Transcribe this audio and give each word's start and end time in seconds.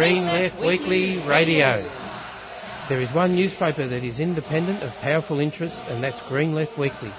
Green 0.00 0.24
Left 0.24 0.58
Weekly 0.58 1.18
Radio. 1.28 1.86
There 2.88 3.02
is 3.02 3.12
one 3.12 3.34
newspaper 3.34 3.86
that 3.86 4.02
is 4.02 4.18
independent 4.18 4.82
of 4.82 4.94
powerful 5.02 5.40
interests, 5.40 5.78
and 5.88 6.02
that's 6.02 6.18
Green 6.26 6.54
Left 6.54 6.78
Weekly. 6.78 7.12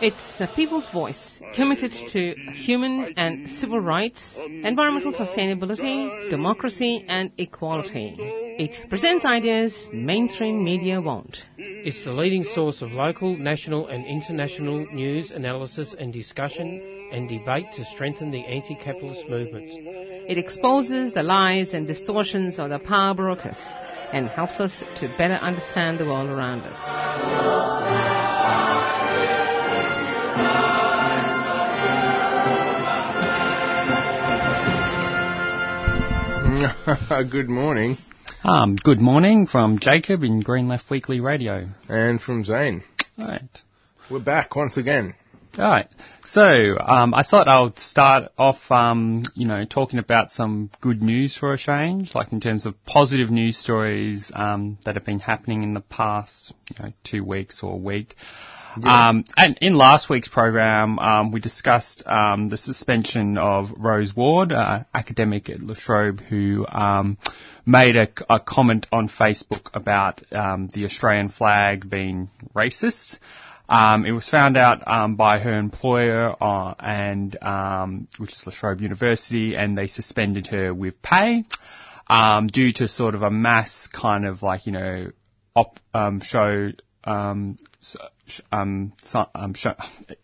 It's 0.00 0.38
the 0.38 0.46
people's 0.56 0.88
voice, 0.88 1.38
committed 1.54 1.92
to 1.92 2.34
human 2.54 3.12
and 3.18 3.50
civil 3.50 3.80
rights, 3.80 4.22
environmental 4.38 5.12
sustainability, 5.12 6.30
democracy, 6.30 7.04
and 7.06 7.32
equality. 7.36 8.16
It 8.18 8.88
presents 8.88 9.26
ideas 9.26 9.90
mainstream 9.92 10.64
media 10.64 11.02
won't. 11.02 11.36
It's 11.58 12.02
the 12.02 12.12
leading 12.12 12.44
source 12.44 12.80
of 12.80 12.92
local, 12.92 13.36
national, 13.36 13.88
and 13.88 14.06
international 14.06 14.86
news, 14.90 15.32
analysis, 15.32 15.94
and 15.98 16.10
discussion 16.10 17.10
and 17.12 17.28
debate 17.28 17.66
to 17.74 17.84
strengthen 17.84 18.30
the 18.30 18.40
anti-capitalist 18.40 19.28
movements. 19.28 19.76
It 20.28 20.38
exposes 20.38 21.12
the 21.12 21.24
lies 21.24 21.74
and 21.74 21.86
distortions 21.86 22.58
of 22.58 22.70
the 22.70 22.78
power 22.78 23.12
brokers 23.12 23.58
and 24.12 24.28
helps 24.28 24.60
us 24.60 24.84
to 24.96 25.08
better 25.18 25.34
understand 25.34 25.98
the 25.98 26.04
world 26.04 26.30
around 26.30 26.60
us. 26.62 26.78
good 37.30 37.48
morning. 37.48 37.96
Um, 38.44 38.76
good 38.76 39.00
morning 39.00 39.48
from 39.48 39.80
Jacob 39.80 40.22
in 40.22 40.40
Green 40.40 40.68
Left 40.68 40.88
Weekly 40.88 41.18
Radio. 41.18 41.68
And 41.88 42.20
from 42.20 42.44
Zane. 42.44 42.84
Right. 43.18 43.42
We're 44.08 44.20
back 44.20 44.54
once 44.54 44.76
again. 44.76 45.14
Right. 45.56 45.88
So, 46.24 46.78
um, 46.80 47.12
I 47.12 47.22
thought 47.24 47.46
I 47.46 47.60
would 47.60 47.78
start 47.78 48.32
off, 48.38 48.70
um, 48.70 49.22
you 49.34 49.46
know, 49.46 49.64
talking 49.66 49.98
about 49.98 50.32
some 50.32 50.70
good 50.80 51.02
news 51.02 51.36
for 51.36 51.52
a 51.52 51.58
change, 51.58 52.14
like 52.14 52.32
in 52.32 52.40
terms 52.40 52.64
of 52.64 52.74
positive 52.86 53.30
news 53.30 53.58
stories 53.58 54.32
um, 54.34 54.78
that 54.84 54.94
have 54.94 55.04
been 55.04 55.18
happening 55.18 55.62
in 55.62 55.74
the 55.74 55.80
past, 55.80 56.54
you 56.70 56.82
know, 56.82 56.92
two 57.04 57.22
weeks 57.22 57.62
or 57.62 57.74
a 57.74 57.76
week. 57.76 58.16
Yeah. 58.80 59.08
Um, 59.08 59.24
and 59.36 59.58
in 59.60 59.74
last 59.74 60.08
week's 60.08 60.28
program, 60.28 60.98
um, 60.98 61.30
we 61.32 61.40
discussed 61.40 62.02
um, 62.06 62.48
the 62.48 62.56
suspension 62.56 63.36
of 63.36 63.70
Roz 63.76 64.16
Ward, 64.16 64.52
uh, 64.52 64.84
academic 64.94 65.50
at 65.50 65.60
La 65.60 65.74
Trobe, 65.74 66.20
who 66.20 66.66
um, 66.66 67.18
made 67.66 67.96
a, 67.96 68.08
a, 68.30 68.40
comment 68.40 68.86
on 68.90 69.08
Facebook 69.08 69.68
about 69.74 70.22
um, 70.32 70.68
the 70.72 70.84
Australian 70.86 71.28
flag 71.28 71.90
being 71.90 72.30
racist. 72.54 73.18
Um, 73.72 74.04
it 74.04 74.12
was 74.12 74.28
found 74.28 74.58
out 74.58 74.84
by 75.16 75.38
her 75.38 75.58
employer, 75.58 76.36
uh, 76.42 76.74
and 76.78 77.34
which 78.18 78.34
is 78.34 78.46
La 78.46 78.52
Trobe 78.52 78.82
University, 78.82 79.56
and 79.56 79.78
they 79.78 79.86
suspended 79.86 80.48
her 80.48 80.74
with 80.74 81.00
pay 81.00 81.44
due 82.52 82.72
to 82.74 82.86
sort 82.86 83.14
of 83.14 83.22
a 83.22 83.30
mass 83.30 83.88
kind 83.90 84.26
of 84.26 84.42
like 84.42 84.66
you 84.66 84.72
know 84.72 85.06
op, 85.56 85.80
show 86.22 86.72
um, 87.04 87.56
um, 88.52 88.92
so, 88.98 89.26
um, 89.34 89.54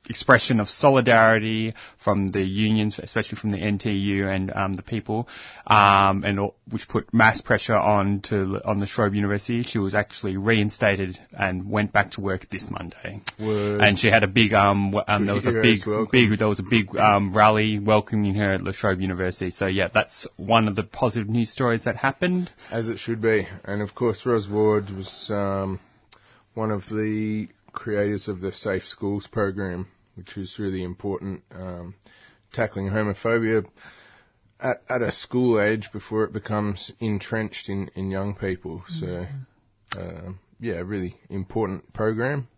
expression 0.08 0.60
of 0.60 0.68
solidarity 0.68 1.74
from 1.98 2.26
the 2.26 2.42
unions, 2.42 2.98
especially 3.02 3.36
from 3.36 3.50
the 3.50 3.58
NTEU 3.58 4.24
and 4.32 4.52
um, 4.54 4.72
the 4.74 4.82
people, 4.82 5.28
um, 5.66 6.22
and 6.24 6.38
which 6.70 6.88
put 6.88 7.12
mass 7.12 7.40
pressure 7.40 7.76
on 7.76 8.20
to 8.22 8.60
on 8.64 8.78
the 8.78 8.86
La 8.86 9.14
University. 9.14 9.62
She 9.62 9.78
was 9.78 9.94
actually 9.94 10.36
reinstated 10.36 11.18
and 11.36 11.68
went 11.68 11.92
back 11.92 12.12
to 12.12 12.20
work 12.20 12.48
this 12.48 12.70
Monday. 12.70 13.22
Word. 13.40 13.80
And 13.80 13.98
she 13.98 14.10
had 14.10 14.22
a 14.22 14.28
big 14.28 14.52
um, 14.54 14.92
w- 14.92 15.24
there 15.26 15.34
was 15.34 15.46
a 15.46 15.52
big 15.52 15.80
big 16.10 16.38
there 16.38 16.48
was 16.48 16.60
a 16.60 16.68
big 16.68 16.94
rally 16.94 17.80
welcoming 17.80 18.34
her 18.36 18.52
at 18.52 18.62
La 18.62 18.72
Trobe 18.72 19.00
University. 19.00 19.50
So 19.50 19.66
yeah, 19.66 19.88
that's 19.92 20.26
one 20.36 20.68
of 20.68 20.76
the 20.76 20.84
positive 20.84 21.28
news 21.28 21.50
stories 21.50 21.84
that 21.84 21.96
happened. 21.96 22.52
As 22.70 22.88
it 22.88 22.98
should 22.98 23.20
be, 23.20 23.48
and 23.64 23.82
of 23.82 23.94
course 23.94 24.24
Roz 24.24 24.48
Ward 24.48 24.90
was 24.90 25.30
one 26.58 26.72
of 26.72 26.88
the 26.88 27.48
creators 27.72 28.26
of 28.26 28.40
the 28.40 28.50
Safe 28.50 28.82
Schools 28.82 29.28
program, 29.28 29.86
which 30.16 30.36
is 30.36 30.58
really 30.58 30.82
important, 30.82 31.44
um, 31.54 31.94
tackling 32.52 32.88
homophobia 32.90 33.64
at, 34.58 34.82
at 34.88 35.00
a 35.00 35.12
school 35.12 35.60
age 35.60 35.88
before 35.92 36.24
it 36.24 36.32
becomes 36.32 36.90
entrenched 36.98 37.68
in, 37.68 37.88
in 37.94 38.10
young 38.10 38.34
people. 38.34 38.82
So, 38.88 39.26
uh, 39.96 40.32
yeah, 40.58 40.78
really 40.78 41.14
important 41.30 41.92
program. 41.92 42.48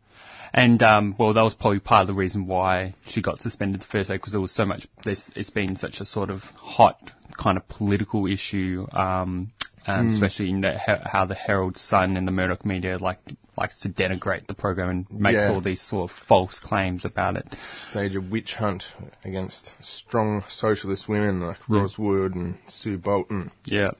And 0.54 0.82
um, 0.82 1.14
well, 1.18 1.34
that 1.34 1.42
was 1.42 1.54
probably 1.54 1.80
part 1.80 2.00
of 2.00 2.06
the 2.08 2.18
reason 2.18 2.46
why 2.46 2.94
she 3.06 3.20
got 3.20 3.42
suspended 3.42 3.82
the 3.82 3.86
first 3.86 4.08
day 4.08 4.16
because 4.16 4.32
there 4.32 4.40
was 4.40 4.50
so 4.50 4.64
much. 4.64 4.88
it's 5.04 5.50
been 5.50 5.76
such 5.76 6.00
a 6.00 6.06
sort 6.06 6.30
of 6.30 6.40
hot 6.40 7.12
kind 7.36 7.58
of 7.58 7.68
political 7.68 8.26
issue 8.26 8.86
um, 8.92 9.52
um, 9.86 10.08
mm. 10.08 10.12
especially 10.12 10.50
in 10.50 10.60
the, 10.60 10.78
how 10.78 11.26
the 11.26 11.34
Herald 11.34 11.76
Sun 11.76 12.16
and 12.16 12.26
the 12.26 12.32
Murdoch 12.32 12.64
media 12.64 12.98
like 12.98 13.18
likes 13.56 13.80
to 13.80 13.88
denigrate 13.88 14.46
the 14.46 14.54
program 14.54 14.88
and 14.88 15.10
makes 15.10 15.42
yeah. 15.42 15.52
all 15.52 15.60
these 15.60 15.82
sort 15.82 16.10
of 16.10 16.16
false 16.16 16.58
claims 16.58 17.04
about 17.04 17.36
it. 17.36 17.46
Stage 17.90 18.14
a 18.14 18.20
witch 18.20 18.54
hunt 18.54 18.84
against 19.24 19.72
strong 19.82 20.42
socialist 20.48 21.08
women 21.08 21.40
like 21.40 21.58
yeah. 21.68 21.78
Roz 21.78 21.98
Ward 21.98 22.34
and 22.34 22.56
Sue 22.66 22.96
Bolton. 22.96 23.50
Yeah. 23.64 23.90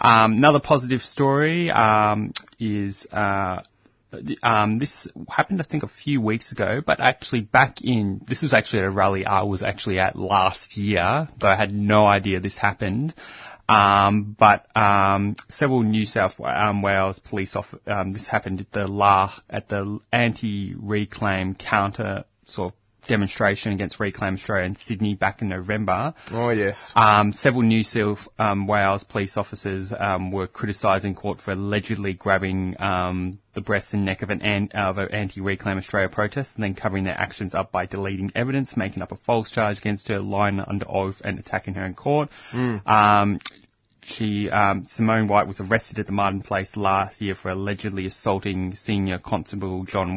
Um, 0.00 0.34
another 0.34 0.60
positive 0.60 1.00
story 1.00 1.70
um, 1.70 2.32
is. 2.58 3.06
Uh, 3.10 3.62
um, 4.42 4.78
this 4.78 5.06
happened, 5.28 5.60
I 5.60 5.64
think, 5.64 5.84
a 5.84 5.88
few 5.88 6.20
weeks 6.20 6.50
ago, 6.50 6.82
but 6.84 6.98
actually 6.98 7.42
back 7.42 7.80
in, 7.82 8.20
this 8.26 8.42
was 8.42 8.52
actually 8.52 8.82
a 8.82 8.90
rally 8.90 9.24
I 9.24 9.42
was 9.42 9.62
actually 9.62 10.00
at 10.00 10.16
last 10.16 10.76
year, 10.76 11.28
though 11.38 11.46
I 11.48 11.54
had 11.54 11.72
no 11.72 12.06
idea 12.06 12.40
this 12.40 12.58
happened. 12.58 13.14
Um, 13.70 14.34
but 14.36 14.66
um, 14.76 15.36
several 15.48 15.84
New 15.84 16.04
South 16.04 16.40
um, 16.40 16.82
Wales 16.82 17.20
police 17.20 17.54
off 17.54 17.72
um, 17.86 18.10
this 18.10 18.26
happened 18.26 18.60
at 18.62 18.72
the 18.72 18.88
La 18.88 19.32
at 19.48 19.68
the 19.68 20.00
anti-reclaim 20.12 21.54
counter 21.54 22.24
sort 22.44 22.72
of 22.72 22.79
demonstration 23.10 23.72
against 23.72 23.98
Reclaim 23.98 24.34
Australia 24.34 24.66
in 24.66 24.76
Sydney 24.76 25.16
back 25.16 25.42
in 25.42 25.48
November. 25.48 26.14
Oh 26.30 26.50
yes. 26.50 26.92
Um, 26.94 27.32
several 27.32 27.62
New 27.62 27.82
South 27.82 28.28
um, 28.38 28.68
Wales 28.68 29.02
police 29.02 29.36
officers 29.36 29.92
um, 29.98 30.30
were 30.30 30.46
criticising 30.46 31.16
court 31.16 31.40
for 31.40 31.50
allegedly 31.50 32.14
grabbing 32.14 32.80
um, 32.80 33.32
the 33.54 33.60
breast 33.60 33.94
and 33.94 34.04
neck 34.04 34.22
of 34.22 34.30
an, 34.30 34.42
an 34.42 34.70
of 34.74 34.98
an 34.98 35.10
anti-Reclaim 35.10 35.76
Australia 35.76 36.08
protest 36.08 36.54
and 36.54 36.62
then 36.62 36.74
covering 36.74 37.02
their 37.02 37.20
actions 37.20 37.52
up 37.52 37.72
by 37.72 37.84
deleting 37.84 38.30
evidence, 38.36 38.76
making 38.76 39.02
up 39.02 39.10
a 39.10 39.16
false 39.16 39.50
charge 39.50 39.78
against 39.78 40.06
her, 40.06 40.20
lying 40.20 40.60
under 40.60 40.86
oath, 40.88 41.20
and 41.24 41.38
attacking 41.38 41.74
her 41.74 41.84
in 41.84 41.94
court. 41.94 42.30
Mm 42.52 43.40
she 44.02 44.50
um, 44.50 44.84
Simone 44.86 45.26
White 45.26 45.46
was 45.46 45.60
arrested 45.60 45.98
at 45.98 46.06
the 46.06 46.12
Martin 46.12 46.42
Place 46.42 46.76
last 46.76 47.20
year 47.20 47.34
for 47.34 47.50
allegedly 47.50 48.06
assaulting 48.06 48.74
senior 48.74 49.18
constable 49.18 49.84
John 49.84 50.14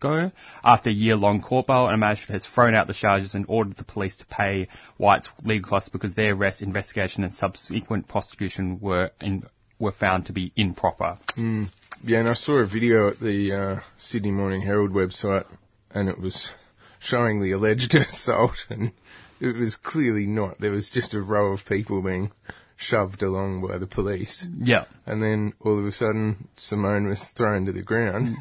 Wasco. 0.00 0.32
After 0.64 0.90
a 0.90 0.92
year-long 0.92 1.42
court 1.42 1.66
battle, 1.66 1.88
a 1.88 1.96
magistrate 1.96 2.34
has 2.34 2.46
thrown 2.46 2.74
out 2.74 2.86
the 2.86 2.94
charges 2.94 3.34
and 3.34 3.44
ordered 3.48 3.76
the 3.76 3.84
police 3.84 4.16
to 4.18 4.26
pay 4.26 4.68
White's 4.96 5.30
legal 5.44 5.68
costs 5.68 5.88
because 5.88 6.14
their 6.14 6.34
arrest, 6.34 6.62
investigation, 6.62 7.24
and 7.24 7.32
subsequent 7.32 8.08
prosecution 8.08 8.78
were 8.80 9.10
in, 9.20 9.44
were 9.78 9.92
found 9.92 10.26
to 10.26 10.32
be 10.32 10.52
improper. 10.56 11.18
Mm. 11.36 11.68
Yeah, 12.02 12.20
and 12.20 12.28
I 12.28 12.34
saw 12.34 12.58
a 12.58 12.66
video 12.66 13.08
at 13.08 13.20
the 13.20 13.52
uh, 13.52 13.80
Sydney 13.98 14.30
Morning 14.30 14.62
Herald 14.62 14.90
website, 14.90 15.46
and 15.90 16.08
it 16.08 16.18
was 16.18 16.50
showing 16.98 17.42
the 17.42 17.52
alleged 17.52 17.94
assault, 17.96 18.56
and 18.68 18.92
it 19.40 19.56
was 19.56 19.76
clearly 19.76 20.26
not. 20.26 20.60
There 20.60 20.72
was 20.72 20.90
just 20.90 21.14
a 21.14 21.20
row 21.20 21.52
of 21.52 21.66
people 21.66 22.02
being 22.02 22.32
shoved 22.76 23.22
along 23.22 23.66
by 23.66 23.76
the 23.76 23.86
police. 23.86 24.46
Yeah. 24.58 24.86
And 25.04 25.22
then 25.22 25.52
all 25.60 25.78
of 25.78 25.84
a 25.84 25.92
sudden, 25.92 26.48
Simone 26.56 27.08
was 27.08 27.22
thrown 27.36 27.66
to 27.66 27.72
the 27.72 27.82
ground. 27.82 28.38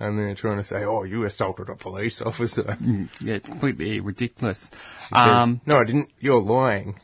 And 0.00 0.18
they're 0.18 0.34
trying 0.34 0.58
to 0.58 0.64
say, 0.64 0.84
"Oh, 0.84 1.02
you 1.02 1.24
assaulted 1.24 1.68
a 1.68 1.76
police 1.76 2.22
officer." 2.24 2.62
Mm, 2.78 3.08
yeah, 3.20 3.34
it's 3.34 3.48
completely 3.48 4.00
ridiculous. 4.00 4.70
Um, 5.12 5.60
no, 5.66 5.78
I 5.78 5.84
didn't. 5.84 6.10
You're 6.20 6.40
lying. 6.40 6.94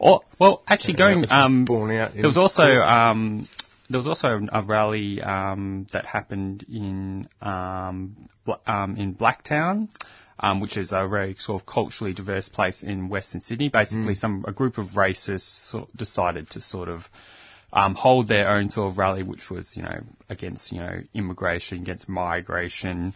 Oh, 0.00 0.20
well, 0.38 0.62
actually, 0.66 0.94
going 0.94 1.24
um, 1.30 1.64
there 1.64 2.10
was 2.24 2.36
also 2.36 2.64
um, 2.64 3.48
there 3.88 3.98
was 3.98 4.08
also 4.08 4.40
a 4.52 4.62
rally 4.62 5.22
um, 5.22 5.86
that 5.92 6.04
happened 6.04 6.64
in 6.68 7.28
um, 7.40 8.28
um, 8.66 8.96
in 8.96 9.14
Blacktown 9.14 9.88
um, 10.42 10.60
which 10.60 10.76
is 10.76 10.92
a 10.92 11.06
very 11.08 11.36
sort 11.38 11.62
of 11.62 11.66
culturally 11.66 12.12
diverse 12.12 12.48
place 12.48 12.82
in 12.82 13.08
Western 13.08 13.40
Sydney. 13.40 13.68
Basically, 13.68 14.14
mm. 14.14 14.16
some 14.16 14.44
a 14.46 14.52
group 14.52 14.76
of 14.76 14.86
racists 14.88 15.68
sort 15.70 15.88
of 15.88 15.96
decided 15.96 16.50
to 16.50 16.60
sort 16.60 16.88
of 16.88 17.08
um, 17.72 17.94
hold 17.94 18.28
their 18.28 18.50
own 18.50 18.70
sort 18.70 18.92
of 18.92 18.98
rally, 18.98 19.22
which 19.22 19.50
was 19.50 19.76
you 19.76 19.82
know 19.82 20.00
against 20.28 20.72
you 20.72 20.80
know 20.80 21.00
immigration, 21.14 21.78
against 21.78 22.08
migration. 22.08 23.14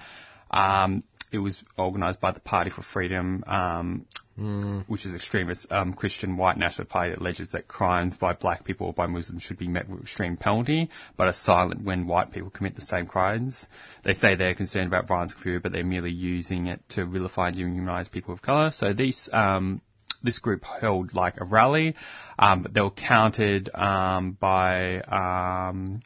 Um, 0.50 1.03
it 1.32 1.38
was 1.38 1.62
organised 1.79 2.20
by 2.20 2.31
the 2.31 2.41
Party 2.41 2.70
for 2.70 2.82
Freedom, 2.82 3.43
um, 3.47 4.06
mm. 4.38 4.85
which 4.87 5.05
is 5.06 5.14
extremist 5.14 5.70
um, 5.73 5.93
Christian 5.93 6.37
white 6.37 6.56
national 6.56 6.87
party 6.87 7.11
that 7.11 7.20
alleges 7.20 7.50
that 7.53 7.67
crimes 7.67 8.17
by 8.17 8.32
black 8.32 8.64
people 8.64 8.87
or 8.87 8.93
by 8.93 9.06
Muslims 9.06 9.43
should 9.43 9.58
be 9.58 9.69
met 9.69 9.88
with 9.88 10.00
extreme 10.00 10.37
penalty, 10.37 10.88
but 11.17 11.26
are 11.26 11.32
silent 11.32 11.82
when 11.82 12.06
white 12.06 12.32
people 12.32 12.50
commit 12.50 12.76
the 12.76 12.81
same 12.81 13.06
crimes. 13.06 13.67
They 14.05 14.12
say 14.12 14.37
they're 14.37 14.55
concerned 14.55 14.87
about 14.87 15.08
violence 15.08 15.35
fear, 15.35 15.61
but 15.61 15.73
they're 15.73 15.85
merely 15.85 16.12
using 16.12 16.69
it 16.69 16.81
to 16.91 17.05
vilify 17.05 17.49
and 17.49 17.56
demonize 17.56 18.11
people 18.11 18.32
of 18.32 18.41
colour. 18.41 18.70
So 18.70 18.93
these 18.93 19.29
um, 19.32 19.82
this 20.23 20.39
group 20.39 20.65
held 20.65 21.15
like 21.15 21.41
a 21.41 21.45
rally, 21.45 21.95
um, 22.39 22.63
but 22.63 22.75
they 22.75 22.81
were 22.81 22.91
countered 22.91 23.71
um, 23.75 24.33
by 24.39 25.01
um, 25.01 26.01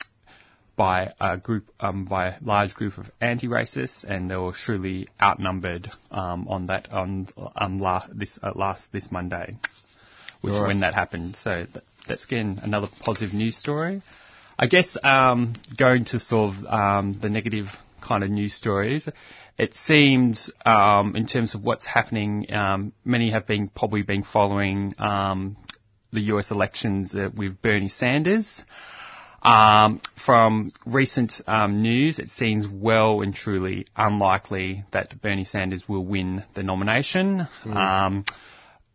by 0.76 1.12
a 1.20 1.36
group 1.36 1.66
um, 1.78 2.04
by 2.06 2.28
a 2.28 2.34
large 2.42 2.74
group 2.74 2.96
of 2.98 3.10
anti-racists, 3.20 4.02
and 4.04 4.30
they 4.30 4.36
were 4.36 4.54
surely 4.54 5.08
outnumbered 5.20 5.90
um, 6.10 6.48
on 6.48 6.66
that 6.66 6.90
on 6.92 7.28
um, 7.56 7.78
la- 7.78 8.06
this 8.12 8.38
uh, 8.42 8.52
last 8.54 8.90
this 8.92 9.10
Monday, 9.12 9.56
which 10.40 10.54
Right. 10.54 10.68
when 10.68 10.80
that 10.80 10.94
happened. 10.94 11.36
So 11.36 11.64
th- 11.64 11.84
that's 12.08 12.24
again 12.24 12.60
another 12.62 12.88
positive 13.00 13.34
news 13.34 13.56
story. 13.56 14.02
I 14.58 14.66
guess 14.66 14.96
um, 15.02 15.52
going 15.76 16.04
to 16.06 16.18
sort 16.18 16.54
of 16.54 16.64
um, 16.66 17.18
the 17.20 17.28
negative 17.28 17.66
kind 18.00 18.24
of 18.24 18.30
news 18.30 18.54
stories, 18.54 19.08
it 19.60 19.76
seems 19.76 20.50
um, 20.64 21.14
in 21.14 21.26
terms 21.26 21.54
of 21.54 21.62
what's 21.62 21.84
happening, 21.84 22.50
um, 22.50 22.92
many 23.04 23.30
have 23.30 23.46
been 23.46 23.68
probably 23.68 24.00
been 24.00 24.22
following 24.22 24.94
um, 24.98 25.58
the 26.12 26.20
U.S. 26.32 26.50
elections 26.50 27.14
uh, 27.14 27.28
with 27.36 27.60
Bernie 27.60 27.90
Sanders. 27.90 28.64
Um, 29.42 30.00
from 30.26 30.70
recent 30.86 31.42
um, 31.46 31.82
news, 31.82 32.18
it 32.18 32.30
seems 32.30 32.66
well 32.72 33.20
and 33.20 33.34
truly 33.34 33.86
unlikely 33.94 34.84
that 34.92 35.20
Bernie 35.20 35.44
Sanders 35.44 35.86
will 35.86 36.04
win 36.06 36.42
the 36.54 36.62
nomination. 36.62 37.46
Um, 37.66 38.24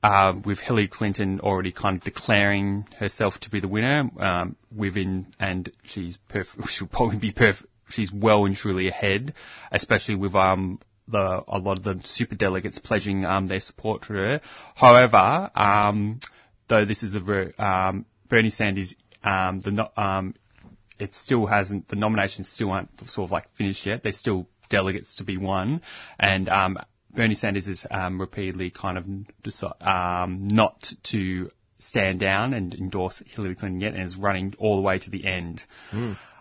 uh, 0.01 0.33
with 0.45 0.59
Hillary 0.59 0.87
Clinton 0.87 1.39
already 1.41 1.71
kind 1.71 1.97
of 1.97 2.03
declaring 2.03 2.87
herself 2.99 3.39
to 3.41 3.49
be 3.49 3.59
the 3.59 3.67
winner, 3.67 4.09
um, 4.19 4.55
within, 4.75 5.27
and 5.39 5.71
she's 5.83 6.17
perf- 6.29 6.67
she'll 6.69 6.87
probably 6.87 7.17
be 7.17 7.31
perf- 7.31 7.65
she's 7.89 8.11
well 8.11 8.45
and 8.45 8.55
truly 8.55 8.87
ahead, 8.87 9.33
especially 9.71 10.15
with 10.15 10.35
um, 10.35 10.79
the 11.07 11.43
a 11.47 11.59
lot 11.59 11.77
of 11.77 11.83
the 11.83 12.01
super 12.03 12.35
delegates 12.35 12.79
pledging 12.79 13.25
um, 13.25 13.47
their 13.47 13.59
support 13.59 14.03
to 14.03 14.13
her. 14.13 14.41
However, 14.75 15.51
um, 15.55 16.19
though 16.67 16.85
this 16.85 17.03
is 17.03 17.15
a 17.15 17.19
very 17.19 17.57
um, 17.57 18.05
Bernie 18.27 18.49
Sanders, 18.49 18.95
um, 19.23 19.59
the 19.59 19.89
um, 20.01 20.35
it 20.99 21.15
still 21.15 21.45
hasn't 21.45 21.87
the 21.87 21.95
nominations 21.95 22.49
still 22.49 22.71
aren't 22.71 22.99
sort 23.07 23.27
of 23.27 23.31
like 23.31 23.49
finished 23.55 23.85
yet. 23.85 24.03
There's 24.03 24.17
still 24.17 24.47
delegates 24.69 25.17
to 25.17 25.23
be 25.23 25.37
won, 25.37 25.81
and 26.19 26.49
um, 26.49 26.77
Bernie 27.13 27.35
Sanders 27.35 27.67
is 27.67 27.85
um, 27.89 28.19
repeatedly 28.19 28.71
kind 28.71 28.97
of 28.97 29.05
um, 29.81 30.47
not 30.47 30.91
to 31.11 31.51
stand 31.77 32.19
down 32.19 32.53
and 32.53 32.73
endorse 32.73 33.21
Hillary 33.27 33.55
Clinton 33.55 33.79
yet, 33.79 33.93
and 33.93 34.03
is 34.03 34.17
running 34.17 34.55
all 34.57 34.75
the 34.75 34.81
way 34.81 34.97
to 34.99 35.09
the 35.09 35.25
end. 35.25 35.63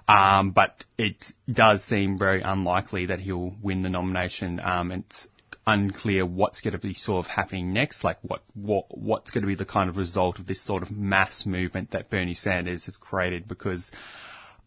Um, 0.07 0.51
but 0.51 0.85
it 0.99 1.33
does 1.51 1.83
seem 1.83 2.19
very 2.19 2.43
unlikely 2.43 3.07
that 3.07 3.21
he'll 3.21 3.55
win 3.63 3.83
the 3.83 3.89
nomination. 3.89 4.61
Um, 4.61 4.93
it's 4.93 5.29
unclear 5.67 6.27
what's 6.27 6.61
going 6.61 6.73
to 6.73 6.79
be 6.79 6.93
sort 6.93 7.25
of 7.25 7.31
happening 7.31 7.73
next, 7.73 8.05
like 8.05 8.19
what, 8.23 8.43
what 8.55 8.87
what's 8.91 9.31
going 9.31 9.43
to 9.43 9.49
be 9.49 9.55
the 9.55 9.65
kind 9.65 9.89
of 9.89 9.97
result 9.97 10.39
of 10.39 10.47
this 10.47 10.61
sort 10.63 10.83
of 10.83 10.91
mass 10.91 11.47
movement 11.47 11.93
that 11.93 12.11
Bernie 12.11 12.35
Sanders 12.35 12.85
has 12.85 12.97
created, 12.99 13.49
because 13.49 13.91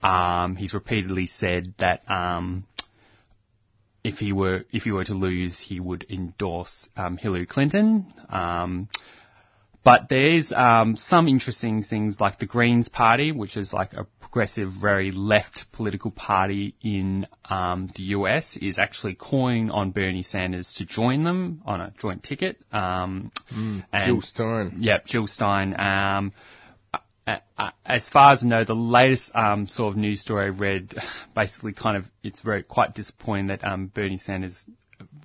um, 0.02 0.56
he's 0.56 0.74
repeatedly 0.74 1.28
said 1.28 1.74
that 1.78 2.10
um, 2.10 2.66
if 4.04 4.18
he 4.18 4.34
were 4.34 4.66
if 4.72 4.84
he 4.84 4.92
were 4.92 5.04
to 5.04 5.14
lose, 5.14 5.60
he 5.60 5.80
would 5.80 6.06
endorse 6.10 6.90
um, 6.96 7.18
Hillary 7.18 7.46
Clinton. 7.46 8.12
Um, 8.30 8.90
but 9.88 10.10
there's 10.10 10.52
um, 10.52 10.98
some 10.98 11.30
interesting 11.30 11.82
things 11.82 12.20
like 12.20 12.40
the 12.40 12.46
Greens 12.46 12.90
Party, 12.90 13.32
which 13.32 13.56
is 13.56 13.72
like 13.72 13.94
a 13.94 14.06
progressive, 14.20 14.70
very 14.70 15.12
left 15.12 15.72
political 15.72 16.12
party 16.12 16.76
in 16.82 17.26
um, 17.50 17.88
the 17.96 18.04
US, 18.18 18.58
is 18.58 18.80
actually 18.80 19.16
calling 19.16 19.72
on 19.72 19.92
Bernie 19.92 20.24
Sanders 20.24 20.74
to 20.74 20.86
join 20.86 21.24
them 21.24 21.62
on 21.66 21.80
a 21.80 21.94
joint 22.02 22.22
ticket. 22.22 22.62
Um, 22.74 23.32
and- 23.94 24.06
Jill 24.08 24.20
Stein. 24.20 24.76
Yep, 24.80 25.06
Jill 25.06 25.26
Stein. 25.26 25.74
Um, 25.80 26.34
as 27.86 28.10
far 28.10 28.34
as 28.34 28.44
I 28.44 28.48
know, 28.48 28.66
the 28.66 28.74
latest 28.76 29.34
um, 29.34 29.68
sort 29.68 29.94
of 29.94 29.98
news 29.98 30.20
story 30.20 30.48
I 30.48 30.50
read, 30.50 30.96
basically, 31.34 31.72
kind 31.72 31.96
of, 31.96 32.04
it's 32.24 32.42
very 32.42 32.62
quite 32.62 32.94
disappointing 32.94 33.48
that 33.48 33.64
um, 33.64 33.88
Bernie 33.88 34.18
Sanders 34.18 34.66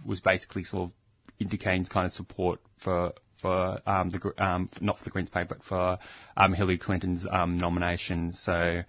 was 0.06 0.20
basically 0.20 0.62
sort 0.62 0.90
of 0.90 0.96
indicating 1.40 1.84
kind 1.84 2.06
of 2.06 2.12
support 2.12 2.60
for 2.78 3.12
for 3.42 3.80
um, 3.84 4.10
the 4.10 4.32
um, 4.38 4.68
not 4.80 4.98
for 4.98 5.04
the 5.04 5.10
Greens 5.10 5.28
Party, 5.28 5.48
but 5.48 5.62
for 5.64 5.98
um, 6.36 6.54
Hillary 6.54 6.78
Clinton's 6.78 7.26
um, 7.30 7.58
nomination. 7.58 8.32
So 8.32 8.82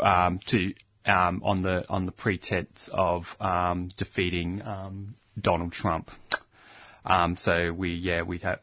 um, 0.00 0.40
to 0.48 0.74
um, 1.04 1.42
on 1.44 1.62
the 1.62 1.88
on 1.88 2.06
the 2.06 2.12
pretense 2.12 2.90
of 2.92 3.24
defeating 3.96 4.62
Donald 5.40 5.72
Trump. 5.72 6.10
Um, 7.04 7.36
so 7.36 7.72
we 7.72 7.94
yeah 7.94 8.22
we 8.22 8.38
have 8.38 8.58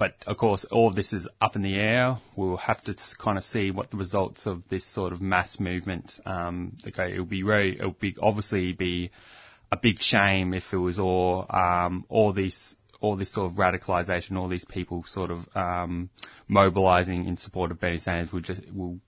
but 0.00 0.14
of 0.26 0.38
course, 0.38 0.64
all 0.64 0.88
of 0.88 0.96
this 0.96 1.12
is 1.12 1.28
up 1.42 1.56
in 1.56 1.62
the 1.62 1.74
air. 1.74 2.16
We'll 2.34 2.56
have 2.56 2.80
to 2.84 2.96
kind 3.22 3.36
of 3.36 3.44
see 3.44 3.70
what 3.70 3.90
the 3.90 3.98
results 3.98 4.46
of 4.46 4.66
this 4.70 4.86
sort 4.86 5.12
of 5.12 5.20
mass 5.20 5.60
movement. 5.60 6.18
Okay, 6.26 7.12
it'll 7.12 7.26
be 7.26 7.42
very, 7.42 7.74
it'll 7.74 7.92
be 7.92 8.16
obviously 8.18 8.72
be 8.72 9.10
a 9.70 9.76
big 9.76 10.00
shame 10.00 10.54
if 10.54 10.64
it 10.72 10.78
was 10.78 10.98
all 10.98 11.44
um, 11.50 12.06
all 12.08 12.32
these 12.32 12.74
all 13.00 13.16
this 13.16 13.32
sort 13.32 13.50
of 13.50 13.58
radicalisation, 13.58 14.36
all 14.36 14.48
these 14.48 14.64
people 14.64 15.04
sort 15.06 15.30
of 15.30 15.46
um, 15.54 16.10
mobilising 16.48 17.26
in 17.26 17.36
support 17.36 17.70
of 17.70 17.80
Bernie 17.80 17.98
Sanders 17.98 18.32
will 18.32 18.40
just 18.40 18.60
will 18.72 19.00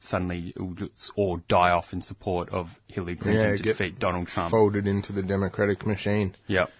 suddenly 0.00 0.54
will 0.56 0.74
just 0.74 1.12
all 1.16 1.40
die 1.48 1.70
off 1.70 1.92
in 1.92 2.00
support 2.00 2.48
of 2.50 2.68
Hillary 2.86 3.16
Clinton 3.16 3.50
Yeah, 3.50 3.56
to 3.56 3.62
defeat 3.62 3.98
Donald 3.98 4.28
Trump. 4.28 4.50
Folded 4.50 4.86
into 4.86 5.12
the 5.12 5.22
Democratic 5.22 5.86
machine. 5.86 6.34
Yep. 6.46 6.70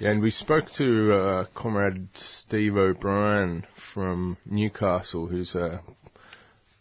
Yeah, 0.00 0.10
and 0.10 0.22
we 0.22 0.30
spoke 0.30 0.70
to 0.72 1.14
uh, 1.14 1.44
Comrade 1.54 2.08
Steve 2.14 2.76
O'Brien 2.76 3.64
from 3.92 4.36
Newcastle, 4.44 5.28
who's 5.28 5.54
a 5.54 5.82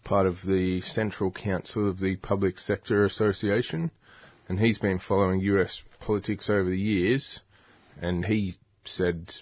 part 0.03 0.25
of 0.25 0.41
the 0.41 0.81
Central 0.81 1.31
Council 1.31 1.89
of 1.89 1.99
the 1.99 2.15
Public 2.15 2.57
Sector 2.57 3.05
Association, 3.05 3.91
and 4.49 4.59
he's 4.59 4.79
been 4.79 4.97
following 4.97 5.41
US 5.41 5.81
politics 5.99 6.49
over 6.49 6.69
the 6.69 6.79
years, 6.79 7.39
and 8.01 8.25
he 8.25 8.55
said 8.85 9.33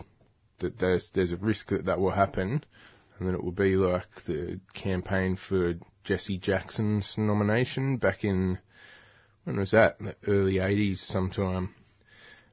that 0.60 0.80
there's 0.80 1.10
there's 1.14 1.32
a 1.32 1.38
risk 1.38 1.70
that 1.70 1.86
that 1.86 2.00
will 2.00 2.12
happen, 2.12 2.64
and 3.18 3.28
then 3.28 3.36
it 3.36 3.44
will 3.44 3.52
be 3.52 3.76
like 3.76 4.24
the 4.26 4.60
campaign 4.74 5.36
for 5.36 5.76
Jesse 6.04 6.38
Jackson's 6.38 7.16
nomination 7.18 7.98
back 7.98 8.24
in 8.24 8.60
when 9.44 9.58
was 9.58 9.72
that? 9.72 9.98
In 10.00 10.06
the 10.08 10.16
early 10.28 10.56
80s 10.56 11.00
sometime. 11.00 11.74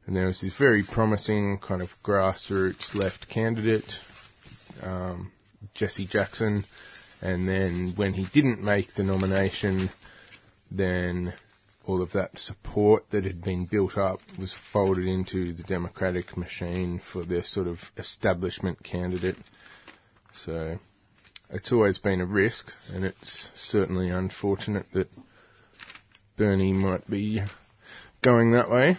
And 0.06 0.16
there 0.16 0.26
was 0.26 0.40
this 0.40 0.56
very 0.56 0.82
promising 0.82 1.58
kind 1.58 1.82
of 1.82 1.90
grassroots 2.02 2.94
left 2.94 3.28
candidate, 3.28 3.98
um, 4.82 5.32
Jesse 5.74 6.06
Jackson. 6.06 6.64
And 7.20 7.46
then 7.46 7.92
when 7.96 8.14
he 8.14 8.26
didn't 8.32 8.62
make 8.62 8.94
the 8.94 9.02
nomination, 9.02 9.90
then 10.70 11.34
all 11.88 12.02
of 12.02 12.12
that 12.12 12.38
support 12.38 13.02
that 13.10 13.24
had 13.24 13.42
been 13.42 13.64
built 13.64 13.96
up 13.96 14.20
was 14.38 14.54
folded 14.72 15.06
into 15.06 15.54
the 15.54 15.62
Democratic 15.62 16.36
machine 16.36 17.00
for 17.12 17.24
their 17.24 17.42
sort 17.42 17.66
of 17.66 17.80
establishment 17.96 18.84
candidate. 18.84 19.36
So 20.34 20.78
it's 21.48 21.72
always 21.72 21.98
been 21.98 22.20
a 22.20 22.26
risk, 22.26 22.70
and 22.92 23.04
it's 23.04 23.48
certainly 23.54 24.10
unfortunate 24.10 24.84
that 24.92 25.08
Bernie 26.36 26.74
might 26.74 27.08
be 27.08 27.40
going 28.20 28.52
that 28.52 28.70
way. 28.70 28.98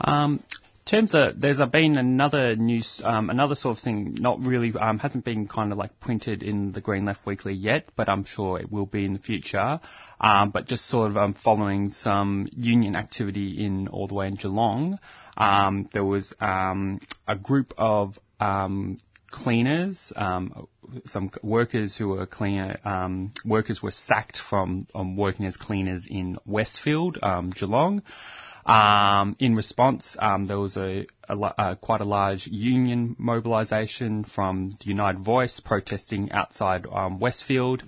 Um, 0.00 0.42
terms 0.88 1.14
of, 1.14 1.40
there's 1.40 1.60
been 1.70 1.98
another 1.98 2.56
news, 2.56 3.02
um, 3.04 3.30
another 3.30 3.54
sort 3.54 3.76
of 3.76 3.82
thing, 3.82 4.16
not 4.18 4.46
really, 4.46 4.72
um, 4.78 4.98
hasn't 4.98 5.24
been 5.24 5.46
kind 5.46 5.70
of 5.70 5.78
like 5.78 6.00
printed 6.00 6.42
in 6.42 6.72
the 6.72 6.80
Green 6.80 7.04
Left 7.04 7.26
Weekly 7.26 7.52
yet, 7.52 7.88
but 7.94 8.08
I'm 8.08 8.24
sure 8.24 8.58
it 8.58 8.72
will 8.72 8.86
be 8.86 9.04
in 9.04 9.12
the 9.12 9.18
future. 9.18 9.80
Um, 10.20 10.50
but 10.50 10.66
just 10.66 10.86
sort 10.86 11.10
of 11.10 11.16
um, 11.16 11.34
following 11.34 11.90
some 11.90 12.48
union 12.52 12.96
activity 12.96 13.64
in 13.64 13.88
all 13.88 14.06
the 14.06 14.14
way 14.14 14.28
in 14.28 14.34
Geelong, 14.34 14.98
um, 15.36 15.88
there 15.92 16.04
was 16.04 16.34
um, 16.40 16.98
a 17.26 17.36
group 17.36 17.74
of 17.76 18.18
cleaners, 19.30 20.12
um, 20.16 20.68
some 21.04 21.30
workers 21.42 21.96
who 21.96 22.08
were 22.08 22.26
cleaner, 22.26 22.78
um, 22.84 23.30
workers 23.44 23.82
were 23.82 23.90
sacked 23.90 24.38
from 24.38 24.86
um, 24.94 25.16
working 25.16 25.44
as 25.44 25.56
cleaners 25.56 26.06
in 26.08 26.38
Westfield, 26.46 27.18
Geelong. 27.54 28.02
Um, 28.66 29.36
in 29.38 29.54
response, 29.54 30.16
um, 30.20 30.44
there 30.44 30.58
was 30.58 30.76
a, 30.76 31.06
a, 31.28 31.34
la- 31.34 31.54
uh, 31.56 31.74
quite 31.76 32.00
a 32.00 32.04
large 32.04 32.46
union 32.46 33.16
mobilisation 33.18 34.24
from 34.24 34.70
the 34.70 34.86
United 34.86 35.20
Voice 35.22 35.60
protesting 35.60 36.30
outside 36.32 36.86
um, 36.92 37.18
Westfield. 37.18 37.82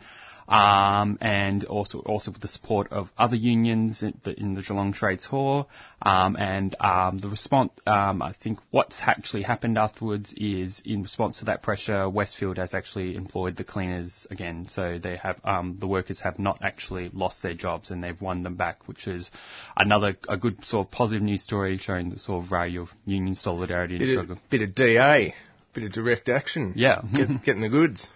Um, 0.50 1.16
and 1.20 1.64
also 1.64 2.00
also 2.00 2.32
with 2.32 2.40
the 2.40 2.48
support 2.48 2.92
of 2.92 3.10
other 3.16 3.36
unions 3.36 4.02
in 4.02 4.18
the, 4.24 4.38
in 4.38 4.54
the 4.54 4.62
Geelong 4.62 4.92
Trades 4.92 5.24
Hall. 5.24 5.68
Um, 6.02 6.36
and 6.36 6.74
um, 6.80 7.18
the 7.18 7.28
response, 7.28 7.72
um, 7.86 8.20
I 8.20 8.32
think, 8.32 8.58
what's 8.70 9.00
actually 9.00 9.42
happened 9.42 9.78
afterwards 9.78 10.34
is 10.36 10.82
in 10.84 11.02
response 11.02 11.38
to 11.38 11.44
that 11.46 11.62
pressure, 11.62 12.08
Westfield 12.08 12.58
has 12.58 12.74
actually 12.74 13.14
employed 13.14 13.56
the 13.56 13.64
cleaners 13.64 14.26
again. 14.30 14.66
So 14.68 14.98
they 15.00 15.16
have 15.22 15.40
um, 15.44 15.76
the 15.78 15.86
workers 15.86 16.20
have 16.22 16.38
not 16.40 16.58
actually 16.62 17.10
lost 17.12 17.42
their 17.42 17.54
jobs 17.54 17.90
and 17.92 18.02
they've 18.02 18.20
won 18.20 18.42
them 18.42 18.56
back, 18.56 18.88
which 18.88 19.06
is 19.06 19.30
another 19.76 20.16
a 20.28 20.36
good 20.36 20.64
sort 20.64 20.86
of 20.86 20.90
positive 20.90 21.22
news 21.22 21.42
story 21.42 21.78
showing 21.78 22.10
the 22.10 22.18
sort 22.18 22.42
of 22.42 22.50
value 22.50 22.80
of 22.80 22.90
union 23.06 23.34
solidarity 23.34 23.94
and 23.94 24.00
Bit 24.00 24.10
struggle. 24.10 24.32
of, 24.36 24.50
bit 24.50 24.62
of 24.62 24.74
DA, 24.74 25.34
bit 25.74 25.84
of 25.84 25.92
direct 25.92 26.28
action. 26.28 26.72
Yeah. 26.76 27.02
Get, 27.14 27.44
getting 27.44 27.62
the 27.62 27.68
goods. 27.68 28.10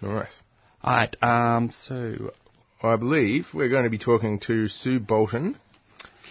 Nice. 0.00 0.38
Alright, 0.84 1.16
um, 1.22 1.70
so 1.70 2.32
I 2.82 2.96
believe 2.96 3.48
we're 3.52 3.68
going 3.68 3.84
to 3.84 3.90
be 3.90 3.98
talking 3.98 4.38
to 4.40 4.68
Sue 4.68 5.00
Bolton, 5.00 5.58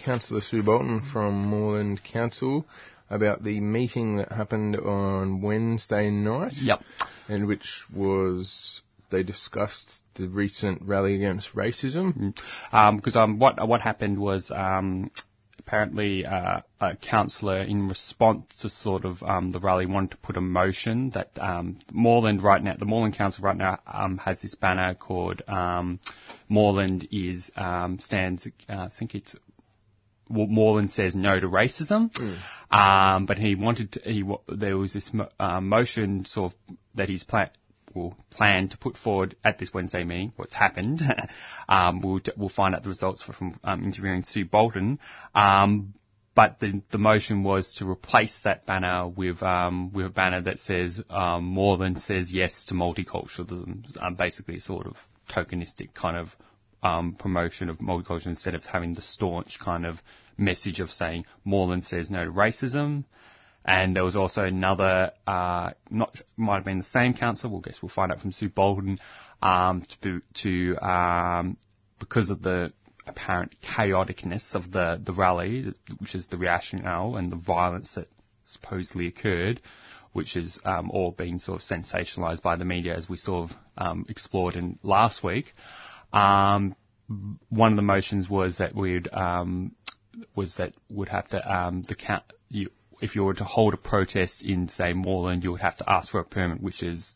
Councillor 0.02 0.40
Sue 0.40 0.62
Bolton 0.62 1.02
from 1.02 1.34
Moreland 1.34 2.02
Council, 2.02 2.66
about 3.10 3.44
the 3.44 3.60
meeting 3.60 4.16
that 4.16 4.32
happened 4.32 4.76
on 4.76 5.42
Wednesday 5.42 6.10
night. 6.10 6.54
Yep. 6.54 6.82
And 7.28 7.46
which 7.46 7.84
was 7.94 8.80
they 9.10 9.22
discussed 9.22 10.00
the 10.14 10.28
recent 10.28 10.82
rally 10.82 11.14
against 11.14 11.54
racism. 11.54 12.34
because 12.70 13.16
um, 13.16 13.38
what 13.38 13.66
what 13.68 13.82
happened 13.82 14.18
was 14.18 14.50
um, 14.50 15.10
apparently 15.58 16.24
uh, 16.24 16.60
a 16.80 16.96
councillor, 16.96 17.58
in 17.60 17.88
response 17.88 18.46
to 18.60 18.70
sort 18.70 19.04
of 19.04 19.22
um, 19.22 19.50
the 19.50 19.60
rally, 19.60 19.86
wanted 19.86 20.12
to 20.12 20.16
put 20.18 20.36
a 20.36 20.40
motion 20.40 21.10
that 21.10 21.30
um, 21.38 21.78
Moreland 21.92 22.42
right 22.42 22.62
now, 22.62 22.74
the 22.78 22.84
Moreland 22.84 23.14
Council 23.14 23.44
right 23.44 23.56
now 23.56 23.78
um, 23.86 24.18
has 24.18 24.40
this 24.40 24.54
banner 24.54 24.94
called 24.94 25.42
um, 25.48 26.00
Moreland 26.48 27.08
is 27.10 27.50
um, 27.56 27.98
stands. 27.98 28.46
Uh, 28.68 28.72
I 28.72 28.88
think 28.88 29.14
it's 29.14 29.34
well, 30.30 30.46
Moreland 30.46 30.90
says 30.90 31.16
no 31.16 31.38
to 31.40 31.48
racism, 31.48 32.10
um, 32.70 33.26
but 33.26 33.38
he 33.38 33.54
wanted 33.54 33.92
to, 33.92 34.00
he 34.00 34.24
there 34.48 34.76
was 34.76 34.92
this 34.92 35.12
mo- 35.12 35.30
uh, 35.40 35.60
motion 35.60 36.24
sort 36.26 36.52
of 36.52 36.58
that 36.94 37.08
he's 37.08 37.24
pla- 37.24 37.48
will 37.94 38.16
plan 38.30 38.68
to 38.68 38.78
put 38.78 38.96
forward 38.96 39.36
at 39.44 39.58
this 39.58 39.72
Wednesday 39.72 40.04
meeting. 40.04 40.32
What's 40.36 40.54
happened? 40.54 41.00
um, 41.68 42.00
we'll 42.00 42.20
we'll 42.36 42.48
find 42.48 42.74
out 42.74 42.82
the 42.82 42.88
results 42.88 43.22
from 43.22 43.58
um, 43.64 43.84
interviewing 43.84 44.22
Sue 44.24 44.44
Bolton. 44.44 44.98
Um, 45.34 45.94
but 46.34 46.60
the 46.60 46.82
the 46.92 46.98
motion 46.98 47.42
was 47.42 47.74
to 47.78 47.90
replace 47.90 48.42
that 48.44 48.64
banner 48.64 49.08
with 49.08 49.42
um, 49.42 49.92
with 49.92 50.06
a 50.06 50.10
banner 50.10 50.40
that 50.42 50.60
says 50.60 51.02
um, 51.10 51.56
than 51.78 51.96
says 51.96 52.32
yes 52.32 52.66
to 52.66 52.74
multiculturalism. 52.74 53.84
Um, 54.00 54.14
basically, 54.14 54.54
a 54.56 54.60
sort 54.60 54.86
of 54.86 54.96
tokenistic 55.28 55.94
kind 55.94 56.16
of 56.16 56.28
um, 56.82 57.14
promotion 57.14 57.68
of 57.68 57.78
multiculturalism 57.78 58.28
instead 58.28 58.54
of 58.54 58.64
having 58.64 58.94
the 58.94 59.02
staunch 59.02 59.58
kind 59.58 59.84
of 59.84 60.00
message 60.36 60.78
of 60.78 60.90
saying 60.90 61.24
more 61.44 61.66
than 61.66 61.82
says 61.82 62.08
no 62.08 62.24
to 62.24 62.30
racism. 62.30 63.04
And 63.68 63.94
there 63.94 64.02
was 64.02 64.16
also 64.16 64.44
another, 64.44 65.12
uh, 65.26 65.72
not 65.90 66.22
might 66.38 66.54
have 66.54 66.64
been 66.64 66.78
the 66.78 66.84
same 66.84 67.12
council. 67.12 67.50
We'll 67.50 67.60
guess 67.60 67.82
we'll 67.82 67.90
find 67.90 68.10
out 68.10 68.18
from 68.18 68.32
Sue 68.32 68.48
Bolton 68.48 68.98
um, 69.42 69.84
to 70.00 70.22
to 70.42 70.76
um, 70.78 71.58
because 71.98 72.30
of 72.30 72.40
the 72.42 72.72
apparent 73.06 73.56
chaoticness 73.60 74.54
of 74.54 74.72
the 74.72 74.98
the 75.04 75.12
rally, 75.12 75.74
which 75.98 76.14
is 76.14 76.28
the 76.28 76.38
rationale 76.38 77.16
and 77.16 77.30
the 77.30 77.36
violence 77.36 77.94
that 77.96 78.08
supposedly 78.46 79.06
occurred, 79.06 79.60
which 80.14 80.34
is 80.34 80.58
um, 80.64 80.90
all 80.90 81.10
being 81.10 81.38
sort 81.38 81.60
of 81.60 81.68
sensationalised 81.68 82.40
by 82.40 82.56
the 82.56 82.64
media 82.64 82.96
as 82.96 83.06
we 83.06 83.18
sort 83.18 83.50
of 83.50 83.56
um, 83.76 84.06
explored 84.08 84.56
in 84.56 84.78
last 84.82 85.22
week. 85.22 85.52
Um, 86.14 86.74
one 87.50 87.72
of 87.72 87.76
the 87.76 87.82
motions 87.82 88.30
was 88.30 88.56
that 88.58 88.74
we'd 88.74 89.12
um, 89.12 89.72
was 90.34 90.56
that 90.56 90.72
would 90.88 91.10
have 91.10 91.28
to 91.28 91.54
um, 91.54 91.82
the 91.82 91.94
count 91.94 92.24
you, 92.48 92.68
if 93.00 93.14
you 93.14 93.24
were 93.24 93.34
to 93.34 93.44
hold 93.44 93.74
a 93.74 93.78
protest 93.78 94.44
in 94.44 94.68
say 94.68 94.92
Moreland, 94.92 95.44
you 95.44 95.52
would 95.52 95.60
have 95.60 95.76
to 95.76 95.90
ask 95.90 96.10
for 96.10 96.20
a 96.20 96.24
permit, 96.24 96.60
which 96.62 96.82
is 96.82 97.14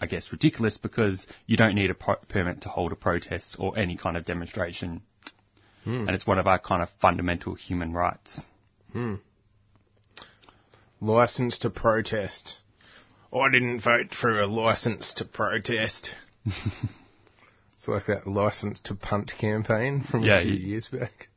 I 0.00 0.06
guess 0.06 0.30
ridiculous 0.32 0.76
because 0.76 1.26
you 1.46 1.56
don't 1.56 1.74
need 1.74 1.90
a 1.90 1.94
pro- 1.94 2.16
permit 2.28 2.62
to 2.62 2.68
hold 2.68 2.92
a 2.92 2.96
protest 2.96 3.56
or 3.58 3.76
any 3.78 3.96
kind 3.96 4.16
of 4.16 4.24
demonstration, 4.24 5.02
hmm. 5.84 6.06
and 6.06 6.10
it's 6.10 6.26
one 6.26 6.38
of 6.38 6.46
our 6.46 6.58
kind 6.58 6.82
of 6.82 6.88
fundamental 7.00 7.54
human 7.54 7.92
rights. 7.92 8.46
Hmm. 8.92 9.16
License 11.00 11.58
to 11.58 11.70
protest. 11.70 12.56
Oh, 13.32 13.40
I 13.40 13.50
didn't 13.50 13.80
vote 13.80 14.14
for 14.14 14.38
a 14.40 14.46
license 14.46 15.12
to 15.14 15.24
protest. 15.24 16.14
it's 16.46 17.86
like 17.86 18.06
that 18.06 18.26
license 18.26 18.80
to 18.82 18.94
punt 18.94 19.32
campaign 19.38 20.02
from 20.02 20.22
Yeah, 20.22 20.38
a 20.38 20.42
few 20.42 20.52
you- 20.54 20.68
years 20.68 20.88
back. 20.88 21.28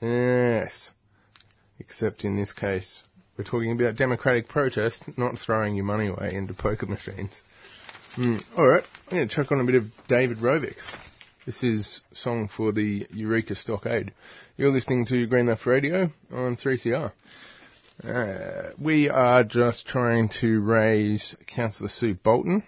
Yes. 0.00 0.90
Except 1.78 2.24
in 2.24 2.36
this 2.36 2.52
case, 2.52 3.04
we're 3.36 3.44
talking 3.44 3.72
about 3.72 3.96
democratic 3.96 4.48
protest, 4.48 5.04
not 5.16 5.38
throwing 5.38 5.76
your 5.76 5.84
money 5.84 6.08
away 6.08 6.34
into 6.34 6.54
poker 6.54 6.86
machines. 6.86 7.40
Mm, 8.16 8.42
Alright, 8.58 8.84
I'm 9.06 9.16
going 9.16 9.28
to 9.28 9.34
chuck 9.34 9.52
on 9.52 9.60
a 9.60 9.64
bit 9.64 9.76
of 9.76 9.84
David 10.08 10.38
Rovics. 10.38 10.96
This 11.46 11.62
is 11.62 12.02
song 12.12 12.48
for 12.48 12.72
the 12.72 13.06
Eureka 13.10 13.54
Stockade. 13.54 14.12
You're 14.56 14.72
listening 14.72 15.06
to 15.06 15.26
Green 15.28 15.46
Left 15.46 15.64
Radio 15.66 16.10
on 16.32 16.56
3CR. 16.56 17.12
Uh, 18.04 18.70
we 18.80 19.08
are 19.08 19.44
just 19.44 19.86
trying 19.86 20.28
to 20.40 20.60
raise 20.60 21.36
Councillor 21.46 21.88
Sue 21.88 22.14
Bolton. 22.14 22.64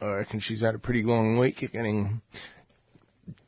I 0.00 0.06
reckon 0.06 0.40
she's 0.40 0.62
had 0.62 0.74
a 0.74 0.78
pretty 0.78 1.02
long 1.02 1.38
week 1.38 1.66
getting 1.72 2.22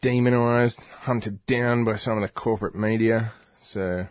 demonised, 0.00 0.80
hunted 1.00 1.44
down 1.46 1.84
by 1.84 1.96
some 1.96 2.16
of 2.16 2.22
the 2.22 2.28
corporate 2.28 2.74
media. 2.74 3.32
So 3.60 4.06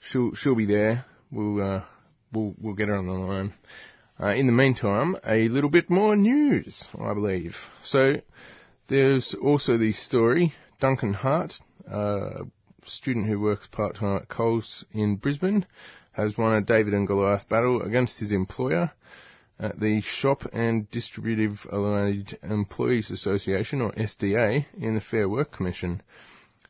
she'll 0.00 0.34
she'll 0.34 0.54
be 0.54 0.66
there. 0.66 1.04
We'll 1.30 1.62
uh, 1.62 1.84
we'll 2.32 2.54
we'll 2.58 2.74
get 2.74 2.88
her 2.88 2.96
on 2.96 3.06
the 3.06 3.12
line. 3.12 3.54
Uh, 4.18 4.34
in 4.34 4.46
the 4.46 4.52
meantime, 4.52 5.16
a 5.24 5.48
little 5.48 5.70
bit 5.70 5.88
more 5.88 6.14
news, 6.14 6.88
I 7.00 7.14
believe. 7.14 7.56
So 7.82 8.16
there's 8.88 9.34
also 9.34 9.78
the 9.78 9.92
story 9.92 10.52
Duncan 10.78 11.14
Hart, 11.14 11.54
a 11.90 12.44
student 12.84 13.26
who 13.26 13.40
works 13.40 13.66
part 13.66 13.96
time 13.96 14.16
at 14.16 14.28
Coles 14.28 14.84
in 14.92 15.16
Brisbane, 15.16 15.64
has 16.12 16.36
won 16.36 16.54
a 16.54 16.60
David 16.60 16.92
and 16.92 17.06
Goliath 17.06 17.48
battle 17.48 17.82
against 17.82 18.18
his 18.18 18.32
employer 18.32 18.92
at 19.58 19.78
the 19.78 20.00
Shop 20.00 20.42
and 20.52 20.90
Distributive 20.90 21.66
Allied 21.70 22.38
Employees 22.42 23.10
Association, 23.10 23.80
or 23.80 23.92
SDA, 23.92 24.64
in 24.78 24.94
the 24.94 25.00
Fair 25.00 25.28
Work 25.28 25.52
Commission. 25.52 26.02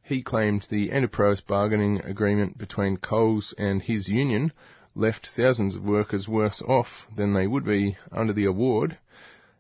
He 0.02 0.22
claimed 0.22 0.62
the 0.70 0.92
enterprise 0.92 1.42
bargaining 1.42 2.00
agreement 2.00 2.56
between 2.56 2.96
Coles 2.96 3.52
and 3.58 3.82
his 3.82 4.08
union 4.08 4.50
left 4.94 5.26
thousands 5.26 5.76
of 5.76 5.84
workers 5.84 6.26
worse 6.26 6.62
off 6.62 7.06
than 7.14 7.34
they 7.34 7.46
would 7.46 7.64
be 7.64 7.98
under 8.10 8.32
the 8.32 8.46
award, 8.46 8.96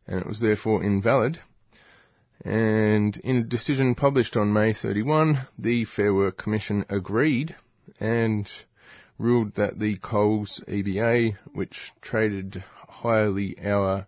and 0.06 0.18
it 0.18 0.26
was 0.26 0.40
therefore 0.40 0.82
invalid. 0.82 1.40
And 2.42 3.18
in 3.18 3.36
a 3.36 3.42
decision 3.44 3.94
published 3.94 4.34
on 4.34 4.50
May 4.50 4.72
31, 4.72 5.46
the 5.58 5.84
Fair 5.84 6.14
Work 6.14 6.38
Commission 6.38 6.86
agreed 6.88 7.54
and 8.00 8.50
ruled 9.18 9.56
that 9.56 9.78
the 9.78 9.96
Coles 9.98 10.64
EBA, 10.66 11.36
which 11.52 11.92
traded 12.00 12.64
highly 12.88 13.62
hour 13.62 14.06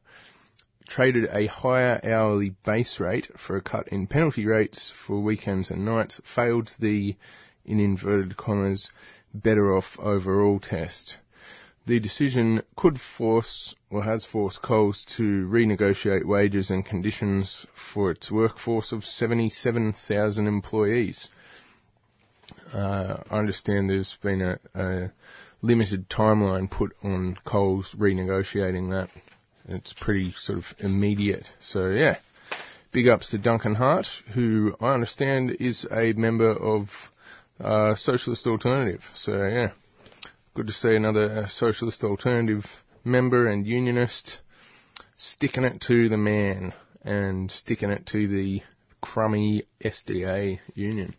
traded 0.92 1.26
a 1.32 1.46
higher 1.46 1.98
hourly 2.04 2.50
base 2.66 3.00
rate 3.00 3.26
for 3.38 3.56
a 3.56 3.62
cut 3.62 3.88
in 3.88 4.06
penalty 4.06 4.44
rates 4.44 4.92
for 5.06 5.22
weekends 5.22 5.70
and 5.70 5.86
nights, 5.86 6.20
failed 6.34 6.70
the, 6.80 7.16
in 7.64 7.80
inverted 7.80 8.36
commas, 8.36 8.92
better 9.32 9.74
off 9.74 9.98
overall 9.98 10.60
test. 10.60 11.16
The 11.86 11.98
decision 11.98 12.62
could 12.76 13.00
force, 13.00 13.74
or 13.88 14.04
has 14.04 14.26
forced 14.26 14.60
Coles 14.60 15.02
to 15.16 15.48
renegotiate 15.48 16.26
wages 16.26 16.68
and 16.70 16.84
conditions 16.84 17.66
for 17.94 18.10
its 18.10 18.30
workforce 18.30 18.92
of 18.92 19.02
77,000 19.02 20.46
employees. 20.46 21.30
Uh, 22.70 23.16
I 23.30 23.38
understand 23.38 23.88
there's 23.88 24.18
been 24.22 24.42
a, 24.42 24.58
a 24.74 25.10
limited 25.62 26.10
timeline 26.10 26.70
put 26.70 26.94
on 27.02 27.38
Coles 27.46 27.94
renegotiating 27.98 28.90
that. 28.90 29.08
It's 29.68 29.92
pretty 29.92 30.32
sort 30.36 30.58
of 30.58 30.64
immediate. 30.78 31.50
So 31.60 31.90
yeah, 31.90 32.18
big 32.90 33.08
ups 33.08 33.30
to 33.30 33.38
Duncan 33.38 33.74
Hart, 33.74 34.08
who 34.34 34.74
I 34.80 34.94
understand 34.94 35.56
is 35.60 35.86
a 35.90 36.12
member 36.14 36.50
of 36.50 36.88
uh, 37.60 37.94
Socialist 37.94 38.46
Alternative. 38.46 39.02
So 39.14 39.46
yeah, 39.46 39.70
good 40.54 40.66
to 40.66 40.72
see 40.72 40.94
another 40.94 41.38
uh, 41.38 41.46
Socialist 41.46 42.04
Alternative 42.04 42.64
member 43.04 43.46
and 43.46 43.66
unionist 43.66 44.40
sticking 45.16 45.64
it 45.64 45.80
to 45.82 46.08
the 46.08 46.16
man 46.16 46.72
and 47.04 47.50
sticking 47.50 47.90
it 47.90 48.06
to 48.06 48.26
the 48.26 48.62
crummy 49.00 49.64
SDA 49.84 50.58
union. 50.74 51.14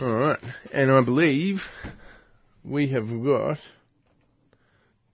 Alright, 0.00 0.38
and 0.72 0.90
I 0.90 1.02
believe 1.02 1.62
we 2.64 2.88
have 2.88 3.08
got 3.08 3.58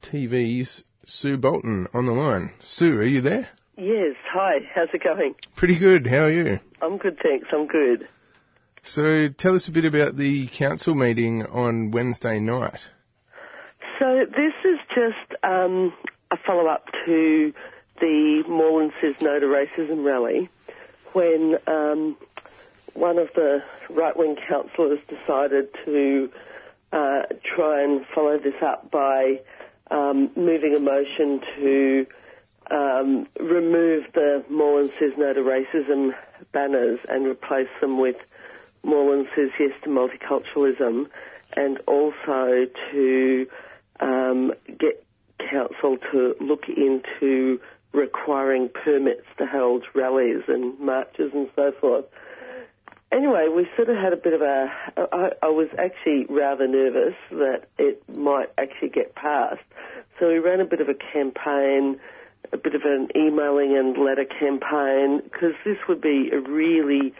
TV's 0.03 0.85
Sue 1.11 1.39
Bolton 1.39 1.89
on 1.95 2.05
the 2.05 2.13
line. 2.13 2.53
Sue, 2.63 2.99
are 2.99 3.03
you 3.03 3.23
there? 3.23 3.49
Yes, 3.79 4.15
hi, 4.31 4.59
how's 4.75 4.91
it 4.93 5.03
going? 5.03 5.35
Pretty 5.57 5.79
good. 5.79 6.07
How 6.07 6.25
are 6.25 6.31
you? 6.31 6.61
I'm 6.83 6.99
good, 6.99 7.19
thanks, 7.23 7.49
I'm 7.51 7.67
good. 7.67 8.07
So 8.83 9.29
tell 9.29 9.55
us 9.55 9.69
a 9.69 9.71
bit 9.71 9.87
about 9.87 10.19
the 10.19 10.49
council 10.49 10.95
meeting 10.95 11.47
on 11.47 11.93
Wednesday 11.93 12.41
night. 12.41 12.91
So 13.99 14.27
this 14.27 14.53
is 14.65 14.79
just 14.95 15.43
um, 15.43 15.95
a 16.31 16.37
follow-up 16.37 16.89
to 17.07 17.55
the 18.01 18.45
Moreland 18.47 18.93
Says 19.01 19.15
No 19.23 19.41
to 19.41 19.47
Racism 19.47 20.05
rally 20.05 20.51
when 21.15 21.57
um, 21.67 22.19
one 22.93 23.17
of 23.17 23.29
the 23.35 23.65
right-wing 23.89 24.37
councillors 24.47 25.01
decided 25.09 25.69
to 25.87 26.31
uh, 26.93 27.23
try 27.57 27.83
and 27.83 28.05
follow 28.15 28.39
this 28.39 28.63
up 28.63 28.91
by 28.91 29.41
um, 29.91 30.31
moving 30.37 30.75
a 30.75 30.81
motion 30.81 31.41
to 31.57 32.07
um, 32.71 33.27
remove 33.41 34.05
the 34.15 34.45
Moreland 34.51 34.93
Says 34.99 35.13
No 35.17 35.33
to 35.33 35.41
Racism 35.41 36.13
banners 36.53 37.01
and 37.09 37.27
replace 37.27 37.69
them 37.81 37.99
with 37.99 38.17
Moreland 38.83 39.29
Says 39.35 39.51
Yes 39.59 39.73
to 39.83 39.89
Multiculturalism 39.89 41.09
and 41.57 41.79
also 41.87 42.67
to 42.93 43.47
um, 44.01 44.53
get 44.79 45.05
council 45.51 45.97
to 46.13 46.35
look 46.41 46.65
into 46.69 47.61
requiring 47.93 48.69
permits 48.69 49.27
to 49.39 49.47
hold 49.47 49.85
rallies 49.95 50.43
and 50.49 50.79
marches 50.79 51.33
and 51.33 51.49
so 51.57 51.73
forth. 51.81 52.05
Anyway, 53.11 53.47
we 53.55 53.67
sort 53.77 53.89
of 53.89 53.97
had 53.97 54.13
a 54.13 54.17
bit 54.17 54.35
of 54.35 54.43
a. 54.43 54.67
I, 54.97 55.31
I 55.43 55.49
was 55.49 55.69
actually 55.79 56.27
rather 56.29 56.67
nervous 56.69 57.15
that 57.31 57.63
it 57.79 58.03
might 58.09 58.49
actually 58.59 58.91
get 58.91 59.15
passed, 59.15 59.63
so 60.19 60.29
we 60.29 60.39
ran 60.39 60.61
a 60.61 60.67
bit 60.67 60.81
of 60.83 60.89
a 60.89 60.95
campaign, 60.95 61.99
a 62.53 62.59
bit 62.59 62.75
of 62.75 62.83
an 62.85 63.09
emailing 63.17 63.77
and 63.79 63.97
letter 63.97 64.27
campaign, 64.27 65.23
because 65.25 65.55
this 65.65 65.79
would 65.89 66.03
be 66.03 66.31
a 66.33 66.41
really 66.41 67.15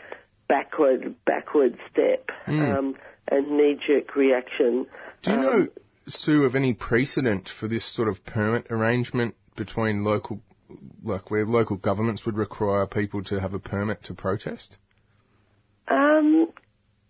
backward, 0.47 1.15
backward 1.25 1.79
step 1.91 2.29
Mm. 2.47 2.79
um, 2.79 2.97
and 3.31 3.51
knee-jerk 3.51 4.15
reaction. 4.17 4.87
Do 5.23 5.31
you 5.31 5.37
Um, 5.37 5.43
know, 5.43 5.67
Sue, 6.07 6.45
of 6.45 6.55
any 6.55 6.73
precedent 6.75 7.49
for 7.49 7.67
this 7.69 7.85
sort 7.85 8.09
of 8.09 8.25
permit 8.25 8.67
arrangement 8.71 9.35
between 9.57 10.05
local, 10.05 10.41
like 11.03 11.31
where 11.31 11.45
local 11.45 11.77
governments 11.77 12.25
would 12.25 12.37
require 12.37 12.87
people 12.87 13.23
to 13.25 13.39
have 13.41 13.53
a 13.55 13.59
permit 13.59 14.03
to 14.05 14.15
protest? 14.15 14.79
Um, 15.91 16.49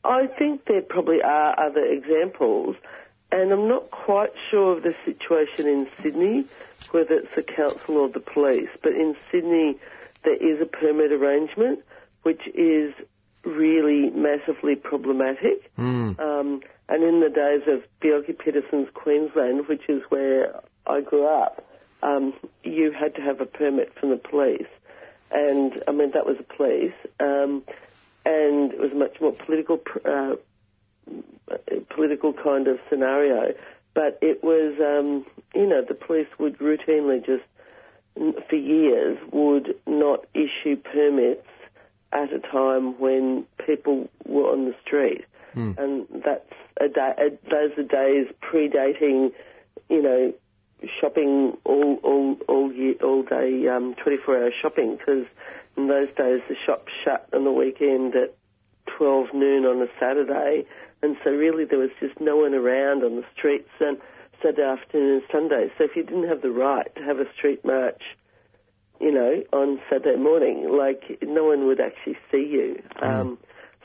I 0.04 0.26
think 0.26 0.64
there 0.66 0.82
probably 0.82 1.22
are 1.22 1.58
other 1.58 1.84
examples, 1.84 2.76
and 3.32 3.52
I'm 3.52 3.68
not 3.68 3.90
quite 3.90 4.30
sure 4.50 4.76
of 4.76 4.82
the 4.82 4.94
situation 5.04 5.66
in 5.66 5.88
Sydney, 6.02 6.46
whether 6.92 7.14
it's 7.14 7.34
the 7.34 7.42
council 7.42 7.96
or 7.98 8.08
the 8.08 8.20
police. 8.20 8.70
But 8.82 8.92
in 8.92 9.16
Sydney, 9.30 9.78
there 10.24 10.36
is 10.36 10.60
a 10.62 10.66
permit 10.66 11.12
arrangement, 11.12 11.80
which 12.22 12.42
is 12.54 12.94
really 13.44 14.10
massively 14.10 14.76
problematic. 14.76 15.74
Mm. 15.76 16.18
Um, 16.18 16.60
and 16.88 17.02
in 17.02 17.20
the 17.20 17.28
days 17.28 17.62
of 17.66 17.82
Bjelke-Petersen's 18.00 18.88
Queensland, 18.94 19.68
which 19.68 19.88
is 19.88 20.02
where 20.08 20.60
I 20.86 21.00
grew 21.02 21.26
up, 21.26 21.64
um, 22.02 22.32
you 22.64 22.92
had 22.92 23.14
to 23.16 23.20
have 23.20 23.40
a 23.40 23.46
permit 23.46 23.92
from 23.98 24.10
the 24.10 24.16
police. 24.16 24.68
And, 25.30 25.82
I 25.86 25.92
mean, 25.92 26.12
that 26.12 26.24
was 26.24 26.38
the 26.38 26.44
police. 26.44 26.94
Um, 27.20 27.62
and 28.28 28.72
it 28.74 28.78
was 28.78 28.92
a 28.92 28.94
much 28.94 29.20
more 29.20 29.32
political, 29.32 29.80
uh, 30.04 30.36
political 31.88 32.34
kind 32.34 32.68
of 32.68 32.78
scenario. 32.90 33.54
But 33.94 34.18
it 34.20 34.44
was, 34.44 34.74
um, 34.80 35.24
you 35.54 35.66
know, 35.66 35.82
the 35.82 35.94
police 35.94 36.28
would 36.38 36.58
routinely 36.58 37.24
just, 37.24 37.44
for 38.48 38.56
years, 38.56 39.18
would 39.32 39.74
not 39.86 40.26
issue 40.34 40.76
permits 40.76 41.48
at 42.12 42.32
a 42.32 42.38
time 42.38 42.98
when 43.00 43.46
people 43.66 44.08
were 44.26 44.52
on 44.52 44.66
the 44.66 44.74
street. 44.84 45.24
And 45.78 46.06
that's 46.24 46.52
a 46.80 46.88
day, 46.88 47.12
those 47.50 47.72
are 47.78 47.82
days 47.82 48.26
predating, 48.42 49.32
you 49.88 50.02
know, 50.02 50.34
shopping 51.00 51.56
all 51.64 51.98
all 52.02 52.36
all 52.48 52.72
year, 52.72 52.94
all 53.02 53.22
day, 53.22 53.66
um, 53.68 53.94
24 53.94 54.36
hour 54.36 54.50
shopping 54.60 54.96
because 54.96 55.26
in 55.76 55.88
those 55.88 56.08
days 56.08 56.40
the 56.48 56.56
shops 56.66 56.92
shut 57.04 57.28
on 57.32 57.44
the 57.44 57.52
weekend 57.52 58.14
at 58.14 58.34
12 58.96 59.34
noon 59.34 59.64
on 59.64 59.82
a 59.82 59.88
Saturday, 59.98 60.64
and 61.02 61.16
so 61.22 61.30
really 61.30 61.64
there 61.64 61.78
was 61.78 61.90
just 62.00 62.20
no 62.20 62.36
one 62.36 62.54
around 62.54 63.02
on 63.04 63.16
the 63.16 63.24
streets 63.36 63.70
and 63.80 63.98
Saturday 64.42 64.62
afternoon 64.62 65.14
and 65.14 65.22
Sunday. 65.30 65.70
So 65.76 65.84
if 65.84 65.96
you 65.96 66.04
didn't 66.04 66.28
have 66.28 66.42
the 66.42 66.50
right 66.50 66.94
to 66.96 67.02
have 67.02 67.18
a 67.18 67.32
street 67.34 67.64
march, 67.64 68.02
you 69.00 69.12
know, 69.12 69.42
on 69.52 69.80
Saturday 69.90 70.16
morning, 70.16 70.68
like 70.76 71.18
no 71.22 71.44
one 71.44 71.66
would 71.66 71.80
actually 71.80 72.18
see 72.30 72.46
you. 72.46 72.82
Um, 73.00 73.38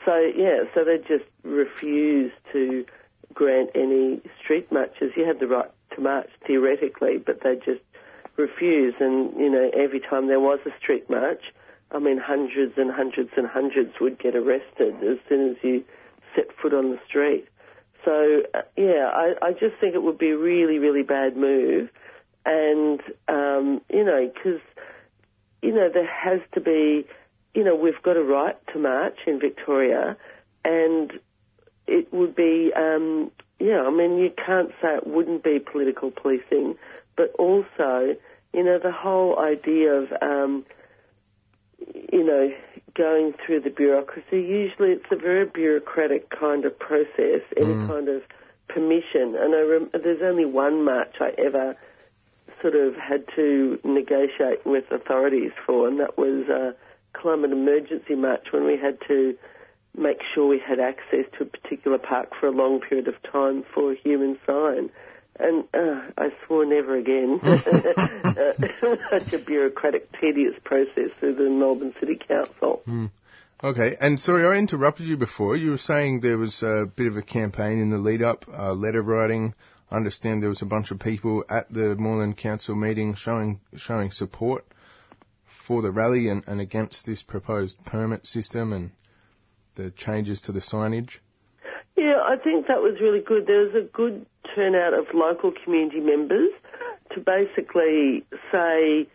so 0.04 0.18
yeah, 0.36 0.64
so 0.74 0.84
they 0.84 0.98
just 0.98 1.28
refused 1.42 2.34
to 2.52 2.84
grant 3.32 3.70
any 3.74 4.20
street 4.42 4.70
marches. 4.70 5.12
You 5.16 5.26
had 5.26 5.40
the 5.40 5.46
right 5.46 5.70
to 5.94 6.00
march 6.00 6.30
theoretically, 6.46 7.18
but 7.18 7.40
they 7.42 7.56
just 7.56 7.82
refuse. 8.36 8.94
And 9.00 9.38
you 9.38 9.50
know, 9.50 9.70
every 9.76 10.00
time 10.00 10.28
there 10.28 10.40
was 10.40 10.60
a 10.66 10.70
street 10.78 11.08
march, 11.08 11.42
I 11.90 11.98
mean, 11.98 12.18
hundreds 12.18 12.74
and 12.76 12.90
hundreds 12.90 13.30
and 13.36 13.46
hundreds 13.46 13.92
would 14.00 14.18
get 14.18 14.34
arrested 14.34 14.96
as 15.02 15.18
soon 15.28 15.50
as 15.50 15.56
you 15.62 15.84
set 16.34 16.46
foot 16.60 16.74
on 16.74 16.90
the 16.90 16.98
street. 17.06 17.46
So 18.04 18.42
uh, 18.52 18.62
yeah, 18.76 19.10
I, 19.12 19.34
I 19.40 19.52
just 19.52 19.76
think 19.80 19.94
it 19.94 20.02
would 20.02 20.18
be 20.18 20.30
a 20.30 20.38
really, 20.38 20.78
really 20.78 21.02
bad 21.02 21.36
move, 21.36 21.88
and 22.44 23.00
um, 23.28 23.80
you 23.90 24.04
know, 24.04 24.30
because 24.32 24.60
you 25.62 25.72
know 25.72 25.88
there 25.92 26.06
has 26.06 26.40
to 26.52 26.60
be, 26.60 27.06
you 27.54 27.64
know, 27.64 27.74
we've 27.74 28.02
got 28.02 28.16
a 28.16 28.22
right 28.22 28.56
to 28.72 28.78
march 28.78 29.18
in 29.26 29.40
Victoria, 29.40 30.16
and 30.64 31.12
it 31.86 32.12
would 32.12 32.34
be, 32.34 32.72
um, 32.74 33.30
yeah, 33.58 33.82
I 33.82 33.90
mean, 33.90 34.18
you 34.18 34.30
can't 34.30 34.70
say 34.82 34.96
it 34.96 35.06
wouldn't 35.06 35.44
be 35.44 35.58
political 35.58 36.10
policing, 36.10 36.76
but 37.16 37.32
also, 37.38 38.16
you 38.52 38.62
know, 38.62 38.78
the 38.78 38.92
whole 38.92 39.38
idea 39.38 39.92
of, 39.92 40.12
um, 40.20 40.66
you 42.12 42.24
know, 42.24 42.52
going 42.94 43.34
through 43.44 43.60
the 43.60 43.70
bureaucracy. 43.70 44.40
Usually, 44.40 44.90
it's 44.90 45.06
a 45.10 45.16
very 45.16 45.46
bureaucratic 45.46 46.30
kind 46.30 46.64
of 46.64 46.78
process, 46.78 47.42
any 47.56 47.74
kind 47.86 48.08
of 48.08 48.22
permission. 48.68 49.36
And 49.36 49.54
I 49.54 49.60
rem- 49.62 49.90
there's 49.92 50.22
only 50.22 50.44
one 50.44 50.84
march 50.84 51.16
I 51.20 51.32
ever 51.38 51.76
sort 52.60 52.74
of 52.74 52.96
had 52.96 53.24
to 53.36 53.78
negotiate 53.84 54.64
with 54.64 54.90
authorities 54.90 55.52
for, 55.66 55.88
and 55.88 56.00
that 56.00 56.16
was 56.16 56.48
a 56.48 56.74
climate 57.12 57.52
emergency 57.52 58.14
march 58.14 58.46
when 58.52 58.64
we 58.64 58.76
had 58.76 58.98
to 59.08 59.36
make 59.96 60.18
sure 60.34 60.46
we 60.46 60.58
had 60.58 60.80
access 60.80 61.24
to 61.38 61.44
a 61.44 61.46
particular 61.46 61.98
park 61.98 62.32
for 62.38 62.46
a 62.46 62.50
long 62.50 62.80
period 62.80 63.08
of 63.08 63.14
time 63.30 63.64
for 63.74 63.92
a 63.92 63.96
human 63.96 64.38
sign. 64.46 64.90
And 65.38 65.64
uh, 65.74 66.10
I 66.16 66.28
swore 66.46 66.64
never 66.64 66.96
again. 66.96 67.40
Such 69.10 69.32
a 69.32 69.38
bureaucratic, 69.38 70.08
tedious 70.20 70.54
process 70.64 71.10
through 71.18 71.34
the 71.34 71.50
Melbourne 71.50 71.94
City 71.98 72.16
Council. 72.16 72.82
Okay, 73.62 73.96
and 74.00 74.20
sorry, 74.20 74.46
I 74.46 74.58
interrupted 74.58 75.06
you 75.06 75.16
before. 75.16 75.56
You 75.56 75.70
were 75.70 75.78
saying 75.78 76.20
there 76.20 76.38
was 76.38 76.62
a 76.62 76.84
bit 76.84 77.06
of 77.06 77.16
a 77.16 77.22
campaign 77.22 77.78
in 77.78 77.90
the 77.90 77.98
lead 77.98 78.22
up, 78.22 78.44
uh, 78.52 78.74
letter 78.74 79.02
writing. 79.02 79.54
I 79.90 79.96
understand 79.96 80.42
there 80.42 80.48
was 80.48 80.62
a 80.62 80.66
bunch 80.66 80.90
of 80.90 80.98
people 80.98 81.44
at 81.48 81.72
the 81.72 81.94
Moreland 81.96 82.36
Council 82.36 82.74
meeting 82.74 83.14
showing 83.14 83.60
showing 83.76 84.10
support 84.10 84.64
for 85.66 85.82
the 85.82 85.90
rally 85.90 86.28
and, 86.28 86.44
and 86.46 86.60
against 86.60 87.06
this 87.06 87.22
proposed 87.22 87.76
permit 87.86 88.26
system 88.26 88.72
and 88.72 88.90
the 89.74 89.90
changes 89.90 90.40
to 90.42 90.52
the 90.52 90.60
signage. 90.60 91.18
Yeah, 91.96 92.20
I 92.22 92.36
think 92.36 92.66
that 92.66 92.82
was 92.82 93.00
really 93.00 93.20
good. 93.20 93.46
There 93.46 93.60
was 93.60 93.74
a 93.74 93.82
good 93.82 94.26
turnout 94.54 94.94
of 94.94 95.06
local 95.14 95.52
community 95.64 96.00
members 96.00 96.50
to 97.14 97.20
basically 97.20 98.24
say, 98.50 99.06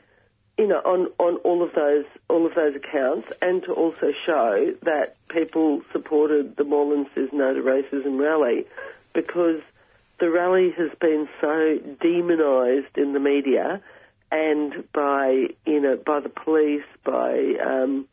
you 0.57 0.67
know, 0.67 0.79
on, 0.79 1.07
on 1.17 1.37
all 1.37 1.63
of 1.63 1.73
those 1.73 2.05
all 2.29 2.45
of 2.45 2.55
those 2.55 2.75
accounts, 2.75 3.27
and 3.41 3.63
to 3.63 3.73
also 3.73 4.11
show 4.25 4.73
that 4.83 5.15
people 5.29 5.81
supported 5.91 6.55
the 6.55 6.63
Moreland 6.63 7.07
Says 7.15 7.29
No 7.33 7.53
to 7.53 7.61
Racism 7.61 8.19
rally, 8.19 8.65
because 9.13 9.61
the 10.19 10.29
rally 10.29 10.71
has 10.77 10.91
been 10.99 11.27
so 11.41 11.77
demonised 12.01 12.97
in 12.97 13.13
the 13.13 13.19
media 13.19 13.81
and 14.31 14.83
by 14.93 15.47
you 15.65 15.81
know 15.81 15.97
by 15.97 16.19
the 16.19 16.29
police, 16.29 16.85
by 17.03 17.55
um, 17.65 18.07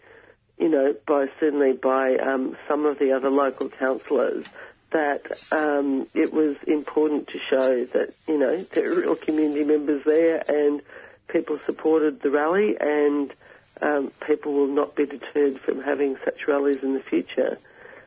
you 0.58 0.68
know, 0.68 0.94
by 1.06 1.26
certainly 1.38 1.72
by 1.72 2.16
um, 2.16 2.56
some 2.68 2.86
of 2.86 2.98
the 2.98 3.12
other 3.12 3.30
local 3.30 3.68
councillors, 3.68 4.46
that 4.92 5.30
um, 5.52 6.06
it 6.14 6.32
was 6.32 6.56
important 6.66 7.28
to 7.28 7.38
show 7.50 7.84
that 7.86 8.14
you 8.26 8.38
know 8.38 8.62
there 8.62 8.90
are 8.90 8.94
real 8.94 9.16
community 9.16 9.64
members 9.64 10.02
there 10.04 10.42
and 10.48 10.80
people 11.28 11.58
supported 11.66 12.20
the 12.22 12.30
rally 12.30 12.76
and 12.80 13.34
um, 13.82 14.10
people 14.26 14.54
will 14.54 14.68
not 14.68 14.94
be 14.96 15.04
deterred 15.04 15.60
from 15.60 15.82
having 15.82 16.16
such 16.24 16.46
rallies 16.48 16.78
in 16.82 16.94
the 16.94 17.02
future. 17.02 17.58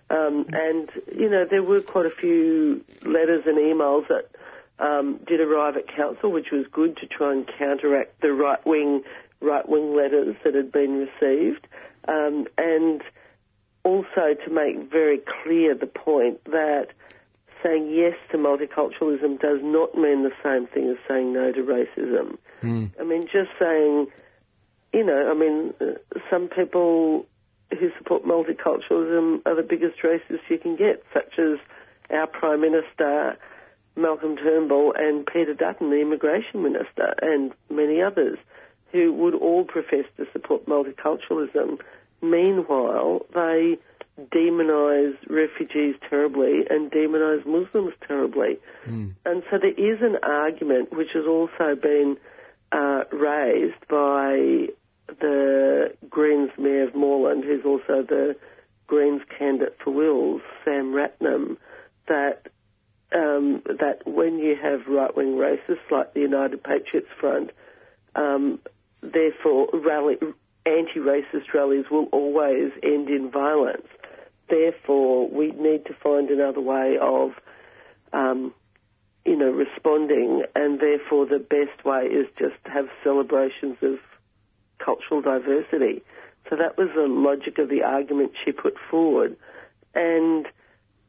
Um, 0.09 0.47
and 0.53 0.89
you 1.15 1.29
know 1.29 1.45
there 1.45 1.61
were 1.61 1.81
quite 1.81 2.07
a 2.07 2.11
few 2.11 2.83
letters 3.03 3.41
and 3.45 3.57
emails 3.57 4.07
that 4.07 4.29
um, 4.79 5.19
did 5.27 5.41
arrive 5.41 5.77
at 5.77 5.87
council, 5.87 6.31
which 6.31 6.51
was 6.51 6.65
good 6.71 6.97
to 6.97 7.05
try 7.05 7.33
and 7.33 7.47
counteract 7.59 8.21
the 8.21 8.33
right 8.33 8.65
wing 8.65 9.03
right-wing 9.41 9.95
letters 9.95 10.35
that 10.43 10.53
had 10.53 10.71
been 10.71 11.07
received, 11.07 11.65
um, 12.07 12.47
and 12.57 13.01
also 13.83 14.35
to 14.45 14.51
make 14.51 14.89
very 14.91 15.19
clear 15.43 15.75
the 15.75 15.87
point 15.87 16.43
that 16.45 16.87
saying 17.63 17.89
yes 17.91 18.15
to 18.31 18.37
multiculturalism 18.37 19.39
does 19.39 19.59
not 19.61 19.95
mean 19.95 20.23
the 20.23 20.31
same 20.43 20.67
thing 20.67 20.89
as 20.89 20.97
saying 21.07 21.33
no 21.33 21.51
to 21.51 21.61
racism. 21.61 22.37
Mm. 22.61 22.91
I 22.99 23.03
mean, 23.03 23.23
just 23.23 23.49
saying, 23.59 24.07
you 24.93 25.05
know, 25.05 25.29
I 25.29 25.33
mean, 25.33 25.73
uh, 25.81 25.99
some 26.29 26.47
people 26.47 27.25
who 27.71 27.89
support 27.97 28.23
multiculturalism 28.25 29.41
are 29.45 29.55
the 29.55 29.63
biggest 29.67 29.99
racists 30.03 30.49
you 30.49 30.57
can 30.57 30.75
get, 30.75 31.03
such 31.13 31.37
as 31.37 31.59
our 32.09 32.27
Prime 32.27 32.61
Minister, 32.61 33.37
Malcolm 33.95 34.37
Turnbull, 34.37 34.93
and 34.95 35.25
Peter 35.25 35.53
Dutton, 35.53 35.89
the 35.89 36.01
Immigration 36.01 36.63
Minister, 36.63 37.13
and 37.21 37.51
many 37.69 38.01
others 38.01 38.37
who 38.91 39.13
would 39.13 39.35
all 39.35 39.63
profess 39.65 40.05
to 40.17 40.25
support 40.33 40.65
multiculturalism. 40.65 41.79
Meanwhile, 42.21 43.25
they 43.33 43.77
demonise 44.31 45.15
refugees 45.29 45.95
terribly 46.09 46.65
and 46.69 46.91
demonise 46.91 47.45
Muslims 47.45 47.93
terribly. 48.05 48.57
Mm. 48.87 49.13
And 49.25 49.43
so 49.49 49.57
there 49.57 49.71
is 49.71 50.01
an 50.01 50.17
argument 50.23 50.91
which 50.91 51.09
has 51.13 51.25
also 51.25 51.75
been 51.75 52.17
uh, 52.71 53.03
raised 53.11 53.87
by 53.87 54.67
the 55.19 55.93
Greens 56.09 56.51
Mayor 56.57 56.87
of 56.87 56.95
Moreland, 56.95 57.43
who's 57.43 57.65
also 57.65 58.03
the 58.03 58.35
Greens 58.87 59.21
candidate 59.37 59.77
for 59.83 59.91
Wills, 59.91 60.41
Sam 60.65 60.93
Ratnam, 60.93 61.57
that 62.07 62.47
um, 63.11 63.63
that 63.65 64.01
when 64.05 64.37
you 64.37 64.55
have 64.61 64.81
right-wing 64.87 65.33
racists 65.33 65.89
like 65.89 66.13
the 66.13 66.19
United 66.19 66.63
Patriots 66.63 67.07
Front, 67.19 67.49
um, 68.15 68.59
therefore 69.01 69.69
rally, 69.73 70.17
anti-racist 70.65 71.53
rallies 71.53 71.85
will 71.89 72.05
always 72.11 72.71
end 72.83 73.09
in 73.09 73.29
violence. 73.31 73.87
Therefore, 74.49 75.29
we 75.29 75.51
need 75.51 75.85
to 75.85 75.93
find 75.93 76.29
another 76.29 76.61
way 76.61 76.97
of, 76.99 77.31
um, 78.13 78.53
you 79.25 79.35
know, 79.35 79.51
responding, 79.51 80.43
and 80.55 80.79
therefore 80.79 81.25
the 81.25 81.39
best 81.39 81.85
way 81.85 82.05
is 82.05 82.27
just 82.37 82.55
to 82.65 82.71
have 82.71 82.87
celebrations 83.03 83.77
of 83.81 83.99
cultural 84.79 85.21
diversity. 85.21 86.01
So 86.49 86.55
that 86.55 86.77
was 86.77 86.89
the 86.95 87.07
logic 87.07 87.59
of 87.59 87.69
the 87.69 87.83
argument 87.83 88.31
she 88.43 88.51
put 88.51 88.75
forward, 88.89 89.37
and 89.93 90.47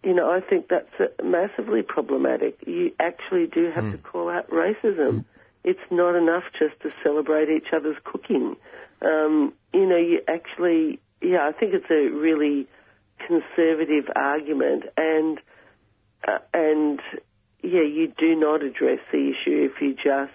you 0.03 0.15
know, 0.15 0.31
I 0.31 0.41
think 0.41 0.69
that's 0.69 1.13
massively 1.23 1.83
problematic. 1.83 2.59
You 2.67 2.93
actually 2.99 3.47
do 3.47 3.71
have 3.75 3.85
mm. 3.85 3.93
to 3.93 3.99
call 3.99 4.31
out 4.31 4.49
racism. 4.49 5.11
Mm. 5.11 5.25
It's 5.65 5.81
not 5.91 6.15
enough 6.17 6.45
just 6.59 6.81
to 6.83 6.93
celebrate 7.03 7.49
each 7.49 7.73
other's 7.73 7.97
cooking. 8.05 8.57
Um, 9.03 9.53
you 9.73 9.87
know, 9.87 9.97
you 9.97 10.21
actually, 10.27 11.01
yeah, 11.21 11.47
I 11.47 11.53
think 11.53 11.75
it's 11.75 11.91
a 11.91 12.09
really 12.15 12.67
conservative 13.27 14.11
argument, 14.15 14.85
and 14.97 15.39
uh, 16.27 16.39
and 16.55 17.01
yeah, 17.63 17.83
you 17.83 18.13
do 18.17 18.35
not 18.35 18.63
address 18.63 19.01
the 19.13 19.31
issue 19.31 19.71
if 19.71 19.81
you 19.81 19.95
just, 19.95 20.33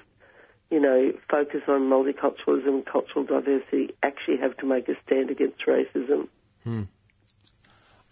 you 0.69 0.79
know, 0.79 1.11
focus 1.29 1.61
on 1.67 1.81
multiculturalism, 1.89 2.85
cultural 2.85 3.25
diversity. 3.25 3.95
Actually, 4.03 4.37
have 4.37 4.57
to 4.57 4.65
make 4.65 4.87
a 4.89 4.93
stand 5.05 5.29
against 5.29 5.59
racism. 5.65 6.27
Hmm. 6.63 6.83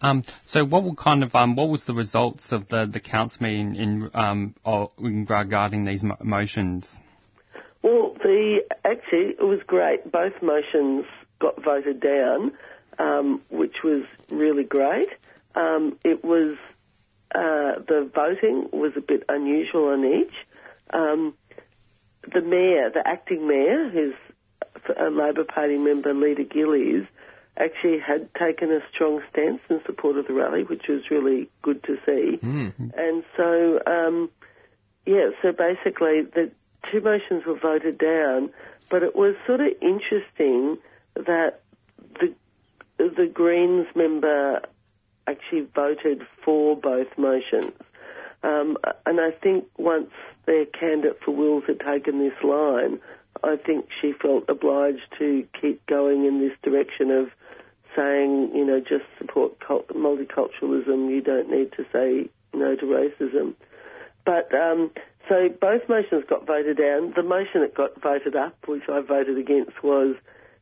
Um, 0.03 0.21
so 0.45 0.65
what 0.65 0.83
were 0.83 0.95
kind 0.95 1.23
of 1.23 1.33
um, 1.33 1.55
what 1.55 1.69
was 1.69 1.85
the 1.85 1.93
results 1.93 2.51
of 2.51 2.67
the 2.67 2.85
the 2.85 2.99
council 2.99 3.43
meeting 3.43 3.75
in, 3.75 4.11
um, 4.13 4.53
in 4.99 5.25
regarding 5.25 5.85
these 5.85 6.03
mo- 6.03 6.17
motions? 6.21 6.99
Well, 7.81 8.15
the 8.21 8.63
actually 8.83 9.35
it 9.39 9.43
was 9.43 9.61
great. 9.65 10.11
Both 10.11 10.41
motions 10.41 11.05
got 11.39 11.63
voted 11.63 12.01
down, 12.01 12.51
um, 12.99 13.41
which 13.49 13.81
was 13.81 14.03
really 14.29 14.65
great. 14.65 15.07
Um, 15.55 15.97
it 16.03 16.23
was 16.23 16.57
uh, 17.33 17.79
the 17.87 18.09
voting 18.13 18.69
was 18.73 18.91
a 18.97 19.01
bit 19.01 19.23
unusual 19.29 19.87
on 19.87 20.05
each. 20.05 20.33
Um, 20.89 21.33
the 22.33 22.41
mayor, 22.41 22.89
the 22.89 23.07
acting 23.07 23.47
mayor, 23.47 23.89
who's 23.89 24.15
a 24.97 25.09
Labor 25.09 25.45
Party 25.45 25.77
member, 25.77 26.13
Lita 26.13 26.43
Gillies, 26.43 27.05
actually 27.57 27.99
had 27.99 28.33
taken 28.33 28.71
a 28.71 28.79
strong 28.91 29.21
stance 29.31 29.61
in 29.69 29.81
support 29.85 30.17
of 30.17 30.27
the 30.27 30.33
rally, 30.33 30.63
which 30.63 30.87
was 30.87 31.01
really 31.11 31.49
good 31.61 31.83
to 31.83 31.97
see. 32.05 32.37
Mm-hmm. 32.37 32.89
And 32.97 33.23
so, 33.37 33.79
um, 33.85 34.29
yeah, 35.05 35.29
so 35.41 35.51
basically 35.51 36.21
the 36.21 36.51
two 36.91 37.01
motions 37.01 37.45
were 37.45 37.57
voted 37.57 37.97
down, 37.97 38.49
but 38.89 39.03
it 39.03 39.15
was 39.15 39.35
sort 39.45 39.61
of 39.61 39.71
interesting 39.81 40.77
that 41.15 41.61
the 42.19 42.33
the 42.97 43.29
Greens 43.31 43.87
member 43.95 44.61
actually 45.27 45.67
voted 45.75 46.25
for 46.43 46.75
both 46.75 47.17
motions. 47.17 47.73
Um, 48.43 48.77
and 49.05 49.19
I 49.21 49.31
think 49.31 49.65
once 49.77 50.11
their 50.45 50.65
candidate 50.65 51.19
for 51.23 51.31
Wills 51.31 51.63
had 51.65 51.79
taken 51.79 52.19
this 52.19 52.43
line, 52.43 52.99
I 53.43 53.55
think 53.57 53.87
she 54.01 54.13
felt 54.13 54.45
obliged 54.49 55.07
to 55.19 55.47
keep 55.59 55.85
going 55.85 56.25
in 56.25 56.39
this 56.39 56.57
direction 56.61 57.09
of 57.11 57.29
saying, 57.95 58.51
you 58.53 58.65
know, 58.65 58.79
just 58.79 59.05
support 59.17 59.59
multiculturalism. 59.59 61.09
You 61.09 61.21
don't 61.21 61.49
need 61.49 61.71
to 61.73 61.85
say 61.91 62.29
no 62.53 62.75
to 62.75 62.85
racism. 62.85 63.55
But 64.25 64.53
um, 64.53 64.91
so 65.29 65.49
both 65.49 65.87
motions 65.89 66.23
got 66.29 66.45
voted 66.45 66.77
down. 66.77 67.13
The 67.15 67.23
motion 67.23 67.61
that 67.61 67.75
got 67.75 68.01
voted 68.01 68.35
up, 68.35 68.55
which 68.67 68.83
I 68.89 69.01
voted 69.01 69.37
against, 69.37 69.83
was 69.83 70.15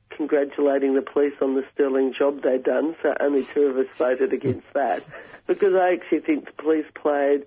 congratulating 0.10 0.94
the 0.94 1.02
police 1.02 1.34
on 1.42 1.56
the 1.56 1.64
sterling 1.74 2.14
job 2.18 2.42
they'd 2.44 2.64
done. 2.64 2.96
So 3.02 3.14
only 3.20 3.46
two 3.54 3.64
of 3.64 3.78
us 3.78 3.88
voted 3.98 4.34
against 4.34 4.68
that 4.74 5.04
because 5.48 5.74
I 5.74 5.94
actually 5.94 6.20
think 6.20 6.46
the 6.46 6.64
police 6.64 6.86
played 6.94 7.46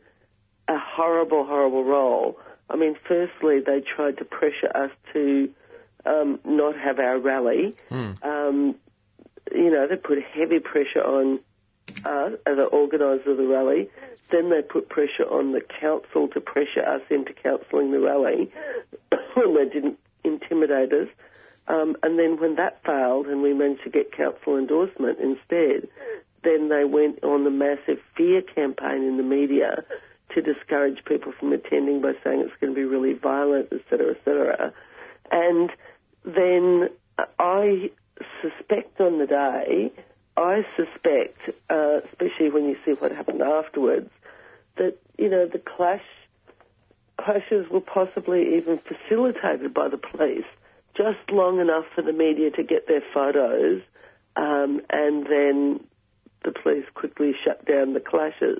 a 0.68 0.79
horrible, 0.79 1.44
horrible 1.44 1.85
role. 1.85 2.38
I 2.70 2.77
mean, 2.77 2.97
firstly, 3.07 3.61
they 3.64 3.81
tried 3.81 4.18
to 4.18 4.25
pressure 4.25 4.75
us 4.75 4.90
to 5.12 5.51
um, 6.07 6.40
not 6.44 6.77
have 6.77 6.99
our 6.99 7.18
rally. 7.18 7.77
Mm. 7.90 8.25
Um, 8.25 8.75
you 9.53 9.71
know, 9.71 9.87
they 9.89 9.97
put 9.97 10.19
heavy 10.23 10.59
pressure 10.59 11.03
on 11.03 11.41
us 12.05 12.33
as 12.47 12.57
the 12.57 12.65
organiser 12.65 13.33
of 13.33 13.37
the 13.37 13.47
rally. 13.47 13.89
Then 14.31 14.51
they 14.51 14.63
put 14.63 14.89
pressure 14.89 15.25
on 15.25 15.53
the 15.53 15.61
council 15.61 16.29
to 16.29 16.41
pressure 16.41 16.85
us 16.87 17.03
into 17.11 17.33
cancelling 17.35 17.93
the 17.93 18.01
rally 18.01 18.51
when 19.35 19.55
they 19.55 19.69
didn't 19.69 19.99
intimidate 20.25 20.93
us. 20.93 21.09
Um, 21.69 21.97
and 22.03 22.19
then 22.19 22.39
when 22.39 22.57
that 22.57 22.83
failed 22.85 23.27
and 23.27 23.43
we 23.43 23.55
managed 23.55 23.85
to 23.85 23.91
get 23.91 24.13
council 24.13 24.59
endorsement 24.59 25.19
instead, 25.19 25.89
then 26.43 26.69
they 26.69 26.85
went 26.85 27.23
on 27.25 27.45
the 27.45 27.51
massive 27.51 27.99
fear 28.17 28.43
campaign 28.43 29.03
in 29.03 29.17
the 29.17 29.23
media 29.23 29.85
to 30.35 30.43
discourage 30.43 31.05
people 31.05 31.33
from 31.39 31.53
attending 31.53 32.03
by 32.03 32.13
saying 32.23 32.41
it's 32.41 32.53
going 32.61 32.75
to 32.75 32.77
be 32.77 32.85
really 32.85 33.15
violent, 33.15 33.73
etc., 33.73 34.15
etc. 34.15 34.73
And 35.31 35.71
then 36.25 36.89
I 37.39 37.91
suspect 38.42 39.00
on 39.00 39.18
the 39.18 39.27
day, 39.27 39.92
I 40.37 40.64
suspect, 40.77 41.38
uh, 41.70 42.00
especially 42.05 42.50
when 42.50 42.68
you 42.68 42.77
see 42.85 42.92
what 42.92 43.12
happened 43.12 43.42
afterwards, 43.42 44.11
that 44.77 44.98
you 45.16 45.29
know 45.29 45.46
the 45.46 45.59
clash 45.59 46.03
clashes 47.16 47.68
were 47.70 47.81
possibly 47.81 48.57
even 48.57 48.79
facilitated 48.79 49.72
by 49.72 49.88
the 49.88 49.98
police, 49.98 50.46
just 50.96 51.31
long 51.31 51.61
enough 51.61 51.85
for 51.94 52.03
the 52.03 52.12
media 52.12 52.50
to 52.50 52.62
get 52.62 52.88
their 52.88 53.03
photos, 53.12 53.83
um, 54.37 54.81
and 54.90 55.27
then 55.27 55.81
the 56.44 56.53
police 56.53 56.85
quickly 56.94 57.33
shut 57.44 57.64
down 57.64 57.94
the 57.94 58.00
clashes. 58.00 58.59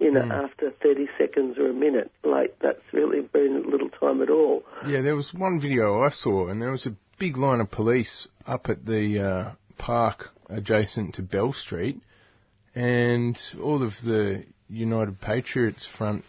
You 0.00 0.10
know, 0.10 0.22
mm. 0.22 0.44
after 0.44 0.72
30 0.82 1.06
seconds 1.16 1.56
or 1.56 1.70
a 1.70 1.72
minute, 1.72 2.10
like 2.24 2.58
that's 2.58 2.82
really 2.92 3.20
been 3.20 3.70
little 3.70 3.90
time 3.90 4.22
at 4.22 4.28
all. 4.28 4.64
Yeah, 4.84 5.02
there 5.02 5.14
was 5.14 5.32
one 5.32 5.60
video 5.60 6.02
I 6.02 6.08
saw, 6.08 6.48
and 6.48 6.60
there 6.60 6.72
was 6.72 6.86
a 6.86 6.96
big 7.18 7.36
line 7.36 7.60
of 7.60 7.70
police 7.70 8.28
up 8.46 8.68
at 8.68 8.84
the 8.84 9.20
uh, 9.20 9.52
park 9.78 10.30
adjacent 10.48 11.14
to 11.14 11.22
Bell 11.22 11.52
Street, 11.52 12.00
and 12.74 13.38
all 13.62 13.82
of 13.82 13.92
the 14.04 14.44
United 14.68 15.20
Patriots 15.20 15.86
front 15.86 16.24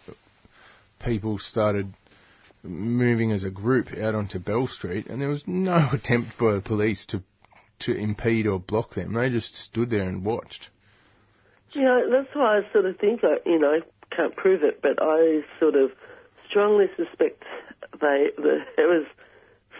people 1.04 1.38
started 1.38 1.92
moving 2.62 3.32
as 3.32 3.44
a 3.44 3.50
group 3.50 3.88
out 3.96 4.14
onto 4.14 4.38
Bell 4.38 4.66
Street, 4.66 5.06
and 5.06 5.20
there 5.20 5.28
was 5.28 5.46
no 5.46 5.88
attempt 5.92 6.38
by 6.38 6.54
the 6.54 6.62
police 6.62 7.06
to 7.06 7.22
to 7.78 7.94
impede 7.94 8.46
or 8.46 8.58
block 8.58 8.94
them. 8.94 9.12
They 9.12 9.28
just 9.28 9.54
stood 9.54 9.90
there 9.90 10.08
and 10.08 10.24
watched. 10.24 10.70
You 11.72 11.82
know, 11.82 12.10
that's 12.10 12.34
why 12.34 12.58
I 12.58 12.72
sort 12.72 12.86
of 12.86 12.96
think, 12.98 13.20
I, 13.22 13.36
you 13.44 13.58
know, 13.58 13.80
can't 14.16 14.34
prove 14.34 14.62
it, 14.62 14.80
but 14.80 14.98
I 14.98 15.42
sort 15.60 15.74
of 15.74 15.90
strongly 16.48 16.86
suspect 16.96 17.42
they 18.00 18.28
there 18.76 18.88
was 18.88 19.04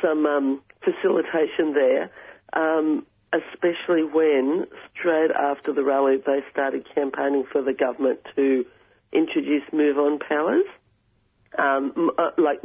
some 0.02 0.26
um, 0.26 0.62
facilitation 0.82 1.72
there, 1.74 2.10
um, 2.52 3.06
especially 3.32 4.04
when 4.04 4.66
straight 4.94 5.30
after 5.30 5.72
the 5.72 5.82
rally 5.82 6.16
they 6.24 6.40
started 6.50 6.86
campaigning 6.94 7.44
for 7.50 7.62
the 7.62 7.72
government 7.72 8.20
to 8.36 8.64
introduce 9.12 9.62
move 9.72 9.98
on 9.98 10.18
powers, 10.18 10.64
um, 11.58 12.10
uh, 12.18 12.30
like 12.38 12.60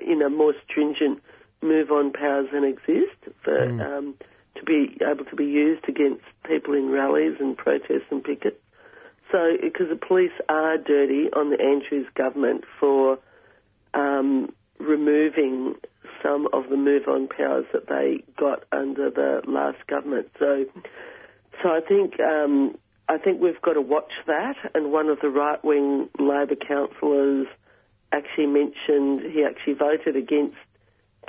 you 0.00 0.16
know 0.16 0.28
more 0.28 0.54
stringent 0.68 1.22
move 1.62 1.90
on 1.90 2.12
powers 2.12 2.48
than 2.52 2.64
exist 2.64 3.16
for 3.42 3.62
um, 3.80 4.14
to 4.56 4.64
be 4.64 4.98
able 5.08 5.24
to 5.24 5.36
be 5.36 5.44
used 5.44 5.88
against 5.88 6.24
people 6.44 6.74
in 6.74 6.90
rallies 6.90 7.36
and 7.40 7.56
protests 7.56 8.10
and 8.10 8.22
pickets. 8.22 8.58
So, 9.30 9.56
because 9.62 9.88
the 9.88 9.96
police 9.96 10.32
are 10.48 10.76
dirty 10.76 11.30
on 11.32 11.50
the 11.50 11.60
Andrews 11.60 12.06
government 12.14 12.64
for 12.78 13.18
um, 13.94 14.52
removing 14.78 15.76
some 16.22 16.48
of 16.52 16.68
the 16.68 16.76
move 16.76 17.08
on 17.08 17.28
powers 17.28 17.66
that 17.72 17.88
they 17.88 18.22
got 18.36 18.64
under 18.72 19.10
the 19.10 19.42
last 19.46 19.86
government. 19.86 20.28
So, 20.38 20.64
so 21.62 21.68
I 21.70 21.80
think 21.80 22.20
um, 22.20 22.76
I 23.08 23.18
think 23.18 23.40
we've 23.40 23.60
got 23.60 23.74
to 23.74 23.80
watch 23.80 24.12
that. 24.26 24.56
And 24.74 24.92
one 24.92 25.08
of 25.08 25.20
the 25.20 25.28
right 25.28 25.62
wing 25.64 26.08
Labor 26.18 26.56
councillors 26.56 27.46
actually 28.12 28.46
mentioned 28.46 29.32
he 29.32 29.44
actually 29.44 29.74
voted 29.74 30.16
against 30.16 30.56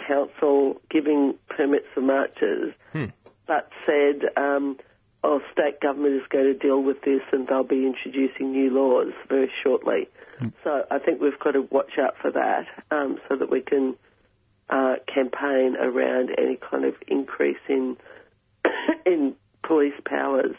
council 0.08 0.82
giving 0.89 1.36
permits 1.49 1.86
for 1.93 2.01
marches, 2.01 2.73
but 3.47 3.69
said. 3.86 4.23
Um, 4.38 4.77
oh, 5.23 5.41
state 5.51 5.79
government 5.79 6.21
is 6.21 6.27
going 6.27 6.45
to 6.45 6.53
deal 6.53 6.82
with 6.82 7.01
this 7.03 7.21
and 7.32 7.47
they'll 7.47 7.63
be 7.63 7.86
introducing 7.86 8.51
new 8.51 8.69
laws 8.69 9.13
very 9.29 9.49
shortly. 9.63 10.10
So 10.63 10.84
I 10.91 10.99
think 10.99 11.21
we've 11.21 11.39
got 11.39 11.51
to 11.51 11.62
watch 11.62 11.97
out 11.97 12.15
for 12.21 12.32
that 12.32 12.65
um, 12.91 13.19
so 13.29 13.38
that 13.38 13.49
we 13.49 13.62
can 13.62 13.95
uh, 14.69 14.95
campaign 15.13 15.76
around 15.80 16.30
any 16.38 16.58
kind 16.58 16.86
of 16.86 16.95
increase 17.08 17.58
in 17.69 17.97
in 19.06 19.36
police 19.65 19.93
powers. 20.06 20.56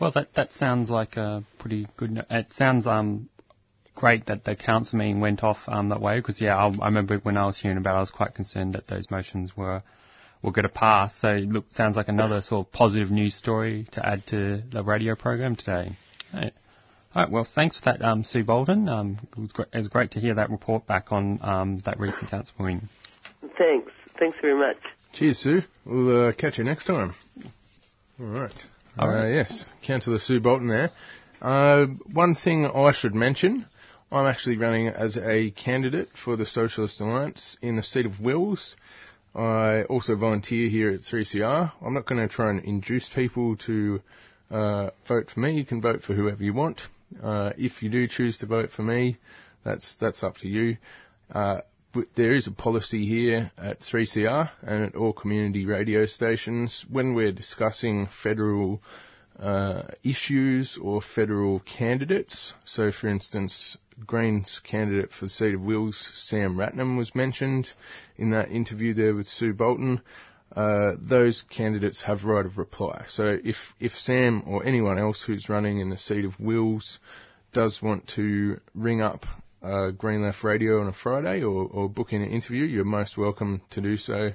Well, 0.00 0.10
that 0.12 0.34
that 0.34 0.52
sounds 0.52 0.90
like 0.90 1.16
a 1.16 1.44
pretty 1.58 1.86
good. 1.96 2.10
no- 2.12 2.24
It 2.30 2.52
sounds 2.52 2.86
um 2.86 3.28
great 3.94 4.26
that 4.26 4.44
the 4.44 4.56
council 4.56 4.98
meeting 4.98 5.20
went 5.20 5.44
off 5.44 5.58
um 5.68 5.90
that 5.90 6.00
way 6.00 6.18
because 6.18 6.40
yeah, 6.40 6.56
I, 6.56 6.66
I 6.82 6.86
remember 6.86 7.18
when 7.18 7.36
I 7.36 7.46
was 7.46 7.58
hearing 7.60 7.78
about, 7.78 7.94
it, 7.94 7.98
I 7.98 8.00
was 8.00 8.10
quite 8.10 8.34
concerned 8.34 8.74
that 8.74 8.86
those 8.88 9.10
motions 9.10 9.56
were 9.56 9.82
were 10.42 10.52
going 10.52 10.64
to 10.64 10.68
pass. 10.68 11.16
So 11.16 11.28
look, 11.32 11.66
sounds 11.70 11.96
like 11.96 12.08
another 12.08 12.42
sort 12.42 12.66
of 12.66 12.72
positive 12.72 13.10
news 13.10 13.34
story 13.34 13.86
to 13.92 14.06
add 14.06 14.26
to 14.28 14.62
the 14.70 14.82
radio 14.82 15.14
program 15.14 15.56
today. 15.56 15.92
Right. 16.32 16.52
All 17.14 17.22
right, 17.22 17.30
well, 17.30 17.44
thanks 17.44 17.76
for 17.78 17.84
that, 17.84 18.02
um, 18.02 18.24
Sue 18.24 18.42
Bolton. 18.42 18.88
Um, 18.88 19.18
it, 19.36 19.38
was 19.38 19.52
great, 19.52 19.68
it 19.72 19.78
was 19.78 19.86
great 19.86 20.10
to 20.12 20.20
hear 20.20 20.34
that 20.34 20.50
report 20.50 20.84
back 20.84 21.12
on 21.12 21.38
um, 21.42 21.78
that 21.84 22.00
recent 22.00 22.28
council 22.28 22.54
meeting. 22.58 22.88
Thanks. 23.56 23.92
Thanks 24.18 24.36
very 24.40 24.58
much. 24.58 24.78
Cheers, 25.12 25.38
Sue. 25.38 25.62
We'll 25.84 26.28
uh, 26.28 26.32
catch 26.32 26.58
you 26.58 26.64
next 26.64 26.86
time. 26.86 27.14
All 28.18 28.26
right. 28.26 28.66
All 28.98 29.08
right. 29.08 29.26
Uh, 29.26 29.28
yes, 29.28 29.64
Councillor 29.86 30.18
Sue 30.18 30.40
Bolton 30.40 30.66
there. 30.66 30.90
Uh, 31.40 31.86
one 32.12 32.34
thing 32.34 32.66
I 32.66 32.90
should 32.90 33.14
mention, 33.14 33.64
I'm 34.10 34.26
actually 34.26 34.56
running 34.56 34.88
as 34.88 35.16
a 35.16 35.52
candidate 35.52 36.08
for 36.24 36.36
the 36.36 36.46
Socialist 36.46 37.00
Alliance 37.00 37.56
in 37.62 37.76
the 37.76 37.82
seat 37.84 38.06
of 38.06 38.18
Wills. 38.18 38.74
I 39.36 39.82
also 39.84 40.16
volunteer 40.16 40.68
here 40.68 40.90
at 40.90 41.00
3CR. 41.00 41.72
I'm 41.80 41.94
not 41.94 42.06
going 42.06 42.26
to 42.26 42.32
try 42.32 42.50
and 42.50 42.64
induce 42.64 43.08
people 43.08 43.56
to 43.58 44.00
uh, 44.50 44.90
vote 45.06 45.30
for 45.30 45.38
me. 45.38 45.52
You 45.52 45.64
can 45.64 45.80
vote 45.80 46.02
for 46.02 46.14
whoever 46.14 46.42
you 46.42 46.54
want. 46.54 46.80
Uh, 47.22 47.52
if 47.56 47.82
you 47.82 47.90
do 47.90 48.06
choose 48.06 48.38
to 48.38 48.46
vote 48.46 48.70
for 48.70 48.82
me, 48.82 49.18
that's 49.64 49.96
that's 49.96 50.22
up 50.22 50.36
to 50.38 50.48
you. 50.48 50.76
Uh, 51.30 51.60
but 51.92 52.08
there 52.16 52.34
is 52.34 52.48
a 52.48 52.52
policy 52.52 53.06
here 53.06 53.52
at 53.56 53.80
3CR 53.80 54.50
and 54.62 54.84
at 54.84 54.96
all 54.96 55.12
community 55.12 55.64
radio 55.64 56.06
stations 56.06 56.84
when 56.90 57.14
we're 57.14 57.30
discussing 57.30 58.08
federal 58.22 58.82
uh, 59.38 59.82
issues 60.02 60.76
or 60.80 61.00
federal 61.00 61.60
candidates. 61.60 62.54
So, 62.64 62.90
for 62.90 63.08
instance, 63.08 63.78
Greens 64.06 64.60
candidate 64.64 65.10
for 65.10 65.26
the 65.26 65.30
seat 65.30 65.54
of 65.54 65.60
Wills, 65.60 66.10
Sam 66.14 66.56
Ratnam, 66.56 66.96
was 66.98 67.14
mentioned 67.14 67.70
in 68.16 68.30
that 68.30 68.50
interview 68.50 68.92
there 68.94 69.14
with 69.14 69.28
Sue 69.28 69.52
Bolton. 69.52 70.00
Uh, 70.54 70.92
those 70.98 71.42
candidates 71.50 72.02
have 72.02 72.24
right 72.24 72.46
of 72.46 72.58
reply. 72.58 73.04
So 73.08 73.38
if, 73.42 73.56
if 73.80 73.92
Sam 73.92 74.44
or 74.46 74.64
anyone 74.64 74.98
else 74.98 75.22
who's 75.22 75.48
running 75.48 75.80
in 75.80 75.90
the 75.90 75.98
seat 75.98 76.24
of 76.24 76.38
Wills 76.38 76.98
does 77.52 77.82
want 77.82 78.06
to 78.16 78.60
ring 78.74 79.00
up 79.00 79.26
uh, 79.62 79.90
Green 79.90 80.22
Left 80.22 80.44
Radio 80.44 80.80
on 80.80 80.88
a 80.88 80.92
Friday 80.92 81.42
or, 81.42 81.64
or 81.66 81.88
book 81.88 82.12
in 82.12 82.22
an 82.22 82.30
interview, 82.30 82.64
you're 82.64 82.84
most 82.84 83.16
welcome 83.16 83.62
to 83.70 83.80
do 83.80 83.96
so. 83.96 84.30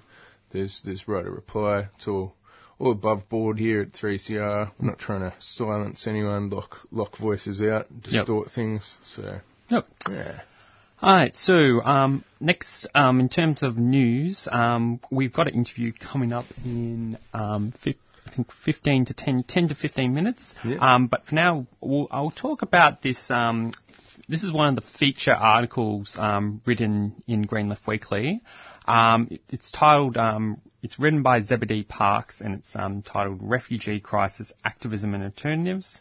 There's 0.52 0.82
there's 0.84 1.08
right 1.08 1.26
of 1.26 1.32
reply. 1.34 1.88
It's 1.96 2.08
all 2.08 2.34
all 2.80 2.92
above 2.92 3.30
board 3.30 3.60
here 3.60 3.82
at 3.82 3.92
3CR. 3.92 4.72
We're 4.80 4.88
not 4.88 4.98
trying 5.00 5.22
to 5.22 5.34
silence 5.40 6.08
anyone, 6.08 6.50
lock 6.50 6.78
lock 6.92 7.18
voices 7.18 7.62
out, 7.62 7.88
distort 8.02 8.50
things. 8.52 8.98
So 9.06 9.40
Yep. 9.70 9.86
yeah. 10.10 10.42
All 11.02 11.16
right. 11.16 11.34
So 11.36 11.82
um, 11.84 12.26
next, 12.42 12.86
um, 12.94 13.22
in 13.22 13.30
terms 13.30 13.64
of 13.64 13.78
news, 13.78 14.50
um, 14.52 15.00
we've 15.10 15.32
got 15.32 15.48
an 15.48 15.54
interview 15.54 15.94
coming 15.94 16.34
up 16.34 16.46
in 16.66 17.18
um, 17.34 17.72
fif- 17.72 17.96
I 18.30 18.36
think 18.36 18.52
15 18.66 19.06
to 19.06 19.14
10, 19.14 19.44
10 19.44 19.68
to 19.70 19.76
15 19.76 20.14
minutes. 20.14 20.54
Yeah. 20.64 20.78
Um, 20.78 21.08
but 21.08 21.26
for 21.26 21.36
now, 21.36 21.66
we'll, 21.82 22.08
I'll 22.12 22.30
talk 22.32 22.62
about 22.62 23.02
this. 23.02 23.32
Um, 23.32 23.72
this 24.28 24.44
is 24.44 24.52
one 24.52 24.70
of 24.70 24.76
the 24.76 24.82
feature 24.98 25.34
articles 25.34 26.16
um, 26.20 26.62
written 26.66 27.16
in 27.28 27.44
Green 27.44 27.70
Left 27.70 27.88
Weekly. 27.88 28.42
Um, 28.86 29.28
it- 29.32 29.42
it's 29.50 29.72
titled. 29.72 30.18
Um, 30.18 30.62
it's 30.82 30.98
written 31.00 31.24
by 31.24 31.42
Zebedee 31.42 31.84
Parkes, 31.84 32.40
and 32.42 32.54
it's 32.56 32.76
um, 32.76 33.02
titled 33.02 33.40
"Refugee 33.42 34.00
Crisis: 34.00 34.54
Activism 34.64 35.14
and 35.14 35.24
Alternatives." 35.24 36.00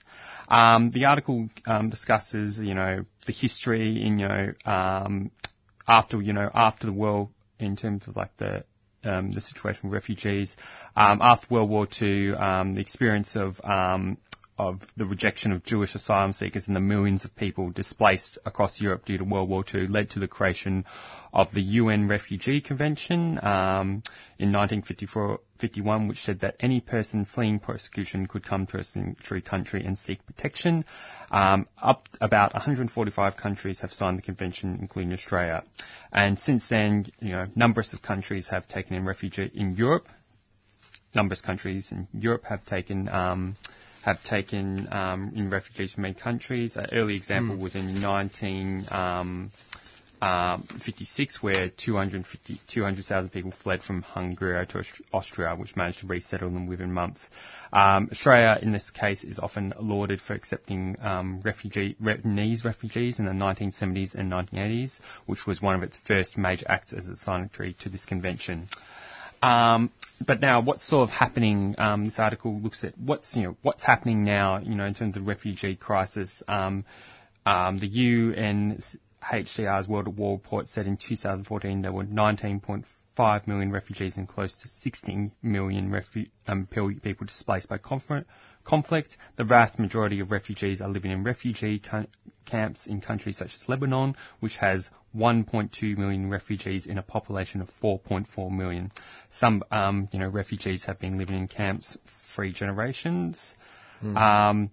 Um, 0.49 0.91
the 0.91 1.07
article 1.07 1.49
um, 1.67 1.89
discusses, 1.89 2.59
you 2.61 2.75
know, 2.75 3.05
the 3.27 3.33
history 3.33 4.03
in, 4.05 4.19
you 4.19 4.29
know, 4.29 4.53
um, 4.67 5.31
after, 5.87 6.21
you 6.23 6.33
know, 6.33 6.49
after 6.55 6.87
the 6.87 6.93
world, 6.93 7.31
in 7.59 7.75
terms 7.77 8.07
of 8.07 8.17
like 8.17 8.37
the 8.37 8.65
um, 9.05 9.31
the 9.31 9.41
situation 9.41 9.89
with 9.89 9.95
refugees, 9.95 10.57
um, 10.97 11.21
after 11.23 11.47
World 11.55 11.71
War 11.71 11.87
II, 12.01 12.35
um, 12.35 12.73
the 12.73 12.81
experience 12.81 13.37
of 13.37 13.61
um, 13.65 14.19
of 14.59 14.81
the 14.97 15.07
rejection 15.07 15.53
of 15.53 15.63
Jewish 15.65 15.95
asylum 15.95 16.33
seekers 16.33 16.67
and 16.67 16.75
the 16.75 16.81
millions 16.81 17.25
of 17.25 17.35
people 17.37 17.71
displaced 17.71 18.39
across 18.45 18.81
Europe 18.81 19.05
due 19.05 19.17
to 19.19 19.25
World 19.25 19.49
War 19.49 19.65
II 19.73 19.87
led 19.87 20.11
to 20.11 20.19
the 20.19 20.27
creation 20.27 20.85
of 21.33 21.53
the 21.53 21.61
UN 21.63 22.09
Refugee 22.09 22.61
Convention 22.61 23.39
um, 23.45 24.03
in 24.39 24.51
1954-51, 24.51 26.09
which 26.09 26.19
said 26.23 26.41
that 26.41 26.57
any 26.59 26.81
person 26.81 27.25
fleeing 27.25 27.61
persecution 27.61 28.27
could 28.27 28.45
come 28.45 28.67
to 28.67 28.79
a 28.79 28.85
sanctuary 28.85 29.43
country 29.43 29.85
and 29.85 29.97
seek 29.97 30.25
protection. 30.27 30.85
Um, 31.31 31.69
up 31.81 32.09
about 32.21 32.53
145 32.55 33.37
countries 33.37 33.81
have 33.81 33.93
signed 33.93 34.19
the 34.19 34.23
convention, 34.23 34.79
including 34.81 35.13
Australia. 35.13 35.63
And 36.13 36.39
since 36.39 36.69
then, 36.69 37.07
you 37.21 37.31
know, 37.33 37.45
numbers 37.55 37.93
of 37.95 38.03
countries 38.03 38.49
have 38.49 38.67
taken 38.67 38.97
in 38.97 39.05
refugee 39.05 39.51
in 39.55 39.77
Europe. 39.77 40.09
Numerous 41.15 41.41
countries 41.41 41.91
in 41.93 42.07
Europe 42.13 42.45
have 42.45 42.65
taken 42.67 43.09
um, 43.09 43.57
have 44.05 44.23
taken 44.25 44.89
um, 44.93 45.33
in 45.35 45.51
refugees 45.51 45.95
from 45.95 46.03
many 46.03 46.15
countries. 46.15 46.77
An 46.77 46.87
early 46.93 47.17
example 47.17 47.57
was 47.57 47.75
in 47.75 48.01
1956, 48.01 49.55
um, 50.21 50.63
56, 50.85 51.43
where 51.43 51.69
250 51.69 52.61
200,000 52.67 53.31
people 53.31 53.51
fled 53.51 53.83
from 53.83 54.03
Hungary 54.03 54.67
to 54.67 54.85
Austria, 55.13 55.55
which 55.55 55.77
managed 55.77 56.01
to 56.01 56.07
resettle 56.07 56.51
them 56.51 56.67
within 56.67 56.93
months. 56.93 57.29
Um, 57.73 58.09
Australia, 58.11 58.59
in 58.61 58.71
this 58.73 58.91
case, 58.91 59.25
is 59.25 59.39
often 59.39 59.73
lauded 59.81 60.21
for 60.21 60.35
accepting 60.35 60.97
um, 61.01 61.41
refugee 61.45 61.97
refugees 62.01 63.19
in 63.19 63.27
the 63.27 63.33
1970s 63.33 64.15
and 64.15 64.31
1980s, 64.33 65.01
which 65.27 65.47
was 65.47 65.63
one 65.63 65.75
of 65.77 65.83
its 65.83 65.99
first 65.99 66.37
major 66.39 66.67
acts 66.69 66.93
as 66.93 67.09
a 67.09 67.17
signatory 67.17 67.75
to 67.81 67.89
this 67.89 68.05
convention. 68.05 68.69
Um, 69.43 69.91
but 70.27 70.41
now, 70.41 70.61
what's 70.61 70.87
sort 70.87 71.09
of 71.09 71.15
happening? 71.15 71.75
Um, 71.79 72.07
this 72.07 72.19
article 72.19 72.59
looks 72.61 72.85
at 72.85 72.99
what's 72.99 73.37
you 73.37 73.43
know 73.43 73.57
what's 73.63 73.85
happening 73.85 74.25
now. 74.25 74.59
You 74.59 74.75
know, 74.75 74.85
in 74.85 74.95
terms 74.95 75.17
of 75.17 75.27
refugee 75.27 75.77
crisis. 75.77 76.43
Um, 76.49 76.85
um, 77.47 77.79
the 77.79 77.89
UNHCR's 77.89 79.89
World 79.89 80.09
at 80.09 80.15
War 80.15 80.35
Report 80.35 80.69
said 80.69 80.87
in 80.87 80.99
2014 80.99 81.81
there 81.81 81.93
were 81.93 82.05
19.5 82.05 83.47
million 83.47 83.73
refugees 83.73 84.19
and 84.19 84.29
close 84.29 84.61
to 84.61 84.69
16 84.69 85.33
million 85.43 85.91
refu- 85.91 86.29
um, 86.47 86.67
people 86.67 87.27
displaced 87.27 87.71
by 87.71 87.79
conflict. 87.79 88.29
Conflict. 88.69 89.17
The 89.37 89.45
vast 89.45 89.79
majority 89.79 90.21
of 90.21 90.31
refugees 90.31 90.83
are 90.83 90.91
living 90.91 91.11
in 91.11 91.25
refugee 91.25 91.79
ca- 91.79 92.05
camps 92.45 92.87
in 92.87 93.01
countries 93.01 93.39
such 93.39 93.55
as 93.55 93.67
Lebanon, 93.67 94.15
which 94.41 94.59
has 94.59 94.91
1.2 95.17 95.97
million 95.97 96.29
refugees 96.29 96.87
in 96.87 96.99
a 96.99 97.03
population 97.03 97.63
of 97.63 97.71
4.4 97.83 98.51
million. 98.51 98.93
Some, 99.31 99.65
um, 99.71 100.09
you 100.13 100.19
know, 100.19 100.29
refugees 100.29 100.85
have 100.85 100.99
been 100.99 101.17
living 101.17 101.37
in 101.39 101.49
camps 101.49 101.97
for 102.05 102.35
three 102.35 102.53
generations. 102.53 103.55
Um, 104.17 104.71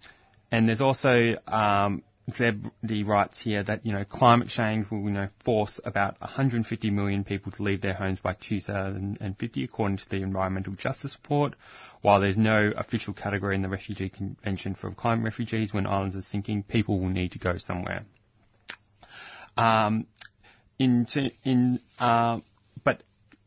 and 0.52 0.68
there's 0.68 0.82
also 0.82 1.34
um, 1.48 2.04
The 2.28 3.04
writes 3.04 3.40
here 3.40 3.62
that 3.64 3.86
you 3.86 3.94
know 3.94 4.04
climate 4.04 4.48
change 4.48 4.90
will 4.90 5.02
you 5.02 5.12
know 5.12 5.28
force 5.44 5.80
about 5.86 6.20
150 6.20 6.90
million 6.90 7.24
people 7.24 7.52
to 7.52 7.62
leave 7.62 7.82
their 7.82 7.94
homes 7.94 8.20
by 8.20 8.34
2050, 8.34 9.64
according 9.64 9.98
to 9.98 10.10
the 10.10 10.24
Environmental 10.24 10.74
Justice 10.74 11.16
Report. 11.22 11.54
While 12.02 12.22
there's 12.22 12.38
no 12.38 12.72
official 12.76 13.14
category 13.14 13.56
in 13.56 13.62
the 13.62 13.70
Refugee 13.70 14.10
Convention 14.10 14.74
for 14.74 14.92
climate 14.92 15.24
refugees, 15.24 15.72
when 15.72 15.86
islands 15.86 16.16
are 16.16 16.22
sinking, 16.22 16.64
people 16.64 17.00
will 17.00 17.10
need 17.10 17.34
to 17.34 17.40
go 17.40 17.58
somewhere. 17.58 18.06
Um, 19.56 20.08
in 20.80 21.06
in 21.44 21.80
uh, 22.00 22.40
but 22.84 23.04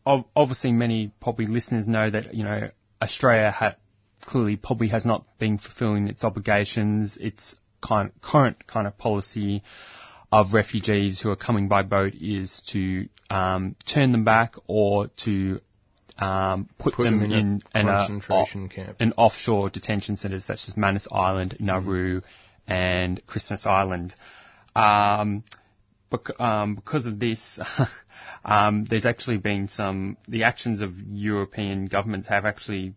obviously 0.07 0.71
many 0.71 1.12
probably 1.21 1.47
listeners 1.47 1.88
know 1.88 2.09
that 2.09 2.33
you 2.33 2.45
know 2.45 2.71
Australia 3.03 3.51
ha- 3.51 3.77
clearly 4.21 4.57
probably 4.57 4.88
has 4.88 5.05
not 5.05 5.25
been 5.38 5.59
fulfilling 5.59 6.07
its 6.07 6.23
obligations, 6.23 7.17
its 7.21 7.57
kind 7.81 8.11
current 8.21 8.67
kind 8.67 8.87
of 8.87 8.97
policy 8.99 9.62
of 10.31 10.53
refugees 10.53 11.21
who 11.21 11.31
are 11.31 11.37
coming 11.37 11.69
by 11.69 11.83
boat 11.83 12.14
is 12.14 12.61
to 12.69 13.09
um, 13.31 13.77
turn 13.87 14.12
them 14.12 14.25
back 14.25 14.55
or 14.67 15.09
to 15.25 15.61
um, 16.19 16.69
put, 16.79 16.95
Put 16.95 17.05
them, 17.05 17.21
them 17.21 17.31
in 17.31 17.38
in 17.38 17.62
an, 17.75 17.87
concentration 17.87 18.64
uh, 18.67 18.75
camp. 18.75 18.97
an 19.01 19.12
offshore 19.17 19.71
detention 19.71 20.17
centres 20.17 20.45
such 20.45 20.67
as 20.69 20.77
Manus 20.77 21.07
Island, 21.12 21.57
Nauru, 21.61 22.21
and 22.67 23.25
Christmas 23.27 23.67
Island. 23.67 24.14
Um, 24.75 25.45
bec- 26.11 26.41
um, 26.41 26.75
because 26.75 27.07
of 27.07 27.21
this, 27.21 27.61
um, 28.45 28.85
there's 28.85 29.07
actually 29.07 29.38
been 29.38 29.69
some, 29.69 30.17
the 30.27 30.45
actions 30.45 30.83
of 30.83 30.93
European 30.99 31.87
governments 31.87 32.29
have 32.29 32.45
actually 32.45 32.95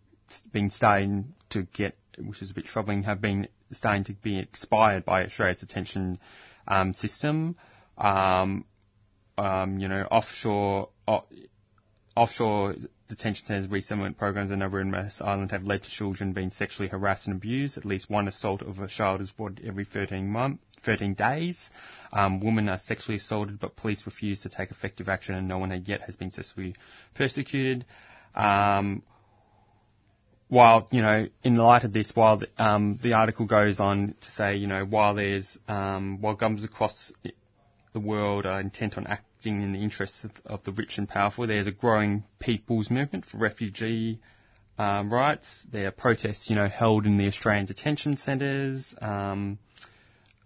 been 0.52 0.70
starting 0.72 1.34
to 1.50 1.64
get, 1.64 1.96
which 2.18 2.42
is 2.42 2.52
a 2.52 2.54
bit 2.54 2.66
troubling, 2.66 3.04
have 3.04 3.22
been 3.22 3.48
starting 3.72 4.04
to 4.06 4.14
be 4.14 4.40
expired 4.40 5.06
by 5.06 5.24
Australia's 5.26 5.60
detention 5.60 6.20
um, 6.68 6.94
system. 6.94 7.56
Um, 7.98 8.66
um, 9.38 9.80
you 9.80 9.88
know, 9.88 10.04
offshore, 10.12 10.90
o- 11.08 11.26
offshore 12.16 12.76
detention 13.08 13.46
centres, 13.46 13.70
resettlement 13.72 14.18
programs 14.18 14.52
in 14.52 14.60
Nauru 14.60 14.82
and 14.82 14.92
Manus 14.92 15.22
Island 15.22 15.52
have 15.52 15.64
led 15.64 15.84
to 15.84 15.90
children 15.90 16.34
being 16.34 16.52
sexually 16.52 16.90
harassed 16.90 17.28
and 17.28 17.36
abused. 17.36 17.78
At 17.78 17.86
least 17.86 18.10
one 18.10 18.28
assault 18.28 18.62
of 18.62 18.80
a 18.80 18.88
child 18.88 19.22
is 19.22 19.30
reported 19.30 19.66
every 19.66 19.86
13 19.86 20.28
month, 20.28 20.60
13 20.84 21.14
days. 21.14 21.70
Um, 22.14 22.40
women 22.40 22.70
are 22.70 22.80
sexually 22.80 23.18
assaulted, 23.18 23.60
but 23.60 23.76
police 23.76 24.06
refuse 24.06 24.42
to 24.42 24.50
take 24.50 24.72
effective 24.72 25.10
action, 25.10 25.36
and 25.36 25.48
no 25.48 25.58
one 25.58 25.72
yet 25.86 26.02
has 26.02 26.16
been 26.16 26.32
sexually 26.32 26.76
persecuted. 27.16 27.86
Um, 28.36 29.04
while 30.52 30.86
you 30.92 31.02
know, 31.02 31.28
in 31.46 31.56
light 31.56 31.86
of 31.86 31.94
this, 31.94 32.12
while 32.14 32.36
the, 32.36 32.48
um, 32.58 33.00
the 33.02 33.14
article 33.14 33.46
goes 33.46 33.80
on 33.80 34.16
to 34.20 34.32
say, 34.32 34.58
you 34.58 34.68
know, 34.68 34.84
while 34.84 35.16
there's 35.16 35.58
um, 35.70 36.20
while 36.20 36.36
governments 36.36 36.66
across 36.66 37.14
the 37.94 38.02
world 38.02 38.46
are 38.46 38.60
intent 38.60 38.98
on 38.98 39.08
acting 39.08 39.62
in 39.62 39.72
the 39.72 39.82
interests 39.82 40.26
of, 40.26 40.32
of 40.46 40.64
the 40.66 40.74
rich 40.74 40.98
and 40.98 41.08
powerful, 41.08 41.48
there's 41.48 41.68
a 41.68 41.72
growing 41.72 42.26
people's 42.40 42.92
movement 42.92 43.24
for 43.24 43.38
refugee 43.38 44.20
um, 44.78 45.10
rights. 45.10 45.66
There 45.72 45.88
are 45.88 45.92
protests, 45.92 46.50
you 46.50 46.58
know, 46.58 46.68
held 46.68 47.06
in 47.06 47.18
the 47.18 47.28
Australian 47.28 47.66
detention 47.66 48.18
centres. 48.18 48.94
Um, 49.02 49.58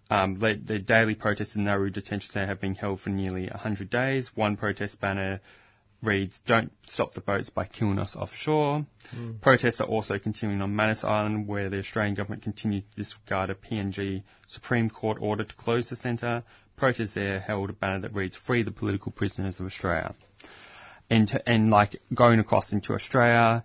um, 0.08 0.38
the, 0.38 0.54
the 0.54 0.78
daily 0.78 1.16
protests 1.16 1.56
in 1.56 1.64
Nauru 1.64 1.90
detention 1.90 2.30
centre 2.30 2.46
have 2.46 2.60
been 2.60 2.76
held 2.76 3.00
for 3.00 3.10
nearly 3.10 3.48
100 3.48 3.90
days. 3.90 4.30
One 4.36 4.56
protest 4.56 5.00
banner 5.00 5.40
reads, 6.02 6.40
Don't 6.46 6.72
stop 6.90 7.14
the 7.14 7.20
boats 7.20 7.50
by 7.50 7.66
killing 7.66 7.98
us 7.98 8.16
offshore. 8.16 8.86
Hmm. 9.10 9.32
Protests 9.40 9.80
are 9.80 9.86
also 9.86 10.18
continuing 10.18 10.62
on 10.62 10.74
Manus 10.74 11.04
Island, 11.04 11.46
where 11.46 11.70
the 11.70 11.78
Australian 11.78 12.14
government 12.14 12.42
continues 12.42 12.82
to 12.82 12.96
disregard 12.96 13.50
a 13.50 13.54
PNG 13.54 14.22
Supreme 14.46 14.90
Court 14.90 15.18
order 15.20 15.44
to 15.44 15.54
close 15.56 15.88
the 15.88 15.96
centre. 15.96 16.44
Protests 16.76 17.14
there 17.14 17.40
held 17.40 17.70
a 17.70 17.72
banner 17.72 18.00
that 18.00 18.14
reads, 18.14 18.36
Free 18.36 18.62
the 18.62 18.70
political 18.70 19.12
prisoners 19.12 19.60
of 19.60 19.66
Australia. 19.66 20.14
And, 21.08 21.28
to, 21.28 21.48
and 21.48 21.70
like 21.70 21.96
going 22.12 22.40
across 22.40 22.72
into 22.72 22.92
Australia, 22.92 23.62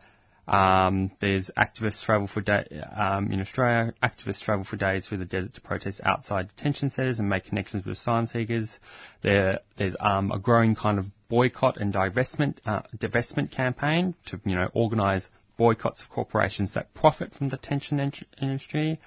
um, 0.51 1.11
there's 1.21 1.49
activists 1.57 2.03
travel 2.03 2.27
for 2.27 2.41
day, 2.41 2.65
um, 2.93 3.31
in 3.31 3.39
Australia. 3.39 3.93
Activists 4.03 4.41
travel 4.41 4.65
for 4.65 4.75
days 4.75 5.07
through 5.07 5.19
the 5.19 5.25
desert 5.25 5.53
to 5.53 5.61
protest 5.61 6.01
outside 6.03 6.49
detention 6.49 6.89
centres 6.89 7.19
and 7.19 7.29
make 7.29 7.45
connections 7.45 7.85
with 7.85 7.93
asylum 7.97 8.25
seekers. 8.25 8.77
There, 9.23 9.59
there's 9.77 9.95
um, 9.97 10.29
a 10.29 10.39
growing 10.39 10.75
kind 10.75 10.99
of 10.99 11.05
boycott 11.29 11.77
and 11.77 11.93
divestment 11.93 12.57
uh, 12.65 12.81
divestment 12.97 13.51
campaign 13.51 14.13
to 14.25 14.41
you 14.45 14.55
know 14.57 14.69
organise 14.73 15.29
boycotts 15.55 16.03
of 16.03 16.09
corporations 16.09 16.73
that 16.73 16.93
profit 16.93 17.33
from 17.33 17.47
the 17.47 17.55
detention 17.55 18.01
in- 18.01 18.11
industry. 18.41 18.97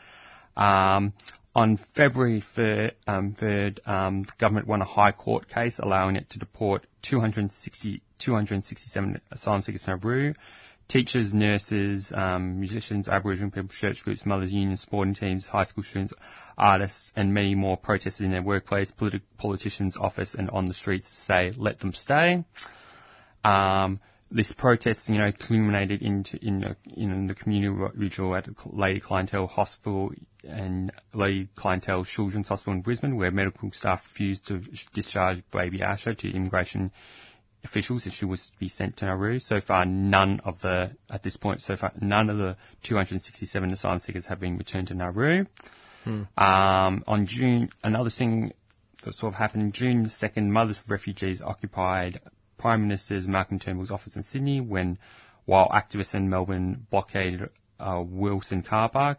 Um, 0.56 1.12
on 1.54 1.76
February 1.94 2.42
3rd, 2.56 2.92
um, 3.06 3.34
3rd 3.34 3.86
um, 3.86 4.22
the 4.22 4.32
government 4.38 4.66
won 4.66 4.80
a 4.80 4.86
High 4.86 5.12
Court 5.12 5.46
case 5.46 5.78
allowing 5.78 6.16
it 6.16 6.30
to 6.30 6.38
deport 6.38 6.86
260, 7.02 8.00
267 8.18 9.20
asylum 9.30 9.60
seekers 9.60 9.84
to 9.84 9.90
Nauru. 9.90 10.32
Teachers, 10.86 11.32
nurses, 11.32 12.12
um, 12.14 12.60
musicians, 12.60 13.08
Aboriginal 13.08 13.50
people, 13.50 13.70
church 13.70 14.04
groups, 14.04 14.26
mothers' 14.26 14.52
unions, 14.52 14.82
sporting 14.82 15.14
teams, 15.14 15.46
high 15.46 15.64
school 15.64 15.82
students, 15.82 16.12
artists, 16.58 17.10
and 17.16 17.32
many 17.32 17.54
more 17.54 17.76
protested 17.76 18.26
in 18.26 18.32
their 18.32 18.42
workplace, 18.42 18.92
politi- 18.92 19.22
politicians' 19.38 19.96
office, 19.96 20.34
and 20.34 20.50
on 20.50 20.66
the 20.66 20.74
streets 20.74 21.08
say, 21.08 21.52
let 21.56 21.80
them 21.80 21.92
stay. 21.94 22.44
Um, 23.44 23.98
this 24.30 24.52
protest, 24.52 25.08
you 25.08 25.18
know, 25.18 25.30
culminated 25.32 26.02
into 26.02 26.44
in 26.44 26.58
the, 26.58 26.76
in 26.96 27.26
the 27.26 27.34
community 27.34 27.76
vigil 27.94 28.34
at 28.34 28.48
Lady 28.66 29.00
Cilento 29.00 29.48
Hospital 29.48 30.12
and 30.42 30.90
Lady 31.12 31.48
Cilento 31.56 32.04
Children's 32.06 32.48
Hospital 32.48 32.74
in 32.74 32.82
Brisbane, 32.82 33.16
where 33.16 33.30
medical 33.30 33.70
staff 33.72 34.02
refused 34.10 34.46
to 34.48 34.60
discharge 34.92 35.42
baby 35.52 35.78
Asha 35.78 36.16
to 36.18 36.30
immigration 36.30 36.90
officials 37.64 38.04
that 38.04 38.12
she 38.12 38.24
was 38.24 38.48
to 38.50 38.58
be 38.58 38.68
sent 38.68 38.98
to 38.98 39.06
Nauru. 39.06 39.38
So 39.38 39.60
far, 39.60 39.84
none 39.84 40.40
of 40.44 40.60
the, 40.60 40.92
at 41.10 41.22
this 41.22 41.36
point, 41.36 41.62
so 41.62 41.76
far, 41.76 41.92
none 42.00 42.30
of 42.30 42.38
the 42.38 42.56
267 42.84 43.72
asylum 43.72 43.98
seekers 43.98 44.26
have 44.26 44.40
been 44.40 44.58
returned 44.58 44.88
to 44.88 44.94
Nauru. 44.94 45.46
Um, 46.36 47.04
on 47.06 47.26
June, 47.26 47.70
another 47.82 48.10
thing 48.10 48.52
that 49.04 49.14
sort 49.14 49.32
of 49.32 49.38
happened, 49.38 49.72
June 49.72 50.06
2nd, 50.06 50.48
Mothers 50.48 50.78
for 50.78 50.92
Refugees 50.92 51.40
occupied 51.42 52.20
Prime 52.58 52.82
Minister's 52.82 53.26
Malcolm 53.26 53.58
Turnbull's 53.58 53.90
office 53.90 54.16
in 54.16 54.22
Sydney 54.22 54.60
when, 54.60 54.98
while 55.46 55.68
activists 55.68 56.14
in 56.14 56.28
Melbourne 56.28 56.86
blockaded 56.90 57.48
uh, 57.80 58.02
Wilson 58.06 58.62
car 58.62 58.88
park, 58.88 59.18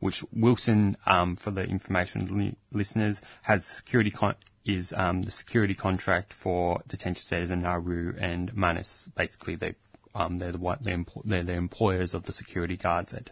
which 0.00 0.22
Wilson, 0.32 0.96
um, 1.06 1.36
for 1.36 1.50
the 1.50 1.62
information 1.62 2.38
li- 2.38 2.56
listeners, 2.72 3.20
has 3.42 3.64
security 3.64 4.10
con- 4.10 4.36
is 4.68 4.92
um, 4.94 5.22
the 5.22 5.30
security 5.30 5.74
contract 5.74 6.34
for 6.34 6.82
detention 6.88 7.22
centres 7.22 7.50
in 7.50 7.60
Nauru 7.60 8.14
and 8.20 8.54
Manus. 8.54 9.08
Basically, 9.16 9.56
they 9.56 9.74
um, 10.14 10.38
they're 10.38 10.52
the 10.52 10.76
they're, 10.82 10.96
empl- 10.96 11.22
they're 11.24 11.42
the 11.42 11.54
employers 11.54 12.12
of 12.14 12.24
the 12.24 12.32
security 12.32 12.76
guards 12.76 13.14
at 13.14 13.30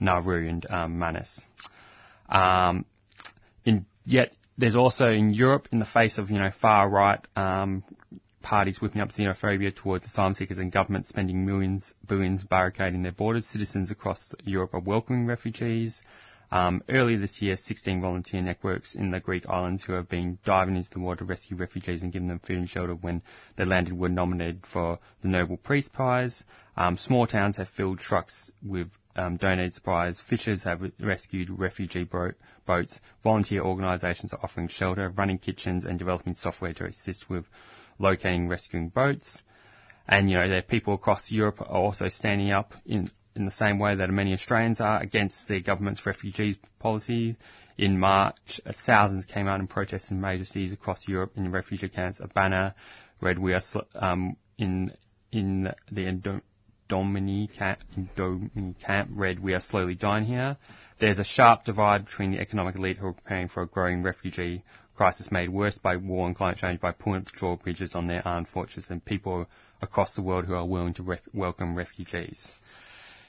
Nauru 0.00 0.48
and 0.48 0.64
um, 0.70 0.98
Manus. 0.98 1.44
Um, 2.28 2.84
in, 3.64 3.84
yet 4.04 4.32
there's 4.56 4.76
also 4.76 5.10
in 5.10 5.34
Europe, 5.34 5.68
in 5.72 5.80
the 5.80 5.84
face 5.86 6.18
of 6.18 6.30
you 6.30 6.38
know 6.38 6.50
far 6.50 6.88
right 6.88 7.20
um, 7.34 7.82
parties 8.42 8.80
whipping 8.80 9.00
up 9.02 9.08
xenophobia 9.08 9.74
towards 9.74 10.06
asylum 10.06 10.34
seekers 10.34 10.58
and 10.58 10.70
governments 10.70 11.08
spending 11.08 11.44
millions, 11.44 11.94
billions 12.06 12.44
barricading 12.44 13.02
their 13.02 13.10
borders, 13.12 13.44
citizens 13.44 13.90
across 13.90 14.32
Europe 14.44 14.72
are 14.72 14.80
welcoming 14.80 15.26
refugees. 15.26 16.00
Um, 16.50 16.82
earlier 16.88 17.18
this 17.18 17.42
year, 17.42 17.56
16 17.56 18.00
volunteer 18.00 18.40
networks 18.40 18.94
in 18.94 19.10
the 19.10 19.20
Greek 19.20 19.48
islands 19.48 19.82
who 19.82 19.94
have 19.94 20.08
been 20.08 20.38
diving 20.44 20.76
into 20.76 20.90
the 20.90 21.00
water 21.00 21.18
to 21.18 21.24
rescue 21.24 21.56
refugees 21.56 22.02
and 22.02 22.12
giving 22.12 22.28
them 22.28 22.38
food 22.38 22.58
and 22.58 22.70
shelter 22.70 22.94
when 22.94 23.22
they 23.56 23.64
landed 23.64 23.98
were 23.98 24.08
nominated 24.08 24.64
for 24.64 24.98
the 25.22 25.28
Nobel 25.28 25.56
Peace 25.56 25.88
Prize. 25.88 26.44
Um, 26.76 26.96
small 26.96 27.26
towns 27.26 27.56
have 27.56 27.68
filled 27.68 27.98
trucks 27.98 28.50
with 28.64 28.88
um, 29.16 29.36
donated 29.36 29.74
supplies. 29.74 30.20
Fishers 30.20 30.62
have 30.64 30.82
rescued 31.00 31.50
refugee 31.50 32.04
bro- 32.04 32.32
boats. 32.64 33.00
Volunteer 33.22 33.62
organisations 33.62 34.32
are 34.32 34.40
offering 34.42 34.68
shelter, 34.68 35.08
running 35.10 35.38
kitchens, 35.38 35.84
and 35.84 35.98
developing 35.98 36.34
software 36.34 36.74
to 36.74 36.84
assist 36.86 37.28
with 37.28 37.46
locating, 37.98 38.48
rescuing 38.48 38.88
boats. 38.88 39.42
And, 40.08 40.30
you 40.30 40.36
know, 40.36 40.48
there 40.48 40.58
are 40.58 40.62
people 40.62 40.94
across 40.94 41.32
Europe 41.32 41.60
are 41.60 41.66
also 41.66 42.08
standing 42.08 42.52
up 42.52 42.74
in, 42.84 43.08
in 43.36 43.44
the 43.44 43.50
same 43.50 43.78
way 43.78 43.94
that 43.94 44.10
many 44.10 44.32
Australians 44.32 44.80
are 44.80 45.00
against 45.00 45.48
their 45.48 45.60
government's 45.60 46.04
refugee 46.06 46.58
policy. 46.78 47.36
In 47.78 47.98
March, 47.98 48.60
thousands 48.86 49.26
came 49.26 49.46
out 49.46 49.60
in 49.60 49.66
protested 49.66 50.12
in 50.12 50.20
major 50.20 50.44
cities 50.46 50.72
across 50.72 51.06
Europe 51.06 51.32
in 51.36 51.50
refugee 51.52 51.88
camps. 51.88 52.20
A 52.20 52.26
banner 52.28 52.74
read, 53.20 53.38
we 53.38 53.52
are, 53.52 53.60
um, 53.94 54.36
in, 54.58 54.90
in 55.30 55.70
the 55.92 56.06
Indo- 56.06 56.40
Domini 56.88 57.48
camp, 57.48 57.80
Domini 58.16 58.74
camp 58.80 59.10
read, 59.12 59.40
we 59.40 59.52
are 59.52 59.60
slowly 59.60 59.94
dying 59.94 60.24
here. 60.24 60.56
There's 60.98 61.18
a 61.18 61.24
sharp 61.24 61.64
divide 61.64 62.06
between 62.06 62.30
the 62.30 62.40
economic 62.40 62.76
elite 62.76 62.96
who 62.96 63.08
are 63.08 63.12
preparing 63.12 63.48
for 63.48 63.62
a 63.62 63.66
growing 63.66 64.00
refugee 64.02 64.62
crisis 64.96 65.30
made 65.30 65.50
worse 65.50 65.78
by 65.78 65.96
war 65.96 66.26
and 66.26 66.34
climate 66.34 66.56
change 66.56 66.80
by 66.80 66.90
pulling 66.90 67.20
up 67.20 67.26
the 67.26 67.32
drawbridges 67.38 67.94
on 67.94 68.06
their 68.06 68.26
armed 68.26 68.48
fortresses 68.48 68.90
and 68.90 69.04
people 69.04 69.46
across 69.82 70.14
the 70.14 70.22
world 70.22 70.46
who 70.46 70.54
are 70.54 70.64
willing 70.66 70.94
to 70.94 71.02
ref- 71.02 71.20
welcome 71.34 71.74
refugees. 71.74 72.52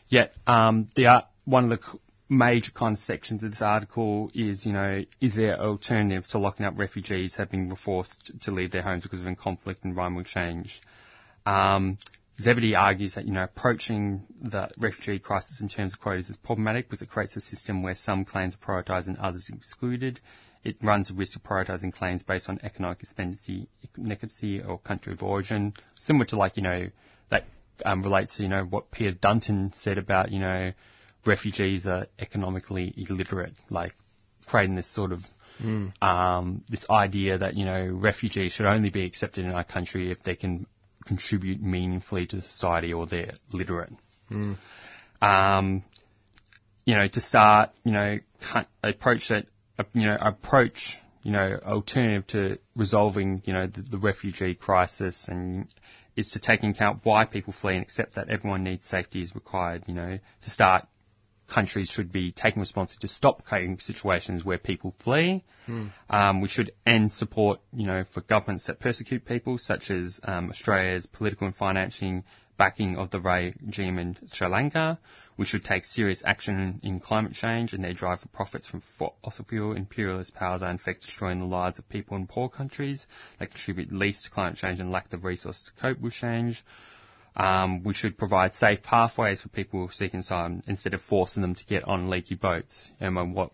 Yet, 0.10 0.34
um, 0.46 0.88
the 0.96 1.08
uh, 1.08 1.22
one 1.46 1.66
of 1.66 1.70
the 1.70 2.00
major 2.30 2.72
kind 2.72 2.94
of 2.94 3.00
sections 3.00 3.44
of 3.44 3.52
this 3.52 3.62
article 3.62 4.32
is, 4.34 4.66
you 4.66 4.74
know, 4.74 5.04
is 5.22 5.36
there 5.36 5.60
alternative 5.60 6.28
to 6.28 6.38
locking 6.40 6.66
up 6.66 6.78
refugees 6.78 7.36
who 7.36 7.42
have 7.42 7.52
been 7.52 7.74
forced 7.76 8.32
to 8.42 8.52
leave 8.52 8.72
their 8.72 8.82
homes 8.82 9.04
because 9.04 9.22
of 9.22 9.38
conflict 9.38 9.84
and 9.84 9.92
environmental 9.92 10.24
change? 10.26 10.82
Um, 11.46 11.98
Zebedee 12.40 12.76
argues 12.76 13.16
that, 13.16 13.26
you 13.26 13.32
know, 13.34 13.44
approaching 13.44 14.24
the 14.42 14.70
refugee 14.78 15.20
crisis 15.20 15.60
in 15.60 15.70
terms 15.70 15.94
of 15.94 16.00
quotas 16.00 16.30
is 16.30 16.38
problematic 16.38 16.88
because 16.88 17.02
it 17.02 17.10
creates 17.10 17.36
a 17.36 17.42
system 17.42 17.82
where 17.82 17.96
some 17.96 18.26
claims 18.26 18.54
are 18.54 18.58
prioritised 18.84 19.08
and 19.08 19.18
others 19.18 19.50
excluded. 19.52 20.20
it 20.64 20.76
runs 20.84 21.08
the 21.08 21.14
risk 21.14 21.36
of 21.36 21.44
prioritising 21.44 21.94
claims 21.94 22.22
based 22.24 22.50
on 22.50 22.60
economic 22.62 23.02
efficiency 23.02 24.62
or 24.62 24.78
country 24.80 25.14
of 25.14 25.24
origin, 25.24 25.74
similar 25.96 26.26
to 26.26 26.36
like, 26.36 26.58
you 26.58 26.64
know, 26.64 26.88
that 27.30 27.46
um, 27.86 28.02
relates 28.02 28.38
to, 28.38 28.44
you 28.44 28.50
know, 28.50 28.64
what 28.64 28.92
Peter 28.92 29.12
Dutton 29.12 29.74
said 29.76 29.98
about, 29.98 30.32
you 30.32 30.40
know, 30.40 30.72
refugees 31.26 31.86
are 31.86 32.08
economically 32.20 32.94
illiterate, 32.98 33.54
like 33.70 33.94
creating 34.48 34.76
this 34.76 34.88
sort 34.88 35.12
of 35.12 35.22
mm. 35.62 35.92
um, 36.02 36.64
this 36.70 36.90
idea 36.90 37.38
that 37.38 37.56
you 37.56 37.66
know 37.66 37.86
refugees 37.86 38.54
should 38.54 38.66
only 38.66 38.90
be 38.90 39.06
accepted 39.06 39.46
in 39.46 39.52
our 39.52 39.64
country 39.64 40.12
if 40.12 40.24
they 40.24 40.36
can 40.36 40.66
contribute 41.06 41.62
meaningfully 41.62 42.26
to 42.28 42.42
society 42.42 42.94
or 42.94 43.06
they're 43.06 43.34
literate. 43.52 43.92
Mm. 44.32 44.58
Um, 45.22 45.84
you 46.86 46.96
know, 46.96 47.08
to 47.08 47.22
start, 47.22 47.72
you 47.84 47.92
know, 47.92 48.18
approach 48.84 49.30
that, 49.30 49.48
you 49.94 50.08
know, 50.08 50.18
approach, 50.20 50.98
you 51.24 51.32
know, 51.32 51.60
alternative 51.66 52.28
to 52.28 52.60
resolving, 52.76 53.42
you 53.46 53.54
know, 53.54 53.68
the, 53.68 53.82
the 53.82 53.98
refugee 53.98 54.54
crisis 54.54 55.28
and 55.28 55.68
is 56.18 56.32
to 56.32 56.40
take 56.40 56.64
into 56.64 56.76
account 56.76 57.00
why 57.04 57.24
people 57.24 57.54
flee 57.54 57.76
and 57.76 57.84
accept 57.84 58.16
that 58.16 58.28
everyone 58.28 58.64
needs 58.64 58.86
safety 58.86 59.22
is 59.22 59.34
required, 59.36 59.84
you 59.88 59.94
know, 59.94 60.20
to 60.42 60.50
start 60.50 60.86
countries 61.48 61.90
should 61.90 62.12
be 62.12 62.32
taking 62.32 62.60
responsibility 62.60 63.08
to 63.08 63.14
stop 63.14 63.46
creating 63.46 63.80
situations 63.80 64.44
where 64.44 64.58
people 64.58 64.94
flee. 65.00 65.44
Mm. 65.68 65.92
Um, 66.10 66.42
we 66.42 66.50
should 66.50 66.72
end 66.86 67.14
support, 67.14 67.60
you 67.72 67.86
know, 67.86 68.04
for 68.04 68.22
governments 68.22 68.68
that 68.68 68.80
persecute 68.80 69.26
people, 69.26 69.58
such 69.58 69.90
as 69.90 70.20
um, 70.24 70.50
Australia's 70.50 71.06
political 71.06 71.48
and 71.48 71.56
financing 71.56 72.26
backing 72.58 72.98
of 72.98 73.12
the 73.12 73.20
regime 73.20 74.00
in 74.00 74.18
Sri 74.32 74.48
Lanka. 74.48 75.00
We 75.38 75.46
should 75.46 75.64
take 75.64 75.86
serious 75.86 76.24
action 76.26 76.80
in 76.84 77.00
climate 77.00 77.34
change 77.34 77.74
and 77.74 77.84
their 77.84 77.94
drive 77.94 78.22
for 78.22 78.28
profits 78.30 78.68
from 78.68 78.82
fossil 78.98 79.46
fuel 79.46 79.76
imperialist 79.76 80.34
powers 80.34 80.64
are 80.64 80.72
in 80.72 80.80
fact 80.80 81.02
destroying 81.04 81.40
the 81.40 81.46
lives 81.46 81.78
of 81.78 81.88
people 81.88 82.18
in 82.18 82.26
poor 82.26 82.50
countries 82.50 83.06
that 83.40 83.52
contribute 83.52 83.92
least 83.92 84.24
to 84.26 84.32
climate 84.32 84.58
change 84.58 84.80
and 84.80 84.92
lack 84.92 85.10
the 85.10 85.18
resources 85.18 85.72
to 85.74 85.82
cope 85.82 86.00
with 86.00 86.14
change. 86.14 86.64
Um, 87.36 87.84
we 87.84 87.94
should 87.94 88.18
provide 88.18 88.56
safe 88.56 88.82
pathways 88.82 89.42
for 89.42 89.50
people 89.50 89.88
seeking 89.90 90.22
asylum 90.22 90.64
instead 90.66 90.96
of 90.96 91.02
forcing 91.02 91.44
them 91.44 91.54
to 91.54 91.66
get 91.66 91.84
on 91.84 92.10
leaky 92.10 92.34
boats. 92.34 92.90
And 93.00 93.36
what, 93.36 93.52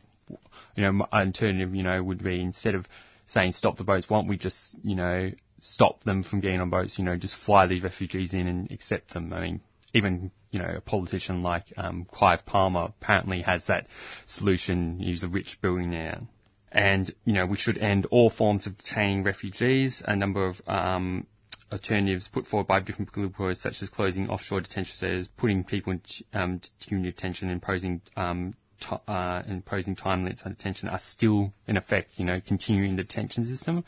you 0.76 0.84
know, 0.84 0.94
my 0.94 1.08
alternative, 1.12 1.76
you 1.76 1.84
know, 1.84 2.02
would 2.02 2.24
be 2.24 2.42
instead 2.42 2.76
of 2.76 2.88
saying 3.28 3.52
stop 3.52 3.76
the 3.76 3.84
boats, 3.84 4.10
why 4.10 4.20
don't 4.20 4.28
we 4.28 4.38
just, 4.38 4.78
you 4.84 4.96
know, 4.96 5.32
stop 5.64 6.04
them 6.04 6.24
from 6.24 6.42
getting 6.42 6.60
on 6.60 6.70
boats, 6.70 7.00
you 7.00 7.06
know, 7.06 7.16
just 7.16 7.38
fly 7.38 7.66
these 7.68 7.84
refugees 7.84 8.34
in 8.34 8.48
and 8.48 8.70
accept 8.72 9.14
them. 9.14 9.32
I 9.32 9.40
mean, 9.40 9.62
even, 9.94 10.30
you 10.52 10.60
know, 10.60 10.74
a 10.76 10.82
politician 10.82 11.42
like 11.42 11.64
um, 11.78 12.06
Clive 12.12 12.46
Palmer 12.46 12.86
apparently 12.86 13.42
has 13.42 13.68
that 13.68 13.88
solution. 14.26 15.00
He's 15.00 15.24
a 15.24 15.30
rich 15.30 15.60
billionaire. 15.62 16.20
And, 16.70 17.14
you 17.24 17.34
know, 17.34 17.46
we 17.46 17.56
should 17.56 17.78
end 17.78 18.08
all 18.08 18.30
forms 18.30 18.68
of 18.68 18.78
detaining 18.78 19.24
refugees. 19.24 20.04
A 20.06 20.16
number 20.16 20.46
of 20.46 20.62
um, 20.68 21.28
alternatives 21.72 22.28
put 22.28 22.46
forward 22.46 22.68
by 22.68 22.82
different 22.82 23.14
political 23.14 23.46
groups, 23.46 23.62
such 23.62 23.82
as 23.82 23.90
closing 23.90 24.30
offshore 24.30 24.62
detention 24.62 24.96
centres, 24.98 25.30
putting 25.38 25.64
people 25.64 25.94
in 25.94 26.02
um, 26.34 26.60
detention, 26.90 27.50
imposing 27.50 28.02
um, 28.18 28.56
t- 28.90 28.96
uh, 29.08 29.42
imposing 29.48 29.96
time 29.96 30.24
limits 30.24 30.44
on 30.46 30.52
detention, 30.52 30.90
are 30.90 31.00
still 31.00 31.54
in 31.68 31.78
effect. 31.78 32.14
You 32.18 32.26
know, 32.26 32.40
continuing 32.46 32.96
the 32.96 33.04
detention 33.04 33.46
system, 33.46 33.84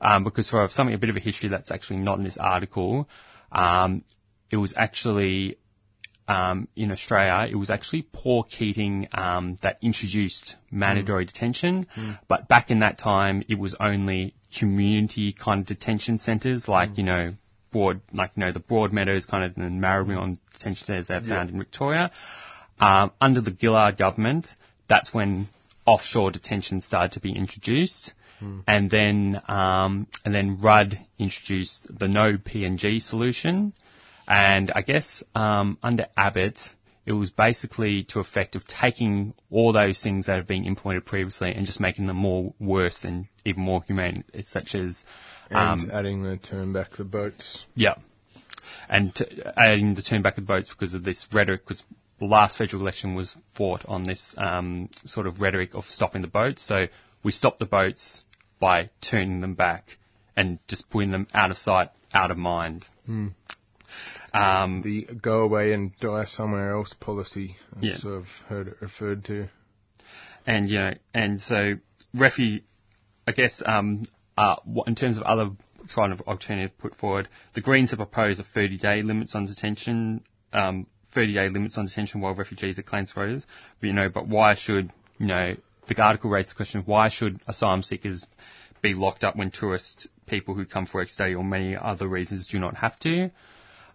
um, 0.00 0.24
because 0.24 0.50
for 0.50 0.66
something 0.68 0.94
a 0.94 0.98
bit 0.98 1.10
of 1.10 1.16
a 1.16 1.20
history 1.20 1.48
that's 1.48 1.70
actually 1.70 2.00
not 2.00 2.18
in 2.18 2.24
this 2.24 2.38
article, 2.38 3.08
um, 3.52 4.04
it 4.50 4.56
was 4.56 4.74
actually 4.76 5.56
um, 6.28 6.68
in 6.76 6.92
Australia, 6.92 7.50
it 7.50 7.56
was 7.56 7.70
actually 7.70 8.02
Paul 8.02 8.44
Keating 8.44 9.08
um, 9.12 9.56
that 9.62 9.78
introduced 9.80 10.56
mandatory 10.70 11.24
mm. 11.24 11.28
detention. 11.28 11.86
Mm. 11.96 12.20
But 12.28 12.48
back 12.48 12.70
in 12.70 12.80
that 12.80 12.98
time, 12.98 13.42
it 13.48 13.58
was 13.58 13.74
only 13.80 14.34
community 14.58 15.32
kind 15.32 15.60
of 15.60 15.66
detention 15.66 16.18
centres, 16.18 16.68
like 16.68 16.90
mm. 16.90 16.98
you 16.98 17.04
know, 17.04 17.30
broad, 17.72 18.02
like 18.12 18.32
you 18.36 18.44
know, 18.44 18.52
the 18.52 18.60
Broadmeadows 18.60 19.26
kind 19.26 19.44
of 19.44 19.56
and 19.56 19.80
Maribyrnong 19.80 20.38
detention 20.52 20.86
centres 20.86 21.08
they 21.08 21.18
found 21.20 21.50
in 21.50 21.58
Victoria. 21.58 22.10
Um, 22.80 23.12
under 23.20 23.40
the 23.40 23.56
Gillard 23.58 23.98
government, 23.98 24.54
that's 24.88 25.12
when 25.12 25.48
offshore 25.86 26.30
detention 26.30 26.80
started 26.80 27.12
to 27.12 27.20
be 27.20 27.32
introduced. 27.32 28.12
Mm. 28.40 28.62
And 28.66 28.90
then, 28.90 29.40
um, 29.48 30.06
and 30.24 30.34
then 30.34 30.60
Rudd 30.60 30.98
introduced 31.18 31.86
the 31.98 32.06
no 32.06 32.36
PNG 32.36 33.02
solution, 33.02 33.72
and 34.28 34.70
I 34.70 34.82
guess 34.82 35.24
um, 35.34 35.78
under 35.82 36.06
Abbott, 36.16 36.60
it 37.04 37.12
was 37.14 37.30
basically 37.30 38.04
to 38.04 38.20
effect 38.20 38.54
of 38.54 38.64
taking 38.66 39.32
all 39.50 39.72
those 39.72 40.00
things 40.00 40.26
that 40.26 40.36
have 40.36 40.46
been 40.46 40.64
implemented 40.66 41.06
previously 41.06 41.52
and 41.52 41.64
just 41.64 41.80
making 41.80 42.06
them 42.06 42.18
more 42.18 42.52
worse 42.60 43.04
and 43.04 43.26
even 43.44 43.62
more 43.62 43.82
humane, 43.82 44.24
such 44.42 44.74
as 44.74 45.02
and 45.50 45.80
um, 45.80 45.90
adding 45.90 46.22
the 46.22 46.36
turn 46.36 46.72
back 46.72 46.92
the 46.92 47.04
boats. 47.04 47.64
Yeah, 47.74 47.94
and 48.88 49.14
t- 49.14 49.42
adding 49.56 49.94
the 49.94 50.02
turn 50.02 50.22
back 50.22 50.36
the 50.36 50.42
boats 50.42 50.68
because 50.68 50.94
of 50.94 51.02
this 51.02 51.26
rhetoric. 51.32 51.66
The 51.66 51.80
last 52.26 52.58
federal 52.58 52.82
election 52.82 53.14
was 53.14 53.36
fought 53.54 53.84
on 53.86 54.02
this 54.02 54.34
um, 54.36 54.90
sort 55.04 55.26
of 55.26 55.40
rhetoric 55.40 55.74
of 55.74 55.84
stopping 55.84 56.22
the 56.22 56.28
boats. 56.28 56.62
So 56.62 56.86
we 57.22 57.32
stopped 57.32 57.58
the 57.58 57.66
boats 57.66 58.26
by 58.58 58.90
turning 59.00 59.40
them 59.40 59.54
back 59.54 59.98
and 60.36 60.58
just 60.68 60.88
putting 60.90 61.10
them 61.10 61.26
out 61.32 61.50
of 61.50 61.56
sight, 61.56 61.90
out 62.12 62.30
of 62.30 62.38
mind. 62.38 62.86
Mm. 63.08 63.34
Um, 64.34 64.82
the 64.82 65.08
go 65.20 65.40
away 65.40 65.72
and 65.72 65.92
die 66.00 66.24
somewhere 66.24 66.76
else 66.76 66.94
policy, 66.94 67.56
I've 67.76 67.82
yeah. 67.82 67.96
sort 67.96 68.16
of 68.16 68.26
heard 68.48 68.68
it 68.68 68.76
referred 68.80 69.24
to. 69.26 69.48
And, 70.46 70.68
you 70.68 70.78
know, 70.78 70.94
and 71.14 71.40
so 71.40 71.74
refuge, 72.14 72.62
I 73.26 73.32
guess, 73.32 73.62
um, 73.64 74.04
uh, 74.36 74.56
in 74.86 74.94
terms 74.94 75.16
of 75.16 75.24
other 75.24 75.50
kind 75.94 76.12
of 76.12 76.20
alternative 76.22 76.76
put 76.78 76.94
forward, 76.94 77.28
the 77.54 77.60
Greens 77.60 77.90
have 77.90 77.98
proposed 77.98 78.40
a 78.40 78.44
30 78.44 78.78
day 78.78 79.02
limits 79.02 79.34
on 79.34 79.46
detention, 79.46 80.22
um, 80.52 80.86
30 81.18 81.32
day 81.32 81.48
limits 81.48 81.76
on 81.76 81.86
detention 81.86 82.20
while 82.20 82.32
refugees 82.32 82.78
are 82.78 82.82
claims 82.82 83.10
voters. 83.10 83.44
But, 83.80 83.88
you 83.88 83.92
know, 83.92 84.08
but 84.08 84.28
why 84.28 84.54
should, 84.54 84.92
you 85.18 85.26
know, 85.26 85.56
the 85.88 86.00
article 86.00 86.30
raised 86.30 86.50
the 86.50 86.54
question, 86.54 86.82
why 86.86 87.08
should 87.08 87.40
asylum 87.48 87.82
seekers 87.82 88.24
be 88.82 88.94
locked 88.94 89.24
up 89.24 89.34
when 89.34 89.50
tourist 89.50 90.06
people 90.26 90.54
who 90.54 90.64
come 90.64 90.86
for 90.86 90.98
work 90.98 91.08
study 91.08 91.34
or 91.34 91.42
many 91.42 91.76
other 91.76 92.06
reasons 92.06 92.46
do 92.46 92.60
not 92.60 92.76
have 92.76 92.96
to? 93.00 93.32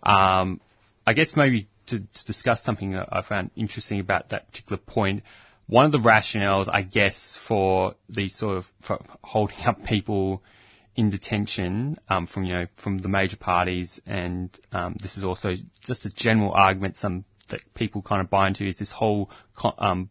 Um, 0.04 0.60
I 1.08 1.14
guess 1.14 1.34
maybe 1.38 1.70
to, 1.88 2.00
to 2.00 2.26
discuss 2.26 2.62
something 2.62 2.94
I 2.94 3.22
found 3.22 3.52
interesting 3.56 4.02
about 4.02 4.32
that 4.32 4.48
particular 4.52 4.82
point, 4.86 5.24
one 5.68 5.86
of 5.86 5.94
the 5.94 6.00
rationales, 6.00 6.68
I 6.70 6.82
guess, 6.82 7.40
for 7.48 7.96
these 8.10 8.36
sort 8.36 8.58
of 8.58 9.00
holding 9.24 9.60
up 9.66 9.86
people 9.86 10.44
in 10.96 11.10
detention 11.10 11.98
um, 12.10 12.26
from 12.28 12.44
you 12.44 12.54
know 12.54 12.66
from 12.82 12.98
the 13.00 13.10
major 13.10 13.38
parties, 13.38 14.00
and 14.06 14.50
um, 14.72 14.96
this 15.02 15.18
is 15.18 15.24
also 15.24 15.54
just 15.82 16.06
a 16.06 16.10
general 16.10 16.52
argument 16.52 16.98
some 16.98 17.26
that 17.50 17.62
people 17.74 18.02
kind 18.02 18.22
of 18.22 18.30
buy 18.30 18.48
into 18.48 18.68
is 18.68 18.78
this 18.78 18.92
whole 18.92 19.30
um, 19.78 20.10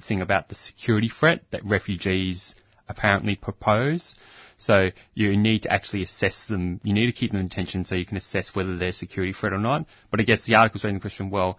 thing 0.00 0.20
about 0.20 0.48
the 0.48 0.54
security 0.54 1.08
threat 1.08 1.42
that 1.50 1.64
refugees 1.64 2.54
apparently 2.88 3.36
propose. 3.36 4.14
So 4.56 4.90
you 5.14 5.36
need 5.36 5.62
to 5.62 5.72
actually 5.72 6.02
assess 6.02 6.46
them. 6.46 6.80
You 6.84 6.92
need 6.92 7.06
to 7.06 7.12
keep 7.12 7.32
them 7.32 7.40
in 7.40 7.48
detention 7.48 7.84
so 7.84 7.94
you 7.94 8.04
can 8.04 8.18
assess 8.18 8.54
whether 8.54 8.76
they're 8.76 8.90
a 8.90 8.92
security 8.92 9.32
threat 9.32 9.54
or 9.54 9.58
not. 9.58 9.86
But 10.10 10.20
I 10.20 10.24
guess 10.24 10.44
the 10.44 10.56
article's 10.56 10.84
raising 10.84 10.96
the 10.96 11.00
question, 11.00 11.30
well, 11.30 11.58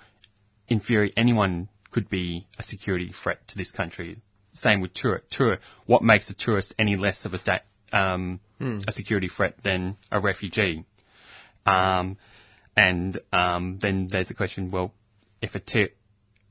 in 0.67 0.79
theory, 0.79 1.11
anyone 1.17 1.67
could 1.91 2.09
be 2.09 2.47
a 2.59 2.63
security 2.63 3.11
threat 3.11 3.47
to 3.49 3.57
this 3.57 3.71
country. 3.71 4.17
Same 4.53 4.81
with 4.81 4.93
tour. 4.93 5.23
Tour. 5.31 5.57
What 5.85 6.03
makes 6.03 6.29
a 6.29 6.35
tourist 6.35 6.75
any 6.77 6.95
less 6.95 7.25
of 7.25 7.33
a 7.33 7.39
da- 7.39 7.59
um, 7.91 8.39
hmm. 8.61 8.79
a 8.87 8.91
security 8.91 9.27
threat 9.27 9.55
than 9.63 9.97
a 10.11 10.19
refugee? 10.19 10.85
Um, 11.65 12.17
and 12.75 13.17
um, 13.33 13.79
then 13.81 14.07
there's 14.09 14.27
the 14.27 14.33
question: 14.33 14.71
Well, 14.71 14.93
if 15.41 15.55
a 15.55 15.59
ter- 15.59 15.89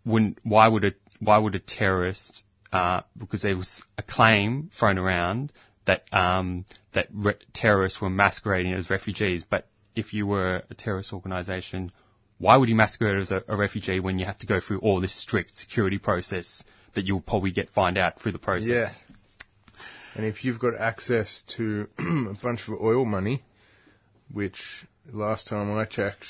wouldn't, 0.04 0.38
why 0.42 0.68
would 0.68 0.84
a 0.84 0.92
why 1.20 1.38
would 1.38 1.54
a 1.54 1.61
terrorist? 1.61 2.44
Uh, 2.72 3.00
because 3.18 3.42
there 3.42 3.56
was 3.56 3.82
a 3.98 4.02
claim 4.02 4.70
thrown 4.78 4.96
around 4.96 5.52
that 5.86 6.04
um, 6.12 6.64
that 6.92 7.08
re- 7.12 7.34
terrorists 7.52 8.00
were 8.00 8.11
masquerading 8.11 8.74
as 8.74 8.90
refugees. 8.90 9.44
But 9.48 9.66
if 9.96 10.12
you 10.12 10.26
were 10.26 10.62
a 10.70 10.74
terrorist 10.74 11.12
organisation, 11.12 11.90
why 12.38 12.56
would 12.56 12.68
you 12.68 12.74
masquerade 12.74 13.20
as 13.20 13.32
a, 13.32 13.42
a, 13.48 13.56
refugee 13.56 14.00
when 14.00 14.18
you 14.18 14.24
have 14.24 14.38
to 14.38 14.46
go 14.46 14.61
through 14.61 14.78
all 14.78 15.00
this 15.00 15.14
strict 15.14 15.54
security 15.54 15.98
process 15.98 16.62
that 16.94 17.06
you'll 17.06 17.20
probably 17.20 17.50
get 17.50 17.70
find 17.70 17.98
out 17.98 18.20
through 18.20 18.32
the 18.32 18.38
process? 18.38 18.68
Yeah. 18.68 19.09
And 20.14 20.26
if 20.26 20.44
you've 20.44 20.58
got 20.58 20.74
access 20.78 21.44
to 21.56 21.88
a 21.98 22.34
bunch 22.42 22.68
of 22.68 22.80
oil 22.80 23.04
money, 23.04 23.42
which 24.32 24.84
last 25.12 25.48
time 25.48 25.76
I 25.76 25.84
checked, 25.84 26.26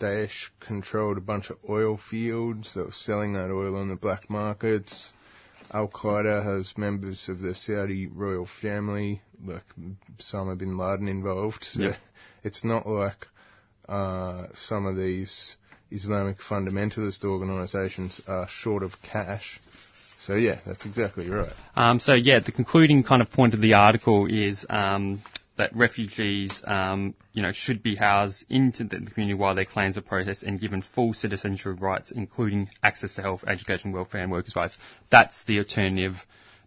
Daesh 0.00 0.48
controlled 0.60 1.18
a 1.18 1.22
bunch 1.22 1.50
of 1.50 1.58
oil 1.68 1.96
fields 1.96 2.74
that 2.74 2.86
were 2.86 2.92
selling 2.92 3.34
that 3.34 3.50
oil 3.50 3.76
on 3.76 3.88
the 3.88 3.96
black 3.96 4.28
markets. 4.28 5.12
Al 5.72 5.88
Qaeda 5.88 6.44
has 6.44 6.76
members 6.76 7.28
of 7.28 7.40
the 7.40 7.54
Saudi 7.54 8.06
royal 8.06 8.46
family, 8.60 9.22
like 9.44 9.64
Osama 10.18 10.58
bin 10.58 10.76
Laden 10.76 11.08
involved. 11.08 11.64
So 11.64 11.82
yep. 11.82 11.96
it's 12.44 12.64
not 12.64 12.86
like 12.86 13.26
uh, 13.88 14.46
some 14.54 14.86
of 14.86 14.96
these 14.96 15.56
Islamic 15.90 16.38
fundamentalist 16.38 17.24
organisations 17.24 18.20
are 18.26 18.48
short 18.48 18.82
of 18.82 19.00
cash. 19.02 19.60
So 20.26 20.34
yeah, 20.34 20.58
that's 20.64 20.86
exactly 20.86 21.28
right. 21.28 21.52
Um, 21.74 21.98
so 21.98 22.14
yeah, 22.14 22.38
the 22.40 22.52
concluding 22.52 23.02
kind 23.02 23.22
of 23.22 23.30
point 23.30 23.54
of 23.54 23.60
the 23.60 23.74
article 23.74 24.26
is 24.26 24.64
um, 24.70 25.20
that 25.56 25.74
refugees, 25.74 26.62
um, 26.64 27.14
you 27.32 27.42
know, 27.42 27.50
should 27.52 27.82
be 27.82 27.96
housed 27.96 28.44
into 28.48 28.84
the 28.84 29.00
community 29.00 29.34
while 29.34 29.54
their 29.54 29.64
claims 29.64 29.98
are 29.98 30.02
processed 30.02 30.44
and 30.44 30.60
given 30.60 30.80
full 30.80 31.12
citizenship 31.12 31.80
rights, 31.80 32.12
including 32.12 32.68
access 32.82 33.14
to 33.14 33.22
health, 33.22 33.42
education, 33.46 33.92
welfare, 33.92 34.22
and 34.22 34.30
workers' 34.30 34.54
rights. 34.54 34.78
That's 35.10 35.44
the 35.44 35.58
alternative. 35.58 36.14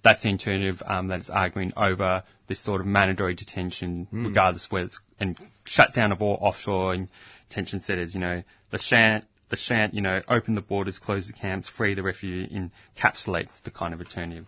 That's 0.03 0.23
the 0.23 0.29
alternative 0.29 0.83
um, 0.85 1.07
that 1.07 1.21
it's 1.21 1.29
arguing 1.29 1.71
over 1.77 2.23
this 2.47 2.59
sort 2.59 2.81
of 2.81 2.87
mandatory 2.87 3.35
detention, 3.35 4.07
regardless 4.11 4.69
whether 4.69 4.85
it's 4.85 4.99
and 5.19 5.37
shutdown 5.63 6.11
of 6.11 6.21
all 6.21 6.37
offshore 6.41 6.93
and 6.93 7.07
detention 7.49 7.79
centres. 7.79 8.13
You 8.13 8.19
know, 8.19 8.43
the 8.69 8.77
shan't 8.77 9.25
the 9.49 9.55
shan't, 9.55 9.93
you 9.93 10.01
know, 10.01 10.21
open 10.27 10.55
the 10.55 10.61
borders, 10.61 10.99
close 10.99 11.27
the 11.27 11.33
camps, 11.33 11.69
free 11.69 11.93
the 11.93 12.03
refugee, 12.03 12.69
encapsulates 12.97 13.61
the 13.63 13.71
kind 13.71 13.93
of 13.93 13.99
alternative. 13.99 14.47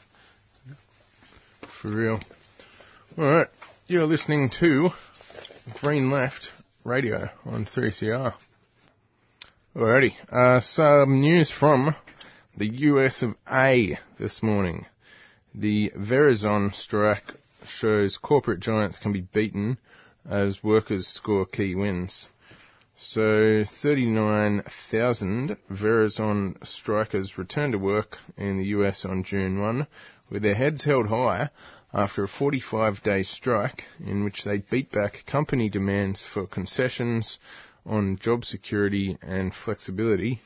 For 1.81 1.89
real. 1.89 2.19
Alright, 3.17 3.47
you're 3.87 4.05
listening 4.05 4.49
to 4.59 4.89
Green 5.81 6.09
Left 6.09 6.51
Radio 6.83 7.29
on 7.45 7.65
3CR. 7.65 8.33
Alrighty, 9.75 10.13
uh, 10.31 10.59
some 10.59 11.21
news 11.21 11.51
from 11.51 11.95
the 12.57 12.67
US 12.67 13.21
of 13.21 13.35
A 13.51 13.99
this 14.17 14.41
morning. 14.41 14.87
The 15.53 15.91
Verizon 15.95 16.73
strike 16.73 17.33
shows 17.67 18.17
corporate 18.17 18.59
giants 18.59 18.97
can 18.97 19.13
be 19.13 19.21
beaten 19.21 19.77
as 20.27 20.63
workers 20.63 21.07
score 21.07 21.45
key 21.45 21.75
wins. 21.75 22.29
So 22.99 23.63
39,000 23.63 25.55
Verizon 25.69 26.65
strikers 26.65 27.37
returned 27.37 27.73
to 27.73 27.77
work 27.77 28.17
in 28.35 28.57
the 28.57 28.65
US 28.69 29.05
on 29.05 29.21
June 29.21 29.59
1 29.59 29.85
with 30.31 30.41
their 30.41 30.55
heads 30.55 30.83
held 30.83 31.05
high 31.05 31.51
after 31.93 32.23
a 32.23 32.27
45 32.27 33.03
day 33.03 33.21
strike 33.21 33.85
in 34.03 34.23
which 34.23 34.43
they 34.43 34.57
beat 34.57 34.91
back 34.91 35.27
company 35.27 35.69
demands 35.69 36.23
for 36.23 36.47
concessions 36.47 37.37
on 37.85 38.17
job 38.17 38.43
security 38.43 39.15
and 39.21 39.53
flexibility. 39.53 40.41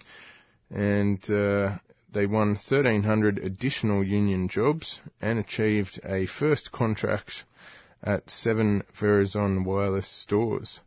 And 0.69 1.23
uh, 1.31 1.77
they 2.11 2.25
won 2.25 2.49
1,300 2.49 3.37
additional 3.37 4.03
union 4.03 4.49
jobs 4.49 4.99
and 5.21 5.39
achieved 5.39 6.01
a 6.03 6.25
first 6.25 6.73
contract 6.73 7.45
at 8.03 8.29
seven 8.29 8.83
Verizon 8.99 9.63
wireless 9.63 10.09
stores. 10.09 10.81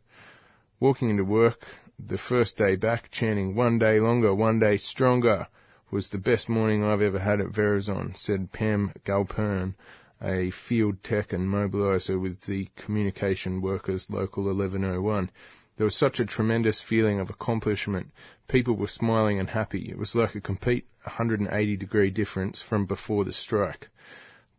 Walking 0.81 1.09
into 1.09 1.23
work 1.23 1.63
the 1.97 2.17
first 2.17 2.57
day 2.57 2.75
back, 2.75 3.09
chanting 3.09 3.55
one 3.55 3.79
day 3.79 4.01
longer, 4.01 4.35
one 4.35 4.59
day 4.59 4.75
stronger, 4.75 5.47
was 5.89 6.09
the 6.09 6.17
best 6.17 6.49
morning 6.49 6.83
I've 6.83 7.01
ever 7.01 7.19
had 7.19 7.39
at 7.39 7.53
Verizon, 7.53 8.17
said 8.17 8.51
Pam 8.51 8.91
Galpern, 9.05 9.75
a 10.21 10.51
field 10.51 11.01
tech 11.01 11.31
and 11.31 11.47
mobiliser 11.47 12.19
with 12.19 12.41
the 12.41 12.67
Communication 12.75 13.61
Workers 13.61 14.09
Local 14.09 14.43
1101. 14.43 15.31
There 15.77 15.85
was 15.85 15.95
such 15.95 16.19
a 16.19 16.25
tremendous 16.25 16.81
feeling 16.81 17.21
of 17.21 17.29
accomplishment. 17.29 18.11
People 18.49 18.75
were 18.75 18.87
smiling 18.87 19.39
and 19.39 19.49
happy. 19.49 19.89
It 19.89 19.97
was 19.97 20.13
like 20.13 20.35
a 20.35 20.41
complete 20.41 20.87
180 21.03 21.77
degree 21.77 22.11
difference 22.11 22.61
from 22.61 22.85
before 22.85 23.23
the 23.23 23.31
strike. 23.31 23.87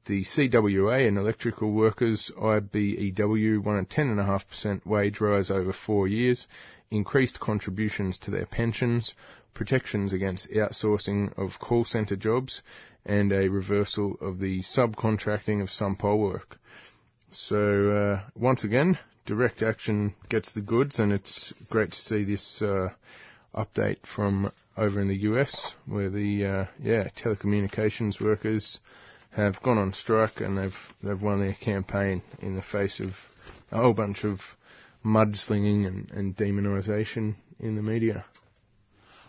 The 0.07 0.23
CWA 0.23 1.09
and 1.09 1.19
electrical 1.19 1.73
workers 1.73 2.31
IBEW 2.37 3.59
won 3.59 3.79
a 3.81 3.85
10.5% 3.85 4.87
wage 4.87 5.21
rise 5.21 5.51
over 5.51 5.73
four 5.73 6.07
years, 6.07 6.47
increased 6.93 7.41
contributions 7.41 8.17
to 8.19 8.31
their 8.31 8.47
pensions, 8.47 9.15
protections 9.53 10.13
against 10.13 10.49
outsourcing 10.51 11.37
of 11.37 11.59
call 11.59 11.85
centre 11.85 12.15
jobs, 12.15 12.63
and 13.05 13.33
a 13.33 13.49
reversal 13.49 14.17
of 14.21 14.39
the 14.39 14.63
subcontracting 14.63 15.61
of 15.61 15.71
some 15.71 15.97
pole 15.97 16.21
work. 16.21 16.57
So, 17.33 17.91
uh, 17.91 18.31
once 18.37 18.63
again, 18.63 19.01
direct 19.25 19.61
action 19.61 20.15
gets 20.29 20.53
the 20.53 20.61
goods, 20.61 21.01
and 21.01 21.13
it's 21.13 21.53
great 21.69 21.91
to 21.91 21.99
see 21.99 22.23
this 22.23 22.63
uh, 22.63 22.91
update 23.57 24.07
from 24.07 24.53
over 24.77 25.01
in 25.01 25.09
the 25.09 25.23
US, 25.33 25.75
where 25.85 26.11
the 26.11 26.47
uh, 26.47 26.65
yeah 26.81 27.09
telecommunications 27.09 28.21
workers 28.21 28.79
have 29.33 29.63
gone 29.63 29.79
on 29.79 29.93
strike 29.93 30.41
and 30.41 30.57
they've 30.57 30.77
they've 31.03 31.23
won 31.23 31.41
their 31.41 31.55
campaign 31.55 32.23
in 32.41 32.57
the 32.57 32.63
face 32.63 33.01
of 33.01 33.11
a 33.71 33.77
whole 33.77 33.93
bunch 33.93 34.25
of 34.25 34.41
mudslinging 35.05 35.87
and, 35.87 36.11
and 36.11 36.37
demonisation 36.37 37.35
in 37.61 37.77
the 37.77 37.83
media. 37.83 38.25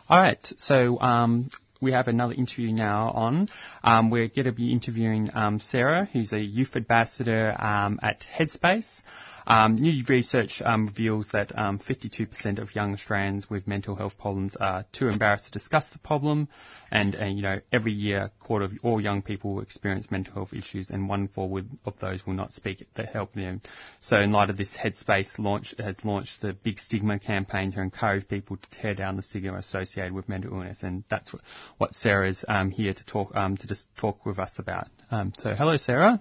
All 0.10 0.20
right, 0.20 0.54
so 0.58 1.00
um, 1.02 1.50
we 1.82 1.92
have 1.92 2.08
another 2.08 2.34
interview 2.34 2.72
now 2.72 3.12
on. 3.12 3.50
Um, 3.84 4.10
we're 4.10 4.28
going 4.28 4.46
to 4.46 4.52
be 4.52 4.72
interviewing 4.72 5.30
um, 5.34 5.60
Sarah, 5.60 6.08
who's 6.12 6.34
a 6.34 6.40
youth 6.40 6.76
ambassador 6.76 7.56
um, 7.60 8.00
at 8.02 8.22
Headspace. 8.22 9.02
Um, 9.48 9.78
new 9.78 10.04
research 10.10 10.62
um, 10.66 10.88
reveals 10.88 11.30
that 11.32 11.58
um, 11.58 11.80
52% 11.80 12.60
of 12.60 12.76
young 12.76 12.94
Australians 12.94 13.50
with 13.50 13.66
mental 13.66 13.96
health 13.96 14.18
problems 14.20 14.58
are 14.58 14.84
too 14.92 15.08
embarrassed 15.08 15.46
to 15.46 15.52
discuss 15.52 15.94
the 15.94 16.00
problem, 16.00 16.50
and, 16.92 17.16
and 17.16 17.38
you 17.38 17.44
know 17.44 17.62
every 17.72 17.94
year, 17.94 18.30
quarter 18.42 18.66
of 18.66 18.74
all 18.84 19.00
young 19.00 19.22
people 19.22 19.62
experience 19.62 20.12
mental 20.12 20.34
health 20.34 20.52
issues, 20.52 20.90
and 20.90 21.08
one 21.08 21.30
fourth 21.30 21.64
of 21.86 21.98
those 22.00 22.28
will 22.28 22.34
not 22.34 22.52
speak 22.52 22.86
to 22.96 23.04
help 23.04 23.32
them. 23.34 23.62
So, 24.02 24.20
in 24.20 24.32
light 24.32 24.50
of 24.50 24.58
this, 24.58 24.76
Headspace 24.76 25.40
launch 25.40 25.74
has 25.80 26.04
launched 26.04 26.42
the 26.42 26.52
Big 26.52 26.78
Stigma 26.78 27.18
campaign 27.18 27.72
to 27.72 27.80
encourage 27.80 28.28
people 28.28 28.58
to 28.58 28.70
tear 28.70 28.96
down 28.96 29.16
the 29.16 29.22
stigma 29.22 29.56
associated 29.56 30.12
with 30.12 30.28
mental 30.28 30.52
illness, 30.52 30.84
and 30.84 31.06
that's 31.10 31.32
what, 31.32 31.42
what 31.78 31.94
Sarah's 31.94 32.44
um, 32.48 32.72
here 32.72 32.94
to 32.94 33.06
talk 33.06 33.36
um, 33.36 33.58
to 33.58 33.68
just 33.68 33.88
talk 33.98 34.26
with 34.26 34.40
us 34.40 34.60
about. 34.60 34.88
Um, 35.12 35.34
so, 35.38 35.54
hello, 35.54 35.78
Sarah. 35.78 36.20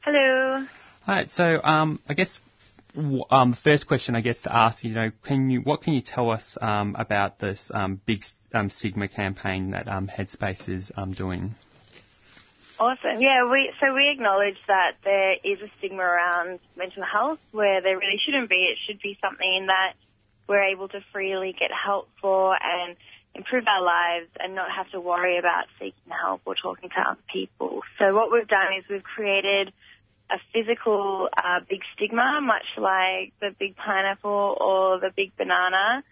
Hello. 0.00 0.66
All 1.06 1.14
right. 1.14 1.28
So, 1.30 1.60
um, 1.62 2.00
I 2.08 2.14
guess 2.14 2.38
um, 3.30 3.50
the 3.50 3.58
first 3.62 3.86
question 3.86 4.14
I 4.14 4.20
guess 4.20 4.42
to 4.42 4.54
ask 4.54 4.82
you 4.84 4.94
know, 4.94 5.10
can 5.24 5.50
you 5.50 5.60
what 5.60 5.82
can 5.82 5.94
you 5.94 6.00
tell 6.00 6.30
us 6.30 6.56
um, 6.60 6.96
about 6.98 7.38
this 7.38 7.70
um, 7.72 8.00
big 8.06 8.22
um, 8.52 8.70
stigma 8.70 9.08
campaign 9.08 9.70
that 9.70 9.88
um, 9.88 10.08
Headspace 10.08 10.68
is 10.68 10.90
um, 10.96 11.12
doing? 11.12 11.54
Awesome. 12.80 13.20
Yeah, 13.20 13.50
we 13.50 13.72
so 13.80 13.92
we 13.92 14.08
acknowledge 14.08 14.58
that 14.68 14.92
there 15.04 15.32
is 15.32 15.60
a 15.60 15.68
stigma 15.78 16.02
around 16.02 16.60
mental 16.76 17.02
health 17.02 17.40
where 17.50 17.82
there 17.82 17.96
really 17.96 18.20
shouldn't 18.24 18.48
be. 18.48 18.56
It 18.56 18.78
should 18.86 19.00
be 19.02 19.18
something 19.20 19.66
that 19.66 19.94
we're 20.48 20.62
able 20.62 20.88
to 20.88 21.00
freely 21.12 21.54
get 21.58 21.70
help 21.72 22.08
for 22.20 22.56
and 22.60 22.96
improve 23.34 23.64
our 23.66 23.82
lives 23.82 24.30
and 24.40 24.54
not 24.54 24.68
have 24.70 24.90
to 24.90 25.00
worry 25.00 25.38
about 25.38 25.66
seeking 25.78 26.10
help 26.10 26.42
or 26.44 26.54
talking 26.54 26.90
to 26.90 27.00
other 27.00 27.20
people. 27.32 27.82
So 27.98 28.14
what 28.14 28.32
we've 28.32 28.48
done 28.48 28.74
is 28.78 28.84
we've 28.88 29.02
created 29.02 29.72
a 30.30 30.38
physical 30.52 31.28
uh, 31.36 31.60
big 31.68 31.80
stigma, 31.94 32.40
much 32.42 32.66
like 32.76 33.32
the 33.40 33.54
big 33.58 33.76
pineapple 33.76 34.56
or 34.60 35.00
the 35.00 35.10
big 35.14 35.36
banana, 35.36 36.02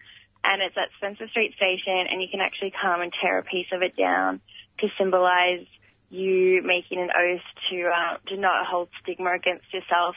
and 0.43 0.61
it's 0.61 0.77
at 0.77 0.89
Spencer 0.97 1.27
Street 1.29 1.53
Station, 1.55 2.07
and 2.09 2.21
you 2.21 2.27
can 2.31 2.39
actually 2.41 2.71
come 2.71 3.01
and 3.01 3.11
tear 3.21 3.39
a 3.39 3.43
piece 3.43 3.67
of 3.71 3.81
it 3.81 3.95
down 3.95 4.39
to 4.79 4.87
symbolise 4.97 5.65
you 6.09 6.61
making 6.63 6.99
an 6.99 7.09
oath 7.09 7.41
to 7.69 7.89
uh, 7.89 8.17
to 8.27 8.37
not 8.37 8.65
hold 8.65 8.89
stigma 9.03 9.33
against 9.35 9.65
yourself 9.73 10.15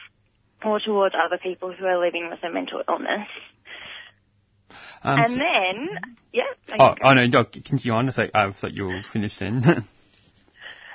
or 0.64 0.78
towards 0.78 1.14
other 1.14 1.38
people 1.38 1.72
who 1.72 1.84
are 1.84 1.98
living 1.98 2.28
with 2.30 2.38
a 2.44 2.50
mental 2.50 2.82
illness. 2.88 3.26
Um, 5.02 5.18
and 5.18 5.32
so- 5.32 5.38
then, 5.38 5.88
yeah. 6.32 6.42
I 6.68 6.76
oh, 6.78 6.94
can 6.94 7.06
oh 7.06 7.14
no, 7.14 7.26
no, 7.26 7.44
continue 7.44 7.92
on. 7.92 8.12
So 8.12 8.28
I 8.32 8.50
thought 8.50 8.72
you 8.72 8.86
were 8.86 9.02
finished 9.02 9.40
then. 9.40 9.84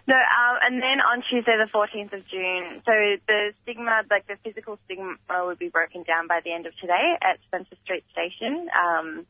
No, 0.07 0.13
um, 0.13 0.57
and 0.61 0.77
then 0.83 1.01
on 1.01 1.23
Tuesday 1.27 1.57
the 1.57 1.65
14th 1.65 2.13
of 2.13 2.27
June, 2.29 2.81
so 2.85 2.93
the 3.25 3.53
stigma, 3.63 4.03
like 4.09 4.27
the 4.27 4.37
physical 4.43 4.77
stigma 4.85 5.17
would 5.45 5.57
be 5.57 5.69
broken 5.69 6.03
down 6.03 6.27
by 6.27 6.41
the 6.45 6.53
end 6.53 6.67
of 6.67 6.77
today 6.77 7.17
at 7.23 7.39
Spencer 7.47 7.75
Street 7.83 8.03
Station 8.11 8.69
um, 8.69 9.25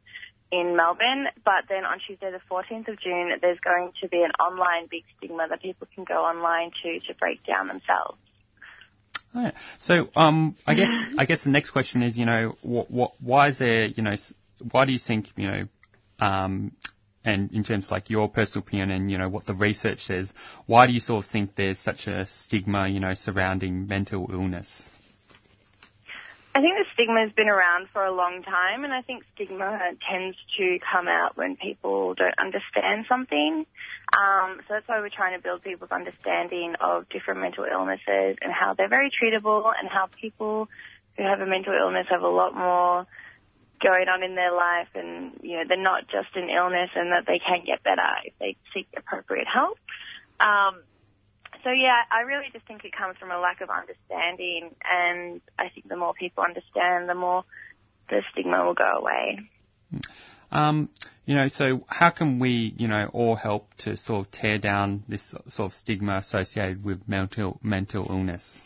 in 0.51 0.75
Melbourne. 0.75 1.31
But 1.45 1.71
then 1.71 1.85
on 1.85 1.99
Tuesday 2.05 2.29
the 2.29 2.43
14th 2.51 2.89
of 2.89 2.99
June, 2.99 3.31
there's 3.39 3.59
going 3.63 3.93
to 4.01 4.09
be 4.09 4.21
an 4.21 4.31
online 4.35 4.87
big 4.91 5.03
stigma 5.17 5.47
that 5.47 5.61
people 5.61 5.87
can 5.95 6.03
go 6.03 6.25
online 6.25 6.71
to 6.83 6.99
to 7.07 7.13
break 7.15 7.39
down 7.47 7.69
themselves. 7.69 8.19
So, 9.79 10.07
um, 10.15 10.55
I 10.65 10.73
guess 10.75 11.05
I 11.17 11.25
guess 11.25 11.43
the 11.43 11.49
next 11.51 11.71
question 11.71 12.03
is, 12.03 12.17
you 12.17 12.25
know, 12.25 12.57
what, 12.61 12.89
what, 12.89 13.11
why 13.21 13.49
is 13.49 13.59
there, 13.59 13.85
you 13.85 14.03
know, 14.03 14.15
why 14.71 14.85
do 14.85 14.91
you 14.91 14.99
think, 14.99 15.27
you 15.35 15.47
know, 15.47 15.67
um, 16.19 16.71
and 17.25 17.51
in 17.51 17.63
terms 17.63 17.85
of 17.85 17.91
like 17.91 18.09
your 18.09 18.29
personal 18.29 18.65
opinion 18.65 18.91
and 18.91 19.09
you 19.11 19.17
know 19.17 19.27
what 19.27 19.45
the 19.45 19.53
research 19.55 19.99
says, 20.05 20.33
why 20.67 20.85
do 20.87 20.93
you 20.93 20.99
sort 20.99 21.25
of 21.25 21.31
think 21.31 21.55
there's 21.55 21.79
such 21.79 22.07
a 22.07 22.25
stigma, 22.27 22.87
you 22.87 22.99
know, 22.99 23.13
surrounding 23.13 23.87
mental 23.87 24.29
illness? 24.31 24.89
I 26.55 26.61
think 26.61 26.77
the 26.77 26.85
stigma 26.93 27.19
has 27.19 27.33
been 27.33 27.49
around 27.49 27.89
for 27.91 28.05
a 28.05 28.15
long 28.15 28.41
time, 28.41 28.85
and 28.85 28.93
I 28.93 29.01
think 29.01 29.25
stigma 29.35 29.77
tends 30.09 30.37
to 30.57 30.79
come 30.89 31.09
out 31.09 31.35
when 31.35 31.57
people 31.57 32.13
don't 32.13 32.39
understand 32.39 33.05
something. 33.09 33.65
Um, 34.15 34.61
so 34.65 34.75
that's 34.75 34.87
why 34.87 35.01
we're 35.01 35.09
trying 35.09 35.37
to 35.37 35.43
build 35.43 35.63
people's 35.63 35.91
understanding 35.91 36.75
of 36.79 37.09
different 37.09 37.41
mental 37.41 37.65
illnesses 37.69 38.37
and 38.41 38.53
how 38.53 38.73
they're 38.73 38.87
very 38.87 39.11
treatable, 39.11 39.69
and 39.77 39.89
how 39.89 40.07
people 40.07 40.69
who 41.17 41.23
have 41.23 41.41
a 41.41 41.45
mental 41.45 41.73
illness 41.73 42.07
have 42.09 42.21
a 42.21 42.29
lot 42.29 42.55
more 42.55 43.05
going 43.83 44.07
on 44.07 44.23
in 44.23 44.35
their 44.35 44.53
life 44.53 44.87
and, 44.95 45.37
you 45.43 45.57
know, 45.57 45.63
they're 45.67 45.77
not 45.77 46.07
just 46.07 46.33
an 46.35 46.49
illness 46.49 46.89
and 46.95 47.11
that 47.11 47.25
they 47.27 47.39
can 47.39 47.65
get 47.65 47.83
better 47.83 48.07
if 48.23 48.33
they 48.39 48.55
seek 48.73 48.87
appropriate 48.95 49.47
help. 49.53 49.77
Um, 50.39 50.79
so 51.65 51.71
yeah, 51.71 52.03
I 52.11 52.21
really 52.21 52.45
just 52.53 52.65
think 52.67 52.85
it 52.85 52.95
comes 52.95 53.17
from 53.17 53.31
a 53.31 53.39
lack 53.39 53.59
of 53.59 53.71
understanding 53.71 54.69
and 54.85 55.41
I 55.57 55.69
think 55.73 55.89
the 55.89 55.97
more 55.97 56.13
people 56.13 56.43
understand, 56.43 57.09
the 57.09 57.15
more 57.15 57.43
the 58.07 58.21
stigma 58.31 58.63
will 58.63 58.75
go 58.75 58.99
away. 58.99 59.39
Um, 60.51 60.89
you 61.25 61.35
know, 61.35 61.47
so 61.47 61.83
how 61.87 62.11
can 62.11 62.37
we, 62.37 62.75
you 62.77 62.87
know, 62.87 63.09
all 63.13 63.35
help 63.35 63.73
to 63.79 63.97
sort 63.97 64.27
of 64.27 64.31
tear 64.31 64.59
down 64.59 65.05
this 65.07 65.33
sort 65.47 65.71
of 65.71 65.73
stigma 65.73 66.17
associated 66.17 66.85
with 66.85 67.07
mental 67.07 67.59
mental 67.63 68.05
illness? 68.07 68.61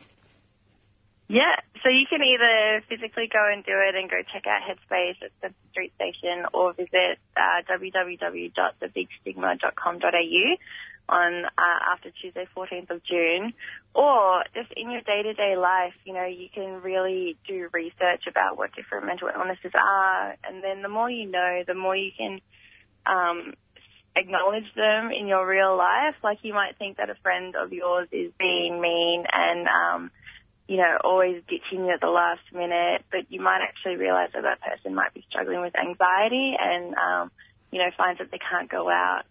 Yeah, 1.29 1.55
so 1.81 1.87
you 1.89 2.05
can 2.09 2.21
either 2.21 2.81
physically 2.89 3.29
go 3.31 3.47
and 3.53 3.63
do 3.63 3.79
it 3.87 3.95
and 3.95 4.09
go 4.09 4.17
check 4.33 4.45
out 4.45 4.63
Headspace 4.67 5.23
at 5.23 5.31
the 5.41 5.53
Street 5.71 5.93
Station 5.95 6.47
or 6.53 6.73
visit 6.73 7.17
uh, 7.37 7.61
www.thebigstigma.com.au 7.71 10.57
on 11.09 11.45
uh, 11.45 11.79
after 11.93 12.11
Tuesday, 12.21 12.47
14th 12.55 12.89
of 12.89 13.03
June, 13.03 13.53
or 13.93 14.43
just 14.53 14.71
in 14.77 14.91
your 14.91 15.01
day-to-day 15.01 15.55
life, 15.57 15.93
you 16.05 16.13
know, 16.13 16.25
you 16.25 16.47
can 16.53 16.81
really 16.81 17.37
do 17.47 17.67
research 17.73 18.23
about 18.27 18.57
what 18.57 18.73
different 18.75 19.05
mental 19.05 19.29
illnesses 19.33 19.71
are, 19.73 20.35
and 20.43 20.63
then 20.63 20.81
the 20.81 20.89
more 20.89 21.09
you 21.09 21.25
know, 21.25 21.63
the 21.65 21.73
more 21.73 21.95
you 21.95 22.11
can 22.17 22.39
um, 23.05 23.53
acknowledge 24.15 24.71
them 24.75 25.11
in 25.11 25.27
your 25.27 25.47
real 25.47 25.75
life. 25.75 26.15
Like 26.23 26.39
you 26.43 26.53
might 26.53 26.77
think 26.77 26.97
that 26.97 27.09
a 27.09 27.15
friend 27.23 27.55
of 27.55 27.73
yours 27.73 28.07
is 28.11 28.31
being 28.37 28.79
mean 28.79 29.25
and 29.31 29.67
um, 29.67 30.11
you 30.69 30.77
know, 30.77 30.97
always 31.03 31.41
ditching 31.47 31.85
you 31.85 31.91
at 31.91 31.99
the 31.99 32.07
last 32.07 32.43
minute, 32.53 33.03
but 33.11 33.25
you 33.29 33.41
might 33.41 33.61
actually 33.63 33.95
realize 33.95 34.29
that 34.33 34.43
that 34.43 34.61
person 34.61 34.93
might 34.93 35.11
be 35.15 35.25
struggling 35.27 35.61
with 35.61 35.73
anxiety 35.75 36.55
and, 36.59 36.93
um, 36.93 37.31
you 37.71 37.79
know, 37.79 37.89
finds 37.97 38.19
that 38.19 38.29
they 38.29 38.37
can't 38.37 38.69
go 38.69 38.87
out 38.87 39.23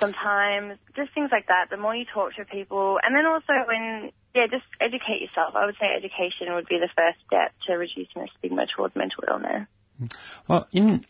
sometimes, 0.00 0.78
just 0.96 1.12
things 1.14 1.30
like 1.32 1.46
that. 1.48 1.66
The 1.70 1.76
more 1.76 1.94
you 1.94 2.04
talk 2.12 2.34
to 2.36 2.44
people, 2.44 2.98
and 3.02 3.14
then 3.14 3.26
also 3.26 3.52
when, 3.66 4.10
yeah, 4.34 4.46
just 4.50 4.64
educate 4.80 5.20
yourself. 5.20 5.54
I 5.54 5.66
would 5.66 5.76
say 5.80 5.86
education 5.96 6.54
would 6.54 6.66
be 6.66 6.78
the 6.78 6.90
first 6.96 7.18
step 7.26 7.52
to 7.66 7.74
reducing 7.74 8.22
the 8.22 8.28
stigma 8.38 8.66
towards 8.74 8.94
mental 8.96 9.24
illness. 9.28 9.68
Well, 10.48 10.68
in 10.72 11.04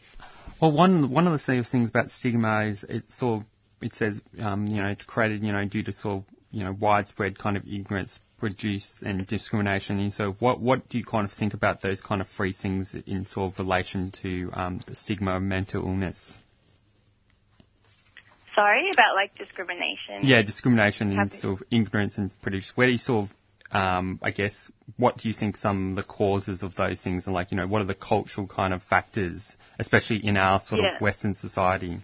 well, 0.60 0.72
one 0.72 1.10
one 1.10 1.26
of 1.26 1.32
the 1.32 1.38
serious 1.38 1.70
things 1.70 1.90
about 1.90 2.10
stigma 2.10 2.66
is 2.66 2.84
it 2.88 3.10
sort 3.10 3.42
of 3.42 3.46
it 3.80 3.94
says 3.94 4.20
um, 4.40 4.66
you 4.66 4.82
know 4.82 4.88
it's 4.88 5.04
created 5.04 5.42
you 5.42 5.52
know 5.52 5.64
due 5.66 5.82
to 5.82 5.92
sort 5.92 6.18
of 6.18 6.24
you 6.50 6.64
know 6.64 6.74
widespread 6.78 7.38
kind 7.38 7.56
of 7.56 7.64
ignorance, 7.66 8.18
prejudice, 8.38 9.02
and 9.04 9.26
discrimination. 9.26 9.98
And 10.00 10.12
so, 10.12 10.32
what 10.38 10.60
what 10.60 10.88
do 10.88 10.98
you 10.98 11.04
kind 11.04 11.24
of 11.24 11.32
think 11.32 11.54
about 11.54 11.80
those 11.80 12.00
kind 12.00 12.20
of 12.20 12.28
three 12.28 12.52
things 12.52 12.96
in 13.06 13.26
sort 13.26 13.52
of 13.52 13.58
relation 13.58 14.10
to 14.22 14.48
um, 14.54 14.80
the 14.86 14.94
stigma 14.94 15.36
of 15.36 15.42
mental 15.42 15.86
illness? 15.86 16.40
Sorry, 18.58 18.90
about 18.92 19.14
like 19.14 19.38
discrimination. 19.38 20.22
Yeah, 20.22 20.42
discrimination 20.42 21.16
and 21.16 21.32
sort 21.32 21.60
of 21.60 21.66
ignorance 21.70 22.18
and 22.18 22.32
prejudice. 22.42 22.72
Where 22.74 22.88
do 22.88 22.92
you 22.92 22.98
sort 22.98 23.26
of, 23.26 23.30
um, 23.70 24.18
I 24.20 24.32
guess, 24.32 24.72
what 24.96 25.16
do 25.18 25.28
you 25.28 25.34
think 25.34 25.56
some 25.56 25.90
of 25.90 25.96
the 25.96 26.02
causes 26.02 26.64
of 26.64 26.74
those 26.74 27.00
things 27.00 27.28
are 27.28 27.30
like? 27.30 27.52
You 27.52 27.58
know, 27.58 27.68
what 27.68 27.82
are 27.82 27.84
the 27.84 27.94
cultural 27.94 28.48
kind 28.48 28.74
of 28.74 28.82
factors, 28.82 29.56
especially 29.78 30.26
in 30.26 30.36
our 30.36 30.58
sort 30.58 30.80
Yeah. 30.82 30.96
of 30.96 31.00
Western 31.00 31.34
society? 31.34 31.98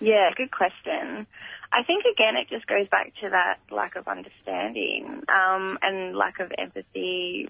Yeah, 0.00 0.30
good 0.36 0.50
question. 0.50 1.28
I 1.70 1.84
think 1.84 2.04
again 2.12 2.34
it 2.36 2.48
just 2.48 2.66
goes 2.66 2.88
back 2.88 3.12
to 3.22 3.30
that 3.30 3.60
lack 3.70 3.94
of 3.94 4.08
understanding 4.08 5.22
um, 5.28 5.78
and 5.80 6.16
lack 6.16 6.40
of 6.40 6.50
empathy. 6.58 7.46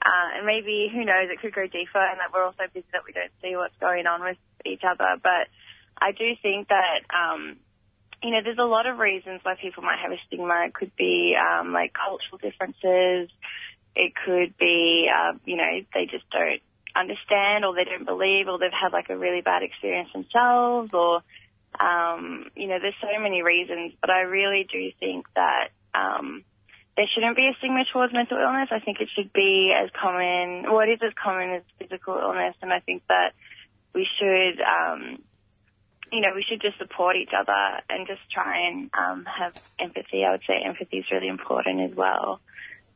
Uh, 0.00 0.38
and 0.38 0.46
maybe, 0.46 0.88
who 0.90 1.04
knows, 1.04 1.28
it 1.28 1.40
could 1.40 1.52
go 1.52 1.66
deeper 1.66 1.98
and 1.98 2.20
that 2.20 2.32
we're 2.32 2.44
also 2.44 2.62
busy 2.72 2.86
that 2.92 3.02
we 3.04 3.12
don't 3.12 3.32
see 3.42 3.56
what's 3.56 3.76
going 3.80 4.06
on 4.06 4.22
with 4.22 4.38
each 4.64 4.82
other. 4.88 5.20
But 5.22 5.48
I 6.00 6.12
do 6.12 6.32
think 6.40 6.68
that, 6.68 7.00
um, 7.14 7.56
you 8.22 8.30
know, 8.30 8.40
there's 8.42 8.58
a 8.58 8.64
lot 8.64 8.86
of 8.86 8.98
reasons 8.98 9.40
why 9.42 9.54
people 9.60 9.82
might 9.82 9.98
have 10.02 10.12
a 10.12 10.18
stigma. 10.26 10.64
It 10.66 10.74
could 10.74 10.94
be 10.96 11.36
um, 11.36 11.72
like 11.72 11.92
cultural 11.92 12.38
differences. 12.38 13.30
It 13.94 14.12
could 14.14 14.56
be, 14.58 15.08
uh, 15.12 15.38
you 15.44 15.56
know, 15.56 15.80
they 15.94 16.06
just 16.06 16.28
don't 16.30 16.60
understand 16.96 17.64
or 17.64 17.74
they 17.74 17.84
don't 17.84 18.06
believe 18.06 18.48
or 18.48 18.58
they've 18.58 18.70
had 18.72 18.92
like 18.92 19.10
a 19.10 19.16
really 19.16 19.40
bad 19.40 19.62
experience 19.62 20.10
themselves 20.12 20.92
or 20.92 21.22
um, 21.78 22.50
you 22.56 22.66
know, 22.66 22.78
there's 22.80 22.94
so 23.00 23.20
many 23.20 23.42
reasons, 23.42 23.92
but 24.00 24.10
I 24.10 24.22
really 24.22 24.66
do 24.70 24.90
think 24.98 25.26
that 25.34 25.68
um, 25.94 26.44
there 26.96 27.06
shouldn't 27.14 27.36
be 27.36 27.46
a 27.46 27.54
stigma 27.58 27.84
towards 27.92 28.12
mental 28.12 28.38
illness. 28.38 28.68
I 28.72 28.80
think 28.80 29.00
it 29.00 29.08
should 29.14 29.32
be 29.32 29.72
as 29.76 29.90
common, 30.00 30.64
well, 30.64 30.80
as 30.80 31.12
common 31.22 31.50
as 31.50 31.62
physical 31.78 32.18
illness, 32.18 32.56
and 32.62 32.72
I 32.72 32.80
think 32.80 33.02
that 33.08 33.34
we 33.94 34.06
should, 34.18 34.60
um, 34.60 35.22
you 36.12 36.20
know, 36.20 36.30
we 36.34 36.42
should 36.42 36.60
just 36.60 36.78
support 36.78 37.16
each 37.16 37.32
other 37.38 37.82
and 37.88 38.06
just 38.06 38.20
try 38.32 38.68
and 38.68 38.90
um, 38.96 39.24
have 39.26 39.54
empathy. 39.78 40.24
I 40.24 40.32
would 40.32 40.42
say 40.46 40.54
empathy 40.64 40.98
is 40.98 41.06
really 41.12 41.28
important 41.28 41.90
as 41.90 41.96
well, 41.96 42.40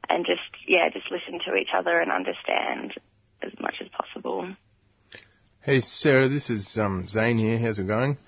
and 0.09 0.25
just 0.27 0.41
yeah, 0.67 0.89
just 0.91 1.11
listen 1.11 1.41
to 1.47 1.55
each 1.57 1.71
other 1.77 2.01
and 2.01 2.11
understand 2.11 2.95
as 3.43 3.53
much 3.61 3.75
as 3.81 3.89
possible. 3.89 4.49
Hey 5.61 5.81
Sarah, 5.81 6.29
this 6.29 6.51
is 6.51 6.79
um, 6.81 7.07
Zane 7.09 7.39
here. 7.39 7.59
How's 7.59 7.79
it 7.79 7.87
going? 7.87 8.19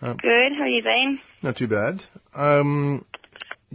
Good. 0.00 0.52
How 0.52 0.62
are 0.62 0.68
you, 0.68 0.82
Zane? 0.82 1.20
Not 1.42 1.56
too 1.56 1.68
bad. 1.68 2.02
Um, 2.34 3.04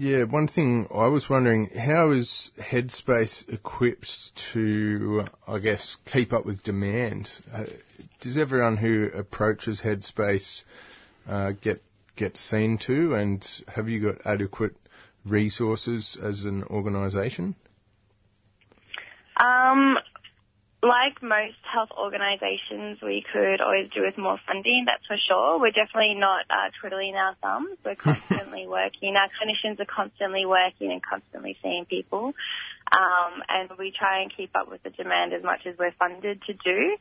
yeah, 0.02 0.24
one 0.24 0.48
thing 0.48 0.88
I 0.90 1.06
was 1.10 1.30
wondering, 1.30 1.68
how 1.68 2.10
is 2.10 2.50
Headspace 2.58 3.48
equipped 3.48 4.32
to, 4.52 5.26
I 5.48 5.60
guess, 5.60 5.96
keep 6.12 6.34
up 6.34 6.44
with 6.44 6.64
demand? 6.64 7.30
Uh, 7.54 7.66
does 8.20 8.40
everyone 8.40 8.78
who 8.78 9.12
approaches 9.14 9.80
Headspace 9.80 10.64
uh, 11.30 11.52
get 11.62 11.84
get 12.16 12.36
seen 12.36 12.80
to, 12.88 13.14
and 13.14 13.48
have 13.68 13.90
you 13.90 14.12
got 14.12 14.26
adequate 14.26 14.76
resources 15.24 16.18
as 16.20 16.46
an 16.46 16.64
organisation? 16.64 17.54
Um, 19.38 19.98
like 20.84 21.22
most 21.22 21.62
health 21.62 21.90
organisations, 21.96 23.02
we 23.02 23.24
could 23.32 23.62
always 23.62 23.92
do 23.92 24.02
with 24.02 24.18
more 24.18 24.40
funding, 24.48 24.86
that's 24.88 25.06
for 25.06 25.18
sure. 25.30 25.60
We're 25.60 25.72
definitely 25.72 26.16
not 26.16 26.46
uh, 26.50 26.74
twiddling 26.80 27.14
our 27.16 27.36
thumbs. 27.36 27.78
We're 27.86 27.96
constantly 27.96 28.68
working. 28.68 29.16
Our 29.16 29.30
clinicians 29.30 29.80
are 29.80 29.86
constantly 29.86 30.46
working 30.46 30.92
and 30.92 31.02
constantly 31.02 31.56
seeing 31.62 31.86
people. 31.86 32.34
Um, 32.92 33.44
and 33.48 33.70
we 33.78 33.94
try 33.98 34.22
and 34.22 34.34
keep 34.36 34.56
up 34.56 34.70
with 34.70 34.82
the 34.82 34.90
demand 34.90 35.34
as 35.34 35.44
much 35.44 35.68
as 35.68 35.78
we're 35.78 35.94
funded 36.00 36.42
to 36.48 36.54
do. 36.54 36.98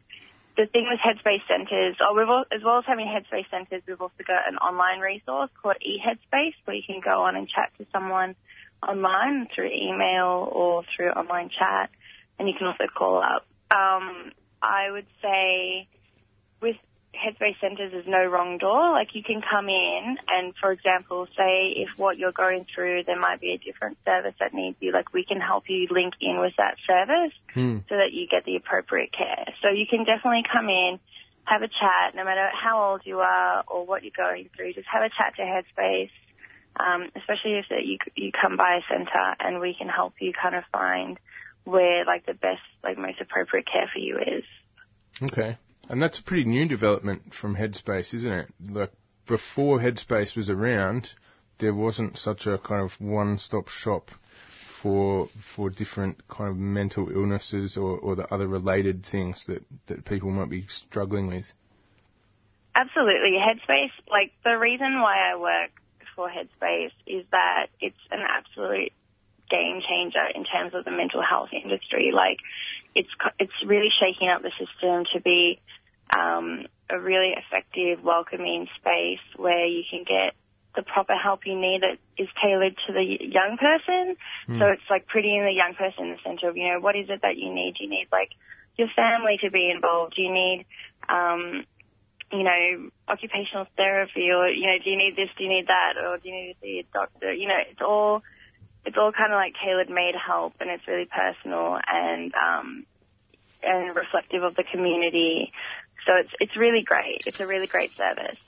The 0.58 0.66
thing 0.66 0.86
with 0.90 1.00
Headspace 1.00 1.46
centres, 1.48 1.96
oh, 2.02 2.14
we've 2.14 2.28
al- 2.28 2.44
as 2.52 2.62
well 2.62 2.78
as 2.78 2.84
having 2.86 3.06
Headspace 3.06 3.48
centres, 3.50 3.82
we've 3.88 4.00
also 4.00 4.22
got 4.26 4.46
an 4.46 4.58
online 4.58 5.00
resource 5.00 5.48
called 5.62 5.76
eHeadspace 5.80 6.54
where 6.66 6.76
you 6.76 6.82
can 6.86 7.00
go 7.02 7.22
on 7.22 7.34
and 7.34 7.48
chat 7.48 7.72
to 7.78 7.86
someone 7.92 8.36
online 8.86 9.48
through 9.54 9.70
email 9.72 10.48
or 10.52 10.84
through 10.94 11.10
online 11.10 11.48
chat, 11.48 11.88
and 12.38 12.46
you 12.46 12.54
can 12.58 12.66
also 12.66 12.84
call 12.94 13.22
up. 13.22 13.46
Um, 13.70 14.32
I 14.62 14.90
would 14.90 15.06
say 15.22 15.88
with 16.60 16.76
Headspace 17.14 17.60
centres, 17.60 17.92
there's 17.92 18.06
no 18.06 18.24
wrong 18.24 18.58
door. 18.58 18.92
Like 18.92 19.14
you 19.14 19.22
can 19.22 19.42
come 19.42 19.68
in 19.68 20.16
and, 20.28 20.54
for 20.60 20.70
example, 20.70 21.26
say 21.36 21.74
if 21.76 21.98
what 21.98 22.18
you're 22.18 22.32
going 22.32 22.66
through, 22.72 23.04
there 23.04 23.18
might 23.18 23.40
be 23.40 23.52
a 23.52 23.58
different 23.58 23.98
service 24.04 24.34
that 24.38 24.54
needs 24.54 24.76
you. 24.80 24.92
Like 24.92 25.12
we 25.12 25.24
can 25.24 25.40
help 25.40 25.64
you 25.68 25.88
link 25.90 26.14
in 26.20 26.38
with 26.40 26.54
that 26.56 26.76
service 26.86 27.32
so 27.88 27.96
that 27.96 28.12
you 28.12 28.26
get 28.30 28.44
the 28.44 28.56
appropriate 28.56 29.12
care. 29.12 29.46
So 29.62 29.70
you 29.70 29.86
can 29.90 30.04
definitely 30.04 30.44
come 30.50 30.68
in, 30.68 31.00
have 31.44 31.62
a 31.62 31.68
chat, 31.68 32.14
no 32.14 32.24
matter 32.24 32.48
how 32.52 32.90
old 32.90 33.02
you 33.04 33.18
are 33.18 33.64
or 33.66 33.84
what 33.84 34.04
you're 34.04 34.12
going 34.16 34.48
through. 34.54 34.74
Just 34.74 34.86
have 34.86 35.02
a 35.02 35.10
chat 35.10 35.34
to 35.36 35.42
Headspace, 35.42 36.10
um, 36.78 37.10
especially 37.16 37.58
if 37.58 37.66
that 37.70 37.84
you 37.84 37.98
you 38.14 38.30
come 38.30 38.56
by 38.56 38.78
a 38.78 38.82
centre 38.88 39.34
and 39.40 39.60
we 39.60 39.74
can 39.74 39.88
help 39.88 40.14
you 40.20 40.32
kind 40.32 40.54
of 40.54 40.62
find 40.70 41.18
where 41.64 42.04
like 42.04 42.26
the 42.26 42.34
best, 42.34 42.62
like 42.82 42.98
most 42.98 43.20
appropriate 43.20 43.66
care 43.70 43.88
for 43.92 43.98
you 43.98 44.18
is. 44.18 44.44
Okay. 45.22 45.56
And 45.88 46.00
that's 46.02 46.18
a 46.18 46.22
pretty 46.22 46.44
new 46.44 46.68
development 46.68 47.34
from 47.34 47.56
Headspace, 47.56 48.14
isn't 48.14 48.32
it? 48.32 48.48
Like 48.68 48.92
before 49.26 49.78
Headspace 49.78 50.36
was 50.36 50.50
around, 50.50 51.10
there 51.58 51.74
wasn't 51.74 52.16
such 52.16 52.46
a 52.46 52.58
kind 52.58 52.82
of 52.82 52.92
one-stop 53.00 53.68
shop 53.68 54.10
for 54.82 55.28
for 55.54 55.68
different 55.68 56.26
kind 56.28 56.50
of 56.50 56.56
mental 56.56 57.10
illnesses 57.10 57.76
or, 57.76 57.98
or 57.98 58.16
the 58.16 58.32
other 58.32 58.48
related 58.48 59.04
things 59.04 59.44
that, 59.46 59.62
that 59.86 60.04
people 60.04 60.30
might 60.30 60.48
be 60.48 60.64
struggling 60.68 61.26
with. 61.26 61.52
Absolutely. 62.74 63.32
Headspace, 63.32 63.90
like 64.08 64.32
the 64.44 64.56
reason 64.56 65.00
why 65.00 65.32
I 65.32 65.36
work 65.36 65.70
for 66.16 66.28
Headspace 66.28 66.92
is 67.06 67.24
that 67.30 67.66
it's 67.80 67.96
an 68.10 68.20
absolute 68.26 68.92
game 69.50 69.80
changer 69.86 70.26
in 70.34 70.44
terms 70.44 70.74
of 70.74 70.84
the 70.84 70.90
mental 70.90 71.22
health 71.22 71.50
industry. 71.52 72.12
Like 72.14 72.38
it's, 72.94 73.10
it's 73.38 73.52
really 73.66 73.90
shaking 74.00 74.28
up 74.28 74.42
the 74.42 74.52
system 74.56 75.04
to 75.12 75.20
be, 75.20 75.60
um, 76.16 76.66
a 76.88 76.98
really 76.98 77.34
effective, 77.36 78.02
welcoming 78.02 78.66
space 78.80 79.22
where 79.36 79.66
you 79.66 79.82
can 79.88 80.02
get 80.02 80.34
the 80.74 80.82
proper 80.82 81.14
help 81.14 81.46
you 81.46 81.58
need 81.58 81.82
that 81.82 81.98
is 82.16 82.28
tailored 82.42 82.76
to 82.86 82.92
the 82.92 83.02
young 83.02 83.56
person. 83.58 84.16
So 84.58 84.66
it's 84.66 84.88
like 84.88 85.06
putting 85.12 85.42
the 85.42 85.52
young 85.52 85.74
person 85.74 86.04
in 86.04 86.10
the 86.10 86.18
center 86.24 86.48
of, 86.48 86.56
you 86.56 86.68
know, 86.72 86.80
what 86.80 86.96
is 86.96 87.06
it 87.08 87.22
that 87.22 87.36
you 87.36 87.52
need? 87.52 87.74
You 87.80 87.88
need 87.88 88.08
like 88.12 88.30
your 88.76 88.88
family 88.94 89.38
to 89.42 89.50
be 89.50 89.70
involved. 89.70 90.14
You 90.16 90.32
need, 90.32 90.66
um, 91.08 91.64
you 92.32 92.44
know, 92.44 92.90
occupational 93.08 93.66
therapy, 93.76 94.30
or 94.30 94.48
you 94.48 94.66
know, 94.66 94.78
do 94.82 94.90
you 94.90 94.96
need 94.96 95.16
this? 95.16 95.28
Do 95.36 95.44
you 95.44 95.50
need 95.50 95.66
that? 95.66 95.94
Or 95.98 96.18
do 96.18 96.28
you 96.28 96.34
need 96.34 96.52
to 96.54 96.60
see 96.60 96.78
a 96.78 96.92
doctor? 96.92 97.32
You 97.32 97.48
know, 97.48 97.58
it's 97.68 97.80
all 97.82 98.22
it's 98.84 98.96
all 98.98 99.12
kind 99.12 99.32
of 99.32 99.36
like 99.36 99.54
tailored-made 99.64 100.14
help, 100.14 100.54
and 100.60 100.70
it's 100.70 100.86
really 100.88 101.06
personal 101.06 101.78
and 101.86 102.32
um, 102.34 102.86
and 103.62 103.94
reflective 103.94 104.42
of 104.42 104.54
the 104.56 104.64
community. 104.64 105.52
So 106.06 106.12
it's 106.16 106.30
it's 106.40 106.56
really 106.56 106.82
great. 106.82 107.22
It's 107.26 107.40
a 107.40 107.46
really 107.46 107.66
great 107.66 107.90
service. 107.96 108.38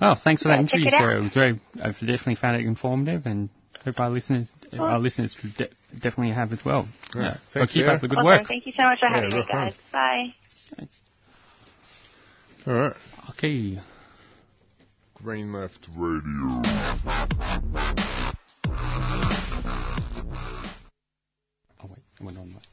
Oh, 0.03 0.15
thanks 0.23 0.43
for 0.43 0.49
that 0.49 0.61
Yeah, 0.61 0.67
check 0.67 0.75
interview, 0.75 0.89
it. 0.89 0.91
Sarah. 0.93 1.19
It 1.19 1.23
was 1.23 1.35
very. 1.35 1.61
I've 1.83 1.99
definitely 1.99 2.37
found 2.37 2.57
it 2.57 2.65
informative, 2.67 3.27
and 3.27 3.49
hope 3.85 3.99
our 4.01 4.09
listeners, 4.11 4.53
our 4.79 4.99
listeners, 4.99 5.35
de- 5.57 5.69
definitely 5.95 6.31
have 6.33 6.53
as 6.53 6.65
well. 6.65 6.87
Right. 7.15 7.25
Yeah. 7.25 7.33
Thanks, 7.33 7.55
Well, 7.55 7.67
keep 7.67 7.75
Sarah. 7.85 7.95
up 7.97 8.01
the 8.01 8.09
good 8.09 8.19
Awesome. 8.19 8.27
work. 8.27 8.47
Thank 8.47 8.67
you 8.67 8.73
so 8.73 8.83
much 8.85 9.01
for 9.01 9.09
Yeah, 9.09 9.15
having 9.17 9.31
me, 9.31 9.39
rock 9.41 9.49
on. 9.53 9.59
guys. 9.59 9.75
Bye. 9.93 10.35
All 12.67 12.75
right. 12.75 12.97
Okay. 13.31 13.79
Green 15.15 15.53
left. 15.53 15.89
Oh 15.99 16.21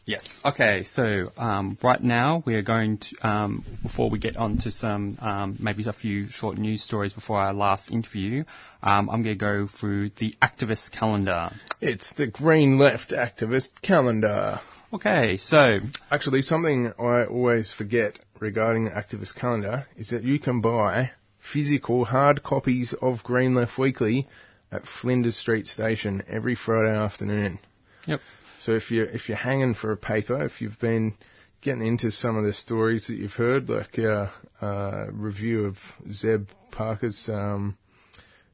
Yes. 0.05 0.39
Okay. 0.43 0.83
So 0.83 1.31
um, 1.37 1.77
right 1.83 2.01
now 2.01 2.43
we 2.45 2.55
are 2.55 2.61
going 2.61 2.97
to, 2.97 3.27
um, 3.27 3.65
before 3.83 4.09
we 4.09 4.19
get 4.19 4.37
on 4.37 4.57
to 4.59 4.71
some 4.71 5.17
um, 5.21 5.57
maybe 5.59 5.85
a 5.87 5.93
few 5.93 6.27
short 6.29 6.57
news 6.57 6.83
stories 6.83 7.13
before 7.13 7.39
our 7.39 7.53
last 7.53 7.91
interview, 7.91 8.43
um, 8.83 9.09
I'm 9.09 9.23
going 9.23 9.37
to 9.37 9.45
go 9.45 9.67
through 9.67 10.11
the 10.17 10.35
activist 10.41 10.91
calendar. 10.91 11.51
It's 11.81 12.13
the 12.13 12.27
Green 12.27 12.77
Left 12.77 13.11
Activist 13.11 13.69
Calendar. 13.81 14.59
Okay. 14.93 15.37
So 15.37 15.79
Actually, 16.11 16.41
something 16.41 16.93
I 16.99 17.25
always 17.25 17.71
forget 17.71 18.19
regarding 18.39 18.85
the 18.85 18.91
activist 18.91 19.35
calendar 19.35 19.85
is 19.97 20.09
that 20.09 20.23
you 20.23 20.39
can 20.39 20.61
buy 20.61 21.11
physical 21.39 22.05
hard 22.05 22.43
copies 22.43 22.93
of 23.01 23.23
Green 23.23 23.55
Left 23.55 23.77
Weekly 23.77 24.27
at 24.71 24.85
Flinders 24.85 25.37
Street 25.37 25.67
Station 25.67 26.23
every 26.27 26.55
Friday 26.55 26.95
afternoon. 26.95 27.59
Yep. 28.05 28.19
So 28.59 28.73
if 28.73 28.91
you 28.91 29.03
if 29.03 29.29
you're 29.29 29.37
hanging 29.37 29.73
for 29.73 29.91
a 29.91 29.97
paper, 29.97 30.43
if 30.43 30.61
you've 30.61 30.79
been 30.79 31.13
getting 31.61 31.85
into 31.85 32.11
some 32.11 32.37
of 32.37 32.43
the 32.43 32.53
stories 32.53 33.07
that 33.07 33.15
you've 33.15 33.33
heard, 33.33 33.69
like 33.69 33.99
our 33.99 34.31
uh, 34.61 35.07
review 35.11 35.65
of 35.65 35.77
Zeb 36.11 36.47
Parker's 36.71 37.29
um, 37.29 37.77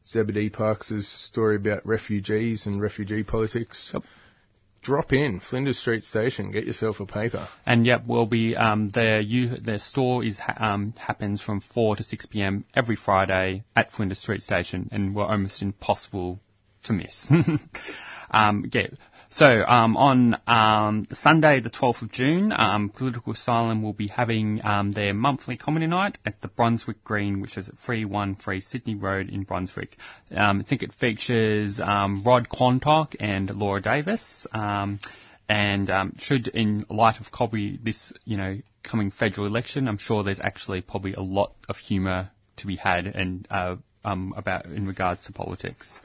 Zebedee 0.07 0.49
Parkes' 0.49 1.07
story 1.07 1.55
about 1.55 1.85
refugees 1.85 2.65
and 2.65 2.81
refugee 2.81 3.23
politics. 3.23 3.91
Yep. 3.93 4.03
Drop 4.81 5.13
in 5.13 5.39
Flinders 5.39 5.79
Street 5.79 6.03
Station, 6.03 6.51
get 6.51 6.65
yourself 6.65 6.99
a 6.99 7.05
paper. 7.05 7.47
And 7.65 7.85
yep, 7.85 8.03
we'll 8.05 8.25
be 8.25 8.53
um, 8.53 8.89
their 8.89 9.21
you 9.21 9.57
their 9.57 9.79
store 9.79 10.25
is 10.25 10.37
ha- 10.39 10.57
um, 10.59 10.93
happens 10.97 11.41
from 11.41 11.61
four 11.61 11.95
to 11.95 12.03
six 12.03 12.25
p.m. 12.25 12.65
every 12.75 12.97
Friday 12.97 13.63
at 13.77 13.93
Flinders 13.93 14.19
Street 14.19 14.41
Station, 14.41 14.89
and 14.91 15.15
we're 15.15 15.25
almost 15.25 15.61
impossible 15.61 16.41
to 16.83 16.93
miss. 16.93 17.31
um, 18.31 18.69
yeah. 18.73 18.87
So 19.35 19.47
um, 19.47 19.97
on 19.97 20.37
um, 20.45 21.07
Sunday, 21.11 21.59
the 21.59 21.71
12th 21.71 22.03
of 22.03 22.11
June, 22.11 22.53
um, 22.55 22.89
Political 22.89 23.33
Asylum 23.33 23.81
will 23.81 23.93
be 23.93 24.07
having 24.07 24.63
um, 24.63 24.91
their 24.91 25.15
monthly 25.15 25.57
comedy 25.57 25.87
night 25.87 26.19
at 26.23 26.39
the 26.41 26.47
Brunswick 26.47 27.03
Green, 27.03 27.41
which 27.41 27.57
is 27.57 27.67
at 27.67 27.79
313 27.79 28.61
Sydney 28.61 28.93
Road 28.93 29.29
in 29.29 29.41
Brunswick. 29.41 29.97
Um, 30.29 30.59
I 30.59 30.63
think 30.63 30.83
it 30.83 30.93
features 30.93 31.79
um, 31.79 32.21
Rod 32.23 32.47
Quantock 32.47 33.15
and 33.19 33.49
Laura 33.55 33.81
Davis. 33.81 34.45
Um, 34.51 34.99
and 35.49 35.89
um, 35.89 36.15
should, 36.19 36.47
in 36.49 36.85
light 36.91 37.19
of 37.19 37.31
probably 37.31 37.79
this, 37.81 38.13
you 38.25 38.37
know, 38.37 38.59
coming 38.83 39.09
federal 39.09 39.47
election, 39.47 39.87
I'm 39.87 39.97
sure 39.97 40.21
there's 40.21 40.39
actually 40.39 40.81
probably 40.81 41.15
a 41.15 41.21
lot 41.21 41.55
of 41.67 41.77
humour 41.77 42.29
to 42.57 42.67
be 42.67 42.75
had 42.75 43.07
and 43.07 43.47
uh, 43.49 43.77
um, 44.05 44.35
about 44.37 44.67
in 44.67 44.85
regards 44.85 45.25
to 45.25 45.33
politics. 45.33 46.01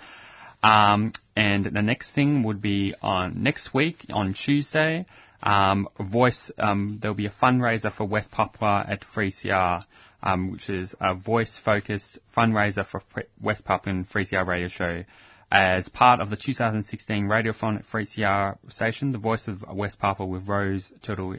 Um, 0.62 1.12
and 1.36 1.64
the 1.64 1.82
next 1.82 2.14
thing 2.14 2.42
would 2.42 2.60
be 2.60 2.94
on 3.00 3.42
next 3.42 3.72
week 3.72 4.06
on 4.12 4.34
Tuesday. 4.34 5.06
Um, 5.42 5.88
voice. 6.00 6.50
Um, 6.58 6.98
there'll 7.00 7.14
be 7.14 7.26
a 7.26 7.30
fundraiser 7.30 7.92
for 7.92 8.04
West 8.04 8.32
Papua 8.32 8.84
at 8.88 9.02
3CR, 9.02 9.82
um, 10.22 10.50
which 10.50 10.68
is 10.68 10.96
a 11.00 11.14
voice-focused 11.14 12.18
fundraiser 12.36 12.84
for 12.84 13.00
West 13.40 13.64
Papuan 13.64 14.04
3CR 14.04 14.46
radio 14.46 14.66
show. 14.68 15.04
As 15.50 15.88
part 15.88 16.20
of 16.20 16.28
the 16.28 16.36
2016 16.36 17.24
Radiothon 17.24 17.78
at 17.78 17.86
3CR 17.86 18.58
station, 18.70 19.12
the 19.12 19.18
Voice 19.18 19.48
of 19.48 19.64
West 19.72 19.98
Papua 19.98 20.28
with 20.28 20.46
Rose 20.46 20.92
Turtle 21.00 21.34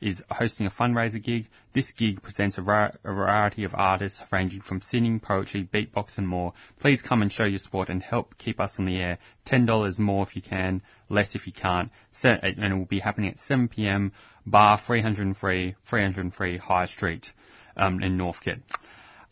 is 0.00 0.22
hosting 0.30 0.66
a 0.66 0.70
fundraiser 0.70 1.20
gig. 1.20 1.48
This 1.72 1.90
gig 1.90 2.22
presents 2.22 2.58
a, 2.58 2.62
ra- 2.62 2.92
a 3.02 3.12
variety 3.12 3.64
of 3.64 3.74
artists 3.74 4.22
ranging 4.30 4.60
from 4.60 4.80
singing, 4.82 5.18
poetry, 5.18 5.64
beatbox 5.64 6.16
and 6.16 6.28
more. 6.28 6.52
Please 6.78 7.02
come 7.02 7.22
and 7.22 7.32
show 7.32 7.44
your 7.44 7.58
support 7.58 7.88
and 7.88 8.04
help 8.04 8.38
keep 8.38 8.60
us 8.60 8.78
on 8.78 8.84
the 8.84 9.00
air. 9.00 9.18
$10 9.46 9.98
more 9.98 10.22
if 10.22 10.36
you 10.36 10.42
can, 10.42 10.80
less 11.08 11.34
if 11.34 11.48
you 11.48 11.52
can't. 11.52 11.90
And 12.22 12.72
it 12.72 12.76
will 12.76 12.84
be 12.84 13.00
happening 13.00 13.30
at 13.30 13.38
7pm, 13.38 14.12
bar 14.46 14.78
303, 14.78 15.74
303 15.84 16.58
High 16.58 16.86
Street 16.86 17.32
um, 17.76 18.00
in 18.00 18.16
Northcote. 18.16 18.60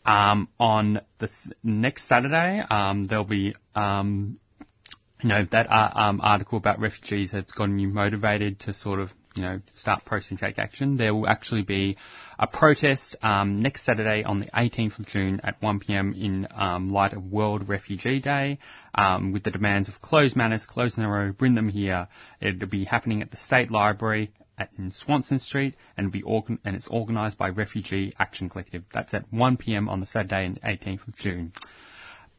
Um, 0.05 0.49
on 0.59 1.01
the 1.19 1.29
next 1.63 2.07
Saturday, 2.07 2.59
um, 2.69 3.05
there'll 3.05 3.23
be, 3.23 3.55
um, 3.73 4.37
you 5.21 5.29
know, 5.29 5.43
that 5.51 5.71
uh, 5.71 5.91
um, 5.93 6.19
article 6.21 6.57
about 6.57 6.79
refugees 6.79 7.31
has 7.31 7.45
gotten 7.51 7.79
you 7.79 7.87
motivated 7.87 8.59
to 8.61 8.73
sort 8.73 8.99
of, 8.99 9.11
you 9.35 9.43
know, 9.43 9.61
start 9.75 10.03
protesting, 10.03 10.37
take 10.37 10.59
action. 10.59 10.97
There 10.97 11.15
will 11.15 11.27
actually 11.27 11.63
be 11.63 11.95
a 12.37 12.47
protest 12.47 13.15
um, 13.21 13.55
next 13.55 13.85
Saturday 13.85 14.23
on 14.23 14.39
the 14.39 14.47
18th 14.47 14.99
of 14.99 15.05
June 15.07 15.39
at 15.43 15.61
1pm 15.61 16.21
in 16.21 16.47
um, 16.53 16.91
light 16.91 17.13
of 17.13 17.23
World 17.31 17.69
Refugee 17.69 18.19
Day 18.19 18.59
um, 18.95 19.31
with 19.31 19.43
the 19.43 19.51
demands 19.51 19.87
of 19.87 20.01
close 20.01 20.35
Manus, 20.35 20.65
close 20.65 20.97
Nauru, 20.97 21.31
bring 21.31 21.53
them 21.53 21.69
here. 21.69 22.09
It'll 22.41 22.67
be 22.67 22.83
happening 22.83 23.21
at 23.21 23.31
the 23.31 23.37
State 23.37 23.71
Library 23.71 24.31
in 24.77 24.91
Swanston 24.91 25.39
Street 25.39 25.75
and 25.97 26.11
be 26.11 26.21
organ- 26.21 26.59
and 26.63 26.75
it's 26.75 26.87
organised 26.87 27.37
by 27.37 27.49
Refugee 27.49 28.13
Action 28.19 28.49
Collective. 28.49 28.83
That's 28.93 29.13
at 29.13 29.31
1 29.31 29.57
p.m. 29.57 29.89
on 29.89 29.99
the 29.99 30.05
Saturday, 30.05 30.45
and 30.45 30.61
18th 30.61 31.07
of 31.07 31.15
June. 31.15 31.53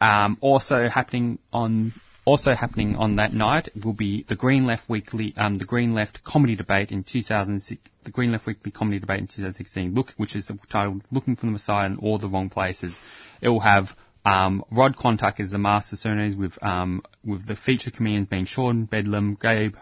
Um, 0.01 0.39
also 0.41 0.89
happening 0.89 1.39
on 1.53 1.93
also 2.25 2.55
happening 2.55 2.97
on 2.97 3.17
that 3.17 3.33
night 3.33 3.69
will 3.85 3.93
be 3.93 4.25
the 4.29 4.35
Green 4.35 4.65
Left 4.65 4.89
Weekly, 4.89 5.35
um, 5.37 5.57
the 5.57 5.65
Green 5.65 5.95
Left 5.95 6.25
Comedy 6.25 6.57
Debate 6.57 6.91
in 6.91 7.05
2006, 7.05 7.81
the 8.05 8.11
Green 8.11 8.33
Left 8.33 8.47
Weekly 8.47 8.73
Comedy 8.73 8.99
Debate 8.99 9.21
in 9.21 9.27
2016. 9.27 9.95
Look, 9.95 10.13
which 10.17 10.35
is 10.35 10.51
titled 10.71 11.05
"Looking 11.11 11.37
for 11.37 11.47
the 11.47 11.53
Messiah 11.53 11.87
in 11.87 11.97
All 11.97 12.19
the 12.19 12.29
Wrong 12.29 12.49
Places." 12.49 12.99
It 13.41 13.49
will 13.49 13.61
have 13.61 13.95
um, 14.25 14.65
Rod 14.71 14.97
Quantock 14.97 15.39
as 15.41 15.51
the 15.51 15.59
master 15.59 15.97
ceremonies 15.97 16.37
with 16.37 16.63
um, 16.63 17.03
with 17.25 17.47
the 17.47 17.57
featured 17.57 17.95
comedians 17.95 18.27
being 18.27 18.47
Sean 18.47 18.87
Bedlam, 18.87 19.35
Gabe 19.35 19.77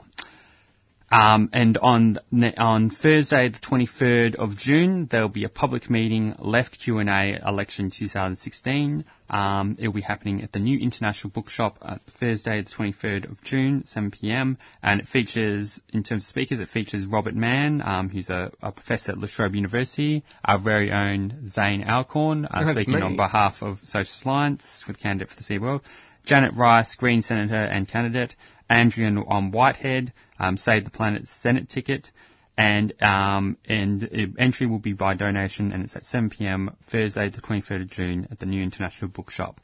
um, 1.13 1.49
and 1.53 1.77
on 1.77 2.17
on 2.57 2.89
Thursday, 2.89 3.49
the 3.49 3.59
23rd 3.59 4.35
of 4.35 4.57
June, 4.57 5.07
there 5.11 5.21
will 5.21 5.29
be 5.29 5.43
a 5.43 5.49
public 5.49 5.87
meeting, 5.87 6.35
Left 6.39 6.79
Q&A 6.79 7.39
Election 7.45 7.91
2016. 7.91 9.05
Um, 9.29 9.77
it 9.79 9.87
will 9.87 9.93
be 9.93 10.01
happening 10.01 10.41
at 10.41 10.51
the 10.51 10.59
New 10.59 10.79
International 10.79 11.29
Bookshop 11.29 11.77
at 11.83 12.01
Thursday, 12.19 12.63
the 12.63 12.69
23rd 12.69 13.29
of 13.29 13.43
June, 13.43 13.85
7 13.85 14.09
p.m. 14.09 14.57
And 14.81 15.01
it 15.01 15.07
features, 15.07 15.79
in 15.89 16.01
terms 16.01 16.23
of 16.23 16.27
speakers, 16.27 16.59
it 16.59 16.69
features 16.69 17.05
Robert 17.05 17.35
Mann, 17.35 17.83
um, 17.83 18.09
who's 18.09 18.31
a, 18.31 18.51
a, 18.63 18.71
professor 18.71 19.11
at 19.11 19.19
La 19.19 19.27
Trobe 19.27 19.53
University, 19.53 20.23
our 20.43 20.57
very 20.57 20.91
own 20.91 21.47
Zane 21.47 21.83
Alcorn, 21.83 22.45
uh, 22.45 22.73
speaking 22.73 22.95
me. 22.95 23.01
on 23.01 23.15
behalf 23.15 23.61
of 23.61 23.77
Socialist 23.83 24.25
Alliance 24.25 24.83
with 24.87 24.99
candidate 24.99 25.29
for 25.29 25.35
the 25.35 25.43
Sea 25.43 25.59
World. 25.59 25.81
Janet 26.25 26.53
Rice, 26.55 26.95
Green 26.95 27.21
Senator 27.21 27.55
and 27.55 27.87
candidate, 27.87 28.35
Andrea 28.69 29.09
um, 29.27 29.51
Whitehead, 29.51 30.13
um, 30.39 30.57
Save 30.57 30.85
the 30.85 30.91
Planet 30.91 31.27
Senate 31.27 31.69
ticket, 31.69 32.11
and 32.57 32.93
um, 33.01 33.57
and 33.65 34.33
entry 34.37 34.67
will 34.67 34.79
be 34.79 34.93
by 34.93 35.13
donation, 35.15 35.71
and 35.71 35.83
it's 35.83 35.95
at 35.95 36.05
7 36.05 36.29
p.m. 36.29 36.75
Thursday, 36.89 37.29
the 37.29 37.41
23rd 37.41 37.81
of 37.83 37.89
June, 37.89 38.27
at 38.31 38.39
the 38.39 38.45
New 38.45 38.61
International 38.61 39.09
Bookshop. 39.09 39.59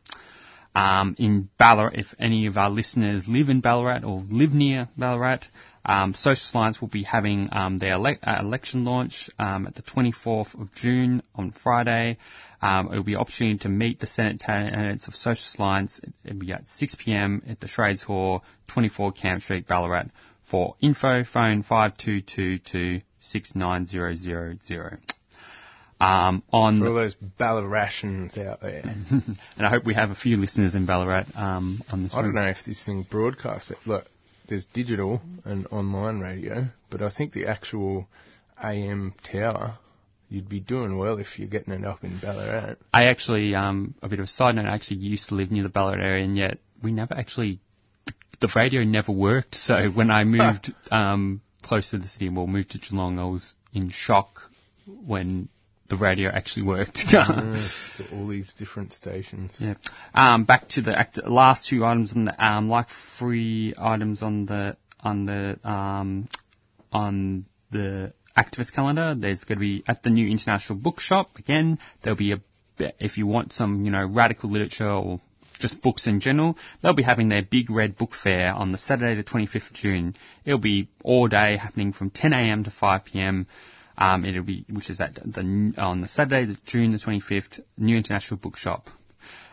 Um, 0.75 1.15
in 1.17 1.49
Ballarat, 1.57 1.91
if 1.95 2.13
any 2.19 2.45
of 2.45 2.57
our 2.57 2.69
listeners 2.69 3.27
live 3.27 3.49
in 3.49 3.59
Ballarat 3.59 4.03
or 4.03 4.23
live 4.29 4.53
near 4.53 4.87
Ballarat, 4.95 5.47
um, 5.85 6.13
Social 6.13 6.43
Alliance 6.53 6.81
will 6.81 6.89
be 6.89 7.03
having 7.03 7.49
um, 7.51 7.77
their 7.77 7.95
uh, 7.95 8.39
election 8.39 8.85
launch 8.85 9.29
um, 9.39 9.67
at 9.67 9.75
the 9.75 9.81
24th 9.81 10.59
of 10.59 10.73
June 10.73 11.23
on 11.35 11.51
Friday. 11.51 12.17
Um, 12.61 12.91
it 12.91 12.97
will 12.97 13.03
be 13.03 13.13
an 13.13 13.19
opportunity 13.19 13.59
to 13.59 13.69
meet 13.69 13.99
the 13.99 14.07
Senate 14.07 14.41
candidates 14.45 15.07
of 15.07 15.15
Social 15.15 15.45
Alliance. 15.57 16.01
It 16.23 16.33
will 16.33 16.39
be 16.39 16.51
at 16.51 16.67
6 16.67 16.95
p.m. 16.95 17.41
at 17.47 17.59
the 17.59 17.67
Trades 17.67 18.03
Hall, 18.03 18.43
24 18.67 19.13
Camp 19.13 19.41
Street, 19.41 19.67
Ballarat. 19.67 20.07
For 20.49 20.75
info, 20.81 21.23
phone 21.23 21.63
5222 21.63 23.01
69000. 23.21 24.99
Um, 26.01 26.43
on 26.51 26.79
For 26.79 26.87
all 26.87 26.95
those 26.95 27.15
Ballaratians 27.15 28.37
out 28.37 28.61
there. 28.61 28.83
and 29.09 29.37
I 29.59 29.69
hope 29.69 29.85
we 29.85 29.93
have 29.93 30.11
a 30.11 30.15
few 30.15 30.37
listeners 30.37 30.73
in 30.75 30.85
Ballarat 30.85 31.25
um, 31.35 31.81
on 31.91 32.03
this. 32.03 32.13
I 32.15 32.21
don't 32.21 32.33
know 32.33 32.47
if 32.47 32.63
this 32.65 32.83
thing 32.85 33.03
broadcasts 33.03 33.71
it. 33.71 33.77
Look, 33.85 34.05
there's 34.49 34.65
digital 34.65 35.21
and 35.45 35.67
online 35.71 36.19
radio, 36.19 36.67
but 36.89 37.01
I 37.01 37.09
think 37.09 37.33
the 37.33 37.47
actual 37.47 38.07
AM 38.61 39.13
tower, 39.23 39.77
you'd 40.27 40.49
be 40.49 40.59
doing 40.59 40.97
well 40.97 41.17
if 41.17 41.39
you're 41.39 41.47
getting 41.47 41.73
it 41.73 41.85
up 41.85 42.03
in 42.03 42.19
Ballarat. 42.19 42.75
I 42.93 43.05
actually, 43.05 43.55
um, 43.55 43.93
a 44.01 44.09
bit 44.09 44.19
of 44.19 44.25
a 44.25 44.27
side 44.27 44.55
note, 44.55 44.65
I 44.65 44.75
actually 44.75 44.97
used 44.97 45.29
to 45.29 45.35
live 45.35 45.51
near 45.51 45.63
the 45.63 45.69
Ballarat 45.69 46.03
area, 46.03 46.25
and 46.25 46.35
yet 46.35 46.57
we 46.83 46.91
never 46.91 47.13
actually, 47.13 47.59
the 48.41 48.51
radio 48.55 48.83
never 48.83 49.11
worked. 49.11 49.55
So 49.55 49.89
when 49.93 50.11
I 50.11 50.23
moved 50.23 50.73
um, 50.91 51.41
closer 51.61 51.97
to 51.97 52.03
the 52.03 52.09
city, 52.09 52.27
and 52.27 52.35
well, 52.35 52.47
moved 52.47 52.71
to 52.71 52.79
Geelong, 52.79 53.19
I 53.19 53.25
was 53.25 53.53
in 53.73 53.89
shock 53.89 54.41
when 54.85 55.49
the 55.89 55.97
radio 55.97 56.29
actually 56.29 56.63
worked. 56.63 56.97
so 56.97 58.03
all 58.13 58.27
these 58.27 58.53
different 58.53 58.93
stations. 58.93 59.57
Yeah. 59.59 59.75
Um, 60.13 60.45
back 60.45 60.67
to 60.69 60.81
the 60.81 60.97
act- 60.97 61.23
last 61.25 61.67
two 61.67 61.85
items 61.85 62.13
on 62.15 62.25
the 62.25 62.45
um, 62.45 62.69
like 62.69 62.87
three 63.17 63.73
items 63.77 64.23
on 64.23 64.43
the 64.43 64.77
on 65.01 65.25
the 65.25 65.59
um, 65.67 66.29
on 66.91 67.45
the 67.71 68.13
activist 68.37 68.73
calendar. 68.73 69.15
There's 69.17 69.43
going 69.43 69.57
to 69.57 69.61
be 69.61 69.83
at 69.87 70.03
the 70.03 70.09
new 70.09 70.29
international 70.29 70.79
bookshop 70.79 71.37
again. 71.37 71.79
There'll 72.01 72.17
be 72.17 72.33
a 72.33 72.41
if 72.99 73.17
you 73.17 73.27
want 73.27 73.51
some 73.51 73.83
you 73.83 73.91
know 73.91 74.05
radical 74.05 74.49
literature 74.49 74.89
or 74.89 75.19
just 75.59 75.81
books 75.81 76.07
in 76.07 76.21
general, 76.21 76.57
they'll 76.81 76.93
be 76.93 77.03
having 77.03 77.27
their 77.27 77.43
big 77.43 77.69
red 77.69 77.97
book 77.97 78.11
fair 78.15 78.53
on 78.53 78.71
the 78.71 78.77
Saturday 78.77 79.21
the 79.21 79.29
25th 79.29 79.69
of 79.69 79.75
June. 79.75 80.15
It'll 80.45 80.57
be 80.57 80.87
all 81.03 81.27
day 81.27 81.57
happening 81.57 81.91
from 81.91 82.09
10 82.09 82.31
a.m. 82.31 82.63
to 82.63 82.71
5 82.71 83.05
p.m. 83.05 83.45
Um, 83.99 84.23
it'll 84.23 84.43
be, 84.43 84.65
which 84.71 84.89
is 84.89 85.01
at 85.01 85.15
the, 85.15 85.73
on 85.77 85.99
the 85.99 86.07
Saturday, 86.07 86.45
the 86.45 86.57
June 86.65 86.91
the 86.91 86.97
25th, 86.97 87.59
New 87.77 87.97
International 87.97 88.37
Bookshop. 88.37 88.89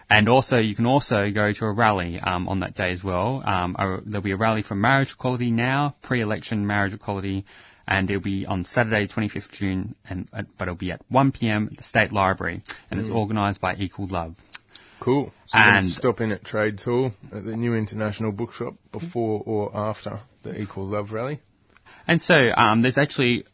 And 0.09 0.28
also, 0.28 0.59
you 0.59 0.76
can 0.76 0.86
also 0.86 1.28
go 1.34 1.53
to 1.53 1.64
a 1.64 1.72
rally 1.72 2.20
um, 2.20 2.49
on 2.49 2.61
that 2.61 2.76
day 2.76 2.92
as 2.92 3.03
well. 3.03 3.42
Um, 3.44 3.74
a, 3.76 4.01
there'll 4.07 4.22
be 4.22 4.30
a 4.30 4.36
rally 4.36 4.62
for 4.62 4.76
marriage 4.76 5.11
equality 5.12 5.51
now, 5.51 5.97
pre-election 6.03 6.64
marriage 6.64 6.94
equality, 6.94 7.44
and 7.88 8.09
it'll 8.09 8.22
be 8.22 8.47
on 8.47 8.62
Saturday, 8.62 9.09
25th 9.09 9.51
June, 9.51 9.97
and 10.09 10.28
uh, 10.32 10.42
but 10.57 10.68
it'll 10.68 10.76
be 10.76 10.92
at 10.92 11.03
1 11.09 11.32
p.m. 11.32 11.68
at 11.72 11.76
the 11.76 11.82
State 11.82 12.12
Library, 12.12 12.62
and 12.88 13.01
it's 13.01 13.11
organised 13.11 13.61
by 13.61 13.74
Equal 13.74 14.07
Love. 14.07 14.36
Cool. 15.01 15.32
So 15.49 15.59
and 15.59 15.88
stop 15.88 16.20
in 16.20 16.30
at 16.30 16.44
Trades 16.44 16.84
Hall 16.84 17.11
at 17.32 17.44
the 17.44 17.57
New 17.57 17.74
International 17.74 18.30
Bookshop 18.30 18.74
before 18.92 19.42
or 19.44 19.76
after 19.76 20.20
the 20.44 20.61
Equal 20.61 20.86
Love 20.86 21.12
Rally. 21.12 21.40
And 22.07 22.22
so 22.22 22.34
um, 22.57 22.80
there's 22.80 22.99
actually 22.99 23.44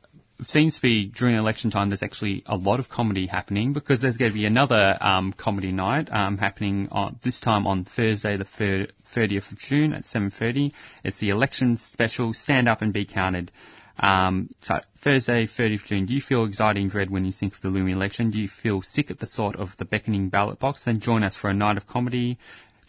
seems 0.44 0.76
to 0.76 0.82
be 0.82 1.06
during 1.06 1.36
election 1.36 1.70
time. 1.70 1.90
There's 1.90 2.02
actually 2.02 2.42
a 2.46 2.56
lot 2.56 2.80
of 2.80 2.88
comedy 2.88 3.26
happening 3.26 3.72
because 3.72 4.00
there's 4.00 4.16
going 4.16 4.30
to 4.30 4.34
be 4.34 4.46
another 4.46 4.96
um, 5.00 5.32
comedy 5.32 5.72
night 5.72 6.08
um, 6.12 6.38
happening 6.38 6.88
on 6.90 7.18
this 7.22 7.40
time 7.40 7.66
on 7.66 7.84
Thursday, 7.84 8.36
the 8.36 8.44
thir- 8.44 8.88
30th 9.14 9.52
of 9.52 9.58
June 9.58 9.92
at 9.92 10.04
7:30. 10.04 10.72
It's 11.04 11.18
the 11.18 11.30
election 11.30 11.76
special. 11.76 12.32
Stand 12.32 12.68
up 12.68 12.82
and 12.82 12.92
be 12.92 13.04
counted. 13.04 13.50
Um, 13.98 14.48
so 14.60 14.80
Thursday, 15.02 15.46
30th 15.46 15.74
of 15.82 15.84
June. 15.84 16.06
Do 16.06 16.14
you 16.14 16.20
feel 16.20 16.44
anxiety 16.44 16.80
and 16.80 16.90
dread 16.90 17.10
when 17.10 17.24
you 17.24 17.32
think 17.32 17.54
of 17.54 17.60
the 17.60 17.68
looming 17.68 17.94
election? 17.94 18.30
Do 18.30 18.38
you 18.38 18.48
feel 18.48 18.82
sick 18.82 19.10
at 19.10 19.20
the 19.20 19.26
thought 19.26 19.56
of 19.56 19.76
the 19.76 19.84
beckoning 19.84 20.28
ballot 20.28 20.58
box? 20.58 20.84
Then 20.84 21.00
join 21.00 21.24
us 21.24 21.36
for 21.36 21.50
a 21.50 21.54
night 21.54 21.76
of 21.76 21.86
comedy 21.86 22.38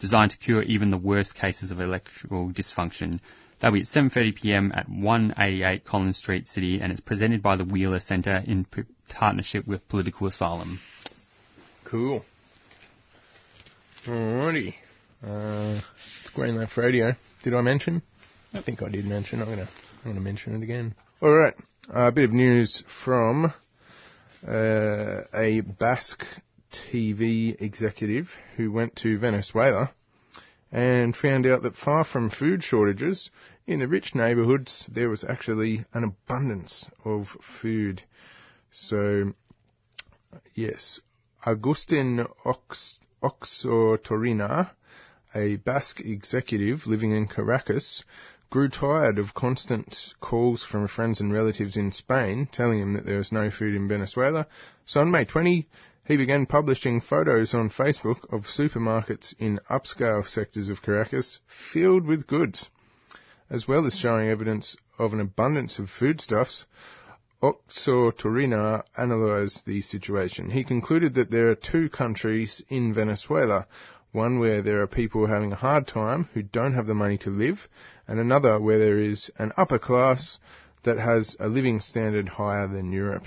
designed 0.00 0.30
to 0.32 0.38
cure 0.38 0.62
even 0.62 0.90
the 0.90 0.98
worst 0.98 1.34
cases 1.34 1.70
of 1.70 1.80
electoral 1.80 2.50
dysfunction. 2.50 3.20
That'll 3.64 3.76
be 3.76 3.80
at 3.80 3.86
7.30pm 3.86 4.76
at 4.76 4.90
188 4.90 5.86
Collins 5.86 6.18
Street, 6.18 6.48
City, 6.48 6.82
and 6.82 6.92
it's 6.92 7.00
presented 7.00 7.40
by 7.40 7.56
the 7.56 7.64
Wheeler 7.64 7.98
Centre 7.98 8.44
in 8.46 8.66
p- 8.66 8.82
partnership 9.08 9.66
with 9.66 9.88
Political 9.88 10.26
Asylum. 10.26 10.80
Cool. 11.86 12.22
Alrighty. 14.04 14.74
Uh, 15.26 15.80
it's 16.20 16.28
Green 16.34 16.56
Left 16.56 16.76
Radio. 16.76 17.14
Did 17.42 17.54
I 17.54 17.62
mention? 17.62 18.02
I 18.52 18.60
think 18.60 18.82
I 18.82 18.90
did 18.90 19.06
mention. 19.06 19.40
I'm 19.40 19.48
gonna, 19.48 19.68
I'm 20.04 20.10
gonna 20.10 20.20
mention 20.20 20.54
it 20.56 20.62
again. 20.62 20.94
Alright. 21.22 21.54
a 21.88 22.12
bit 22.12 22.24
of 22.24 22.32
news 22.34 22.84
from 23.02 23.46
uh, 24.46 25.20
a 25.32 25.62
Basque 25.62 26.26
TV 26.70 27.58
executive 27.62 28.28
who 28.58 28.70
went 28.70 28.94
to 28.96 29.18
Venezuela 29.18 29.90
and 30.74 31.16
found 31.16 31.46
out 31.46 31.62
that 31.62 31.76
far 31.76 32.04
from 32.04 32.28
food 32.28 32.64
shortages, 32.64 33.30
in 33.64 33.78
the 33.78 33.86
rich 33.86 34.12
neighbourhoods 34.12 34.84
there 34.90 35.08
was 35.08 35.22
actually 35.22 35.84
an 35.94 36.02
abundance 36.02 36.90
of 37.04 37.28
food. 37.62 38.02
So, 38.72 39.34
yes, 40.52 41.00
Agustin 41.46 42.26
Ox, 42.44 42.98
Otxotorena, 43.22 44.70
a 45.32 45.56
Basque 45.56 46.00
executive 46.00 46.88
living 46.88 47.12
in 47.12 47.28
Caracas, 47.28 48.02
grew 48.50 48.68
tired 48.68 49.20
of 49.20 49.32
constant 49.32 50.14
calls 50.20 50.64
from 50.64 50.88
friends 50.88 51.20
and 51.20 51.32
relatives 51.32 51.76
in 51.76 51.92
Spain 51.92 52.48
telling 52.50 52.80
him 52.80 52.94
that 52.94 53.06
there 53.06 53.18
was 53.18 53.30
no 53.30 53.48
food 53.48 53.76
in 53.76 53.86
Venezuela. 53.86 54.48
So 54.86 55.00
on 55.00 55.12
May 55.12 55.24
20, 55.24 55.68
he 56.06 56.16
began 56.18 56.44
publishing 56.44 57.00
photos 57.00 57.54
on 57.54 57.70
Facebook 57.70 58.30
of 58.30 58.42
supermarkets 58.42 59.34
in 59.38 59.58
upscale 59.70 60.26
sectors 60.26 60.68
of 60.68 60.82
Caracas 60.82 61.40
filled 61.72 62.04
with 62.04 62.26
goods, 62.26 62.68
as 63.48 63.66
well 63.66 63.86
as 63.86 63.98
showing 63.98 64.28
evidence 64.28 64.76
of 64.98 65.14
an 65.14 65.20
abundance 65.20 65.78
of 65.78 65.88
foodstuffs. 65.88 66.66
Otxotorena 67.42 68.82
analysed 68.96 69.66
the 69.66 69.80
situation. 69.80 70.50
He 70.50 70.62
concluded 70.64 71.14
that 71.14 71.30
there 71.30 71.48
are 71.48 71.54
two 71.54 71.88
countries 71.88 72.62
in 72.68 72.92
Venezuela, 72.92 73.66
one 74.12 74.38
where 74.38 74.62
there 74.62 74.80
are 74.82 74.86
people 74.86 75.26
having 75.26 75.52
a 75.52 75.56
hard 75.56 75.86
time 75.86 76.28
who 76.34 76.42
don't 76.42 76.74
have 76.74 76.86
the 76.86 76.94
money 76.94 77.18
to 77.18 77.30
live, 77.30 77.66
and 78.06 78.20
another 78.20 78.60
where 78.60 78.78
there 78.78 78.98
is 78.98 79.30
an 79.38 79.52
upper 79.56 79.78
class 79.78 80.38
that 80.84 80.98
has 80.98 81.36
a 81.40 81.48
living 81.48 81.80
standard 81.80 82.28
higher 82.28 82.68
than 82.68 82.92
Europe. 82.92 83.24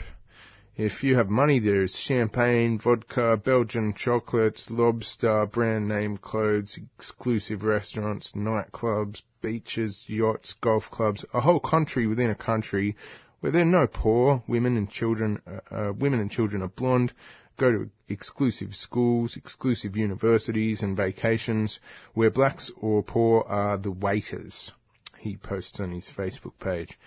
If 0.77 1.03
you 1.03 1.15
have 1.15 1.27
money, 1.27 1.57
there 1.57 1.81
is 1.81 1.95
champagne, 1.95 2.77
vodka, 2.77 3.35
Belgian 3.43 3.95
chocolates, 3.95 4.69
lobster, 4.69 5.47
brand 5.47 5.87
name 5.87 6.17
clothes, 6.17 6.77
exclusive 6.99 7.63
restaurants, 7.63 8.33
nightclubs, 8.33 9.23
beaches, 9.41 10.05
yachts, 10.07 10.53
golf 10.61 10.91
clubs, 10.91 11.25
a 11.33 11.41
whole 11.41 11.59
country 11.59 12.05
within 12.05 12.29
a 12.29 12.35
country 12.35 12.95
where 13.39 13.51
there 13.51 13.63
are 13.63 13.65
no 13.65 13.87
poor, 13.87 14.43
women 14.47 14.77
and 14.77 14.87
children, 14.87 15.41
uh, 15.47 15.73
uh, 15.73 15.93
women 15.93 16.19
and 16.19 16.29
children 16.29 16.61
are 16.61 16.67
blonde, 16.67 17.11
go 17.57 17.71
to 17.71 17.89
exclusive 18.07 18.75
schools, 18.75 19.35
exclusive 19.35 19.97
universities 19.97 20.83
and 20.83 20.95
vacations, 20.95 21.79
where 22.13 22.29
blacks 22.29 22.69
or 22.77 23.01
poor 23.01 23.43
are 23.47 23.77
the 23.77 23.91
waiters. 23.91 24.71
He 25.17 25.37
posts 25.37 25.79
on 25.79 25.89
his 25.89 26.07
Facebook 26.07 26.59
page. 26.59 26.99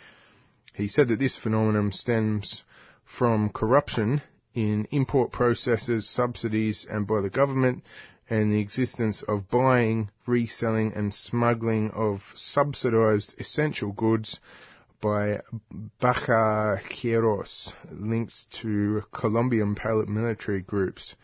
He 0.74 0.88
said 0.88 1.06
that 1.06 1.20
this 1.20 1.36
phenomenon 1.36 1.92
stems 1.92 2.64
from 3.16 3.50
corruption 3.50 4.22
in 4.54 4.86
import 4.90 5.30
processes, 5.32 6.08
subsidies, 6.08 6.86
and 6.88 7.06
by 7.06 7.20
the 7.20 7.30
government, 7.30 7.84
and 8.28 8.52
the 8.52 8.60
existence 8.60 9.22
of 9.28 9.48
buying, 9.50 10.08
reselling, 10.26 10.92
and 10.94 11.12
smuggling 11.12 11.90
of 11.90 12.22
subsidized 12.34 13.34
essential 13.40 13.92
goods 13.92 14.38
by 15.00 15.40
bachaqueros, 16.00 17.72
linked 17.90 18.52
to 18.52 19.02
Colombian 19.12 19.74
paramilitary 19.74 20.64
groups. 20.64 21.16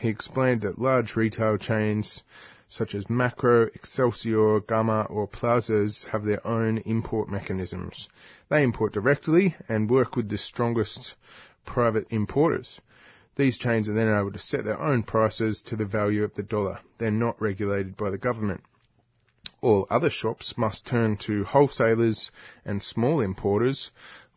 He 0.00 0.08
explained 0.08 0.62
that 0.62 0.78
large 0.78 1.14
retail 1.14 1.58
chains 1.58 2.22
such 2.68 2.94
as 2.94 3.10
Makro, 3.10 3.68
Excelsior, 3.74 4.60
Gamma, 4.60 5.02
or 5.10 5.26
Plazas 5.26 6.04
have 6.12 6.24
their 6.24 6.46
own 6.46 6.78
import 6.78 7.28
mechanisms. 7.28 8.08
They 8.48 8.62
import 8.62 8.94
directly 8.94 9.56
and 9.68 9.90
work 9.90 10.16
with 10.16 10.30
the 10.30 10.38
strongest 10.38 11.16
private 11.66 12.06
importers. 12.10 12.80
These 13.36 13.58
chains 13.58 13.90
are 13.90 13.92
then 13.92 14.08
able 14.08 14.32
to 14.32 14.38
set 14.38 14.64
their 14.64 14.80
own 14.80 15.02
prices 15.02 15.60
to 15.62 15.76
the 15.76 15.84
value 15.84 16.24
of 16.24 16.32
the 16.32 16.44
dollar. 16.44 16.78
They're 16.96 17.10
not 17.10 17.38
regulated 17.38 17.98
by 17.98 18.08
the 18.08 18.16
government. 18.16 18.62
All 19.60 19.86
other 19.90 20.08
shops 20.08 20.56
must 20.56 20.86
turn 20.86 21.18
to 21.26 21.44
wholesalers 21.44 22.30
and 22.64 22.82
small 22.82 23.20
importers, 23.20 23.90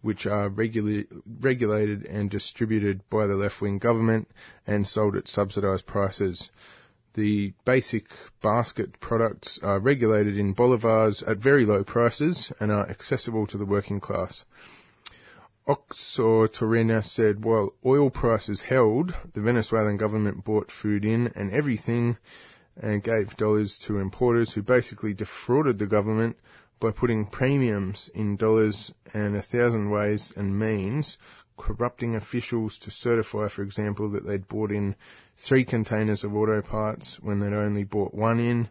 which 0.04 0.28
are 0.28 0.50
regula- 0.50 1.06
regulated 1.42 2.06
and 2.06 2.30
distributed 2.30 3.02
by 3.10 3.26
the 3.26 3.36
left-wing 3.36 3.80
government 3.80 4.28
and 4.68 4.86
sold 4.86 5.16
at 5.16 5.28
subsidised 5.28 5.88
prices. 5.88 6.52
The 7.14 7.54
basic 7.64 8.08
basket 8.42 9.00
products 9.00 9.60
are 9.64 9.80
regulated 9.80 10.38
in 10.38 10.54
bolivars 10.54 11.24
at 11.26 11.38
very 11.38 11.66
low 11.66 11.84
prices 11.84 12.52
and 12.60 12.70
are 12.72 12.90
accessible 12.90 13.48
to 13.48 13.58
the 13.58 13.66
working 13.66 14.02
class. 14.02 14.44
Otxotorena 15.68 17.02
said 17.02 17.46
while 17.46 17.74
oil 17.86 18.10
prices 18.10 18.62
held, 18.62 19.16
the 19.34 19.42
Venezuelan 19.42 19.96
government 19.96 20.44
bought 20.44 20.70
food 20.70 21.06
in 21.06 21.28
and 21.36 21.54
everything 21.54 22.18
and 22.76 23.02
gave 23.02 23.38
dollars 23.38 23.78
to 23.86 24.00
importers 24.00 24.52
who 24.52 24.62
basically 24.62 25.14
defrauded 25.14 25.80
the 25.80 25.86
government 25.86 26.36
by 26.80 26.92
putting 26.92 27.26
premiums 27.26 28.10
in 28.14 28.36
dollars 28.36 28.92
and 29.14 29.36
a 29.36 29.42
thousand 29.42 29.90
ways 29.90 30.34
and 30.36 30.58
means, 30.58 31.18
corrupting 31.58 32.16
officials 32.16 32.78
to 32.80 32.92
certify, 32.92 33.48
for 33.48 33.62
example, 33.62 34.10
that 34.10 34.26
they'd 34.26 34.48
bought 34.48 34.72
in 34.72 34.96
three 35.38 35.64
containers 35.64 36.24
of 36.24 36.36
auto 36.36 36.62
parts 36.62 37.20
when 37.22 37.40
they'd 37.40 37.54
only 37.54 37.84
bought 37.84 38.14
one 38.14 38.40
in 38.40 38.70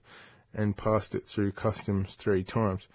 and 0.55 0.77
passed 0.77 1.15
it 1.15 1.27
through 1.27 1.53
customs 1.53 2.17
three 2.17 2.45
times. 2.45 2.87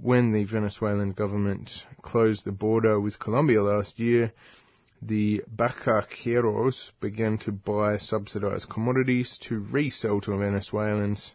When 0.00 0.30
the 0.32 0.44
Venezuelan 0.44 1.12
government 1.12 1.86
closed 2.00 2.44
the 2.44 2.52
border 2.52 3.00
with 3.00 3.18
Colombia 3.18 3.62
last 3.62 3.98
year, 3.98 4.32
the 5.02 5.42
bachaqueros 5.54 6.92
began 7.00 7.36
to 7.38 7.52
buy 7.52 7.96
subsidized 7.96 8.68
commodities 8.68 9.36
to 9.42 9.58
resell 9.58 10.20
to 10.22 10.36
Venezuelans 10.36 11.34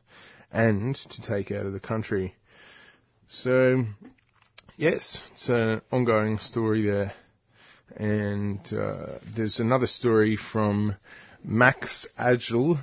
and 0.51 0.95
to 0.95 1.21
take 1.21 1.51
out 1.51 1.65
of 1.65 1.73
the 1.73 1.79
country. 1.79 2.35
So, 3.29 3.83
yes, 4.77 5.21
it's 5.33 5.49
an 5.49 5.81
ongoing 5.91 6.39
story 6.39 6.83
there. 6.83 7.11
And 7.97 8.61
uh, 8.73 9.19
there's 9.35 9.59
another 9.59 9.87
story 9.87 10.37
from 10.37 10.95
Max 11.43 12.07
Agile, 12.17 12.79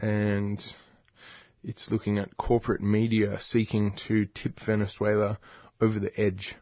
and 0.00 0.62
it's 1.64 1.90
looking 1.90 2.18
at 2.18 2.36
corporate 2.36 2.80
media 2.80 3.40
seeking 3.40 3.96
to 4.06 4.26
tip 4.26 4.60
Venezuela 4.60 5.38
over 5.80 5.98
the 5.98 6.12
edge. 6.20 6.54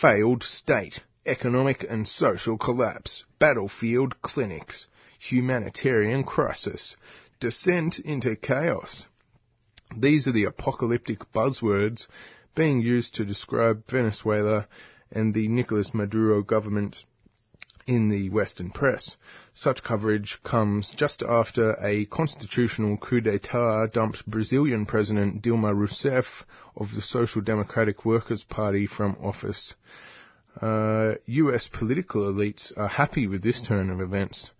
Failed 0.00 0.42
state 0.42 1.00
economic 1.26 1.86
and 1.88 2.08
social 2.08 2.58
collapse, 2.58 3.24
battlefield 3.38 4.20
clinics, 4.20 4.88
humanitarian 5.20 6.24
crisis, 6.24 6.96
descent 7.38 8.00
into 8.00 8.34
chaos. 8.34 9.06
These 9.96 10.26
are 10.26 10.32
the 10.32 10.44
apocalyptic 10.44 11.20
buzzwords 11.32 12.06
being 12.54 12.80
used 12.80 13.14
to 13.14 13.24
describe 13.24 13.84
Venezuela 13.88 14.66
and 15.10 15.34
the 15.34 15.48
Nicolas 15.48 15.94
Maduro 15.94 16.42
government 16.42 17.04
in 17.88 18.10
the 18.10 18.28
Western 18.28 18.70
press. 18.70 19.16
Such 19.54 19.82
coverage 19.82 20.38
comes 20.44 20.92
just 20.94 21.22
after 21.22 21.72
a 21.82 22.04
constitutional 22.04 22.98
coup 22.98 23.22
d'etat 23.22 23.86
dumped 23.92 24.26
Brazilian 24.26 24.84
President 24.84 25.42
Dilma 25.42 25.74
Rousseff 25.74 26.44
of 26.76 26.94
the 26.94 27.00
Social 27.00 27.40
Democratic 27.40 28.04
Workers' 28.04 28.44
Party 28.44 28.86
from 28.86 29.16
office. 29.22 29.74
Uh, 30.60 31.14
US 31.26 31.68
political 31.68 32.30
elites 32.30 32.76
are 32.76 32.88
happy 32.88 33.26
with 33.26 33.42
this 33.42 33.62
turn 33.62 33.90
of 33.90 34.00
events. 34.02 34.50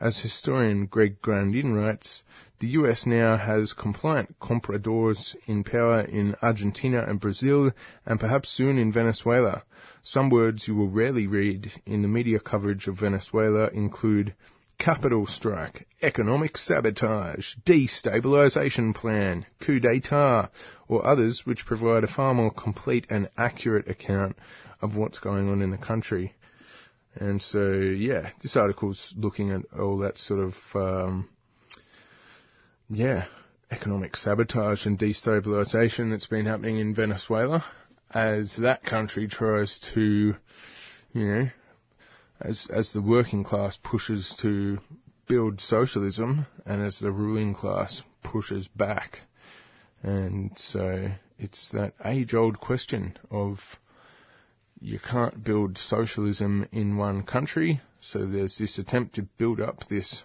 As 0.00 0.20
historian 0.20 0.86
Greg 0.86 1.20
Grandin 1.20 1.74
writes, 1.74 2.22
the 2.60 2.68
US 2.68 3.04
now 3.04 3.36
has 3.36 3.72
compliant 3.72 4.38
compradors 4.38 5.34
in 5.46 5.64
power 5.64 6.02
in 6.02 6.36
Argentina 6.40 7.02
and 7.02 7.18
Brazil, 7.18 7.72
and 8.06 8.20
perhaps 8.20 8.48
soon 8.48 8.78
in 8.78 8.92
Venezuela. 8.92 9.64
Some 10.04 10.30
words 10.30 10.68
you 10.68 10.76
will 10.76 10.88
rarely 10.88 11.26
read 11.26 11.72
in 11.84 12.02
the 12.02 12.08
media 12.08 12.38
coverage 12.38 12.86
of 12.86 13.00
Venezuela 13.00 13.70
include 13.70 14.34
capital 14.78 15.26
strike, 15.26 15.88
economic 16.00 16.56
sabotage, 16.56 17.56
destabilization 17.66 18.94
plan, 18.94 19.46
coup 19.58 19.80
d'etat, 19.80 20.48
or 20.86 21.04
others 21.04 21.44
which 21.44 21.66
provide 21.66 22.04
a 22.04 22.06
far 22.06 22.34
more 22.34 22.52
complete 22.52 23.04
and 23.10 23.28
accurate 23.36 23.88
account 23.90 24.38
of 24.80 24.96
what's 24.96 25.18
going 25.18 25.50
on 25.50 25.60
in 25.60 25.72
the 25.72 25.76
country. 25.76 26.34
And 27.14 27.42
so, 27.42 27.72
yeah, 27.72 28.30
this 28.42 28.56
article's 28.56 29.14
looking 29.16 29.50
at 29.50 29.62
all 29.78 29.98
that 29.98 30.18
sort 30.18 30.40
of, 30.40 30.54
um, 30.74 31.28
yeah, 32.88 33.26
economic 33.70 34.16
sabotage 34.16 34.86
and 34.86 34.98
destabilization 34.98 36.10
that's 36.10 36.26
been 36.26 36.46
happening 36.46 36.78
in 36.78 36.94
Venezuela 36.94 37.64
as 38.10 38.56
that 38.62 38.82
country 38.84 39.28
tries 39.28 39.78
to, 39.94 40.34
you 41.12 41.26
know, 41.26 41.48
as 42.40 42.68
as 42.72 42.92
the 42.92 43.02
working 43.02 43.44
class 43.44 43.78
pushes 43.82 44.34
to 44.40 44.78
build 45.26 45.60
socialism 45.60 46.46
and 46.64 46.82
as 46.82 46.98
the 46.98 47.12
ruling 47.12 47.54
class 47.54 48.02
pushes 48.22 48.68
back. 48.68 49.20
And 50.02 50.52
so 50.56 51.10
it's 51.38 51.70
that 51.72 51.94
age 52.04 52.34
old 52.34 52.60
question 52.60 53.18
of 53.30 53.58
you 54.80 54.98
can't 54.98 55.42
build 55.42 55.76
socialism 55.76 56.68
in 56.72 56.96
one 56.96 57.22
country, 57.22 57.80
so 58.00 58.24
there's 58.26 58.58
this 58.58 58.78
attempt 58.78 59.14
to 59.16 59.22
build 59.22 59.60
up 59.60 59.86
this 59.88 60.24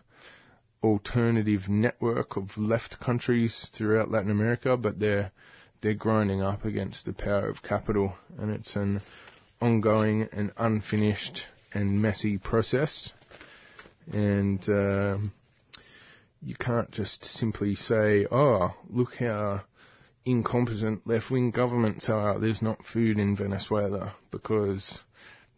alternative 0.84 1.70
network 1.70 2.36
of 2.36 2.58
left 2.58 3.00
countries 3.00 3.70
throughout 3.74 4.12
Latin 4.12 4.32
America, 4.32 4.78
but 4.78 5.00
they're 5.00 5.32
they're 5.82 5.94
grinding 5.94 6.42
up 6.42 6.64
against 6.64 7.06
the 7.06 7.14
power 7.14 7.48
of 7.50 7.62
capital, 7.62 8.16
and 8.38 8.52
it's 8.52 8.76
an 8.76 9.02
ongoing 9.62 10.30
and 10.32 10.52
unfinished 10.58 11.46
and 11.74 12.02
messy 12.02 12.38
process. 12.38 13.12
And 14.12 14.62
uh, 14.70 15.18
you 16.42 16.56
can't 16.56 16.92
just 16.92 17.26
simply 17.26 17.76
say, 17.76 18.28
"Oh, 18.32 18.74
look 18.90 19.16
how 19.16 19.62
incompetent 20.26 21.06
left-wing 21.06 21.52
governments 21.52 22.10
are. 22.10 22.40
There's 22.40 22.62
not 22.62 22.86
food 22.86 23.18
in 23.18 23.36
Venezuela 23.36 24.16
because 24.32 25.04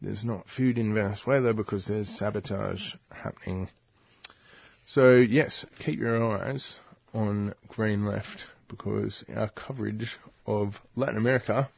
there's 0.01 0.25
not 0.25 0.47
food 0.49 0.77
in 0.77 0.93
Venezuela 0.93 1.53
because 1.53 1.87
there's 1.87 2.09
sabotage 2.09 2.95
happening. 3.11 3.69
So 4.87 5.15
yes, 5.15 5.65
keep 5.79 5.99
your 5.99 6.37
eyes 6.37 6.75
on 7.13 7.53
Green 7.67 8.05
Left 8.05 8.45
because 8.67 9.23
our 9.35 9.49
coverage 9.49 10.17
of 10.45 10.75
Latin 10.95 11.17
America 11.17 11.69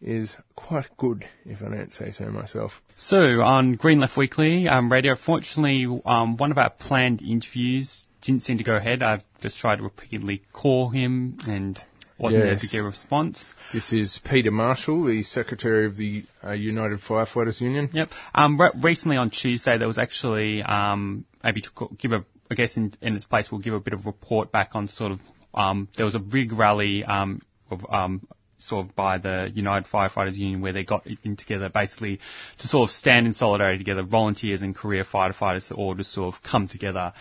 is 0.00 0.36
quite 0.54 0.96
good, 0.96 1.26
if 1.44 1.62
I 1.62 1.70
don't 1.70 1.92
say 1.92 2.10
so 2.10 2.26
myself. 2.26 2.82
So 2.96 3.40
on 3.40 3.74
Green 3.74 4.00
Left 4.00 4.16
Weekly 4.16 4.68
um, 4.68 4.90
radio, 4.90 5.14
fortunately, 5.14 5.86
um, 6.04 6.36
one 6.36 6.50
of 6.50 6.58
our 6.58 6.70
planned 6.70 7.22
interviews 7.22 8.06
didn't 8.20 8.42
seem 8.42 8.58
to 8.58 8.64
go 8.64 8.74
ahead. 8.74 9.02
I've 9.02 9.24
just 9.40 9.58
tried 9.58 9.76
to 9.76 9.82
repeatedly 9.82 10.42
call 10.52 10.88
him 10.88 11.38
and 11.46 11.78
wasn't 12.18 12.44
yes. 12.44 12.50
there 12.50 12.58
to 12.58 12.66
get 12.68 12.80
a 12.80 12.84
response. 12.84 13.52
This 13.72 13.92
is 13.92 14.20
Peter 14.24 14.50
Marshall, 14.50 15.04
the 15.04 15.22
Secretary 15.22 15.86
of 15.86 15.96
the 15.96 16.24
uh, 16.44 16.52
United 16.52 17.00
Firefighters 17.00 17.60
Union. 17.60 17.90
Yep. 17.92 18.10
Um, 18.34 18.60
re- 18.60 18.70
recently 18.80 19.16
on 19.16 19.30
Tuesday, 19.30 19.78
there 19.78 19.88
was 19.88 19.98
actually 19.98 20.62
um, 20.62 21.24
maybe 21.42 21.60
to 21.62 21.70
give 21.98 22.12
a, 22.12 22.24
I 22.50 22.54
guess 22.54 22.76
in, 22.76 22.92
in, 23.00 23.16
its 23.16 23.26
place, 23.26 23.50
we'll 23.50 23.60
give 23.60 23.74
a 23.74 23.80
bit 23.80 23.94
of 23.94 24.06
report 24.06 24.52
back 24.52 24.70
on 24.74 24.86
sort 24.86 25.12
of 25.12 25.20
um, 25.54 25.88
there 25.96 26.04
was 26.04 26.14
a 26.14 26.20
big 26.20 26.52
rally 26.52 27.04
um, 27.04 27.40
of 27.70 27.84
um, 27.90 28.26
sort 28.64 28.86
of 28.86 28.96
by 28.96 29.18
the 29.18 29.50
United 29.54 29.88
Firefighters 29.90 30.36
Union 30.36 30.60
where 30.60 30.72
they 30.72 30.84
got 30.84 31.06
in 31.22 31.36
together 31.36 31.68
basically 31.68 32.20
to 32.58 32.66
sort 32.66 32.88
of 32.88 32.92
stand 32.92 33.26
in 33.26 33.32
solidarity 33.32 33.78
together, 33.78 34.02
volunteers 34.02 34.62
and 34.62 34.74
career 34.74 35.04
firefighters 35.04 35.70
all 35.76 35.94
just 35.94 36.12
sort 36.12 36.34
of 36.34 36.42
come 36.42 36.66
together. 36.66 37.12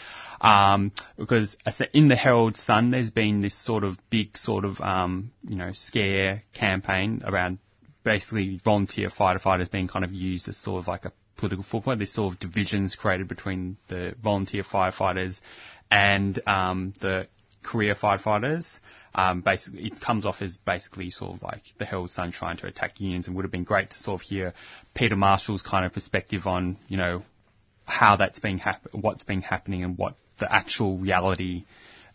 Um, 0.42 0.92
because 1.18 1.58
in 1.94 2.08
the 2.08 2.16
Herald 2.16 2.58
Sun, 2.58 2.92
there's 2.92 3.12
been 3.12 3.42
this 3.42 3.58
sort 3.58 3.84
of 3.84 3.98
big 4.10 4.38
sort 4.38 4.66
of, 4.66 4.80
um, 4.82 5.32
you 5.48 5.56
know, 5.56 5.72
scare 5.74 6.44
campaign 6.54 7.22
around 7.26 7.60
basically 8.04 8.60
volunteer 8.64 9.10
firefighters 9.10 9.72
being 9.72 9.88
kind 9.88 10.06
of 10.06 10.12
used 10.12 10.50
as 10.50 10.58
sort 10.58 10.82
of 10.82 10.88
like 10.88 11.06
a 11.06 11.12
political 11.38 11.64
football. 11.64 11.96
There's 11.96 12.12
sort 12.12 12.34
of 12.34 12.40
divisions 12.40 12.96
created 12.96 13.28
between 13.28 13.78
the 13.88 14.14
volunteer 14.22 14.64
firefighters 14.64 15.40
and 15.90 16.40
um, 16.48 16.94
the 17.00 17.28
career 17.64 17.96
firefighters. 17.96 18.80
Um, 19.16 19.42
basically, 19.42 19.86
it 19.86 20.02
comes 20.02 20.26
off 20.26 20.42
as 20.42 20.58
basically 20.58 21.10
sort 21.10 21.36
of 21.36 21.44
like 21.44 21.62
the 21.78 21.86
Herald 21.86 22.10
Sun 22.10 22.32
trying 22.32 22.58
to 22.58 22.68
attack 22.68 23.00
unions, 23.00 23.28
and 23.28 23.36
would 23.36 23.46
have 23.46 23.52
been 23.52 23.64
great 23.64 23.92
to 23.92 23.98
sort 23.98 24.22
of 24.22 24.28
hear 24.28 24.54
Peter 24.94 25.16
Marshall's 25.16 25.62
kind 25.62 25.86
of 25.86 25.94
perspective 25.94 26.48
on 26.48 26.78
you 26.88 26.98
know 26.98 27.24
how 27.86 28.16
that's 28.16 28.40
been 28.40 28.58
hap- 28.58 28.88
what's 28.92 29.24
been 29.24 29.42
happening 29.42 29.84
and 29.84 29.98
what 29.98 30.16
the 30.40 30.54
actual 30.54 30.98
reality 30.98 31.64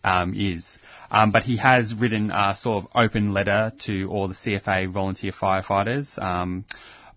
um, 0.03 0.33
is. 0.33 0.79
Um, 1.11 1.31
but 1.31 1.43
he 1.43 1.57
has 1.57 1.93
written 1.93 2.31
a 2.31 2.55
sort 2.55 2.83
of 2.83 2.89
open 2.95 3.33
letter 3.33 3.71
to 3.85 4.09
all 4.09 4.27
the 4.27 4.35
CFA 4.35 4.91
volunteer 4.91 5.31
firefighters. 5.31 6.21
Um, 6.21 6.65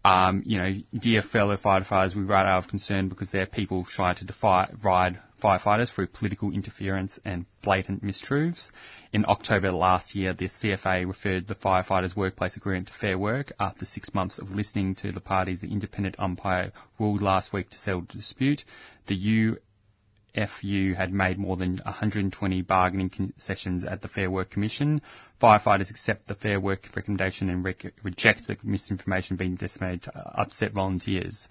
um, 0.04 0.42
you 0.44 0.58
know, 0.58 0.72
dear 0.92 1.22
fellow 1.22 1.56
firefighters, 1.56 2.16
we 2.16 2.22
write 2.22 2.46
out 2.46 2.64
of 2.64 2.68
concern 2.68 3.08
because 3.08 3.30
there 3.30 3.42
are 3.42 3.46
people 3.46 3.84
trying 3.84 4.16
to 4.16 4.24
defy, 4.24 4.68
ride 4.82 5.20
firefighters 5.42 5.92
through 5.92 6.08
political 6.08 6.52
interference 6.52 7.20
and 7.24 7.46
blatant 7.62 8.04
mistruths. 8.04 8.70
In 9.12 9.24
October 9.28 9.70
last 9.70 10.14
year, 10.14 10.32
the 10.32 10.48
CFA 10.48 11.06
referred 11.06 11.46
the 11.46 11.54
firefighters' 11.54 12.16
workplace 12.16 12.56
agreement 12.56 12.88
to 12.88 12.94
Fair 12.94 13.18
Work 13.18 13.52
after 13.60 13.84
six 13.84 14.12
months 14.12 14.38
of 14.38 14.50
listening 14.50 14.94
to 14.96 15.12
the 15.12 15.20
parties. 15.20 15.60
The 15.60 15.70
independent 15.70 16.16
umpire 16.18 16.72
ruled 16.98 17.22
last 17.22 17.52
week 17.52 17.70
to 17.70 17.76
settle 17.76 18.02
the 18.02 18.18
dispute. 18.18 18.64
The 19.06 19.14
UFU 20.36 20.94
had 20.96 21.12
made 21.12 21.38
more 21.38 21.56
than 21.56 21.76
120 21.84 22.62
bargaining 22.62 23.10
concessions 23.10 23.84
at 23.84 24.00
the 24.02 24.08
Fair 24.08 24.30
Work 24.30 24.50
Commission. 24.50 25.02
Firefighters 25.40 25.90
accept 25.90 26.26
the 26.28 26.34
Fair 26.34 26.58
Work 26.60 26.88
recommendation 26.96 27.50
and 27.50 27.64
rec- 27.64 27.92
reject 28.02 28.46
the 28.46 28.56
misinformation 28.62 29.36
being 29.36 29.56
disseminated 29.56 30.04
to 30.04 30.18
upset 30.40 30.72
volunteers. 30.72 31.48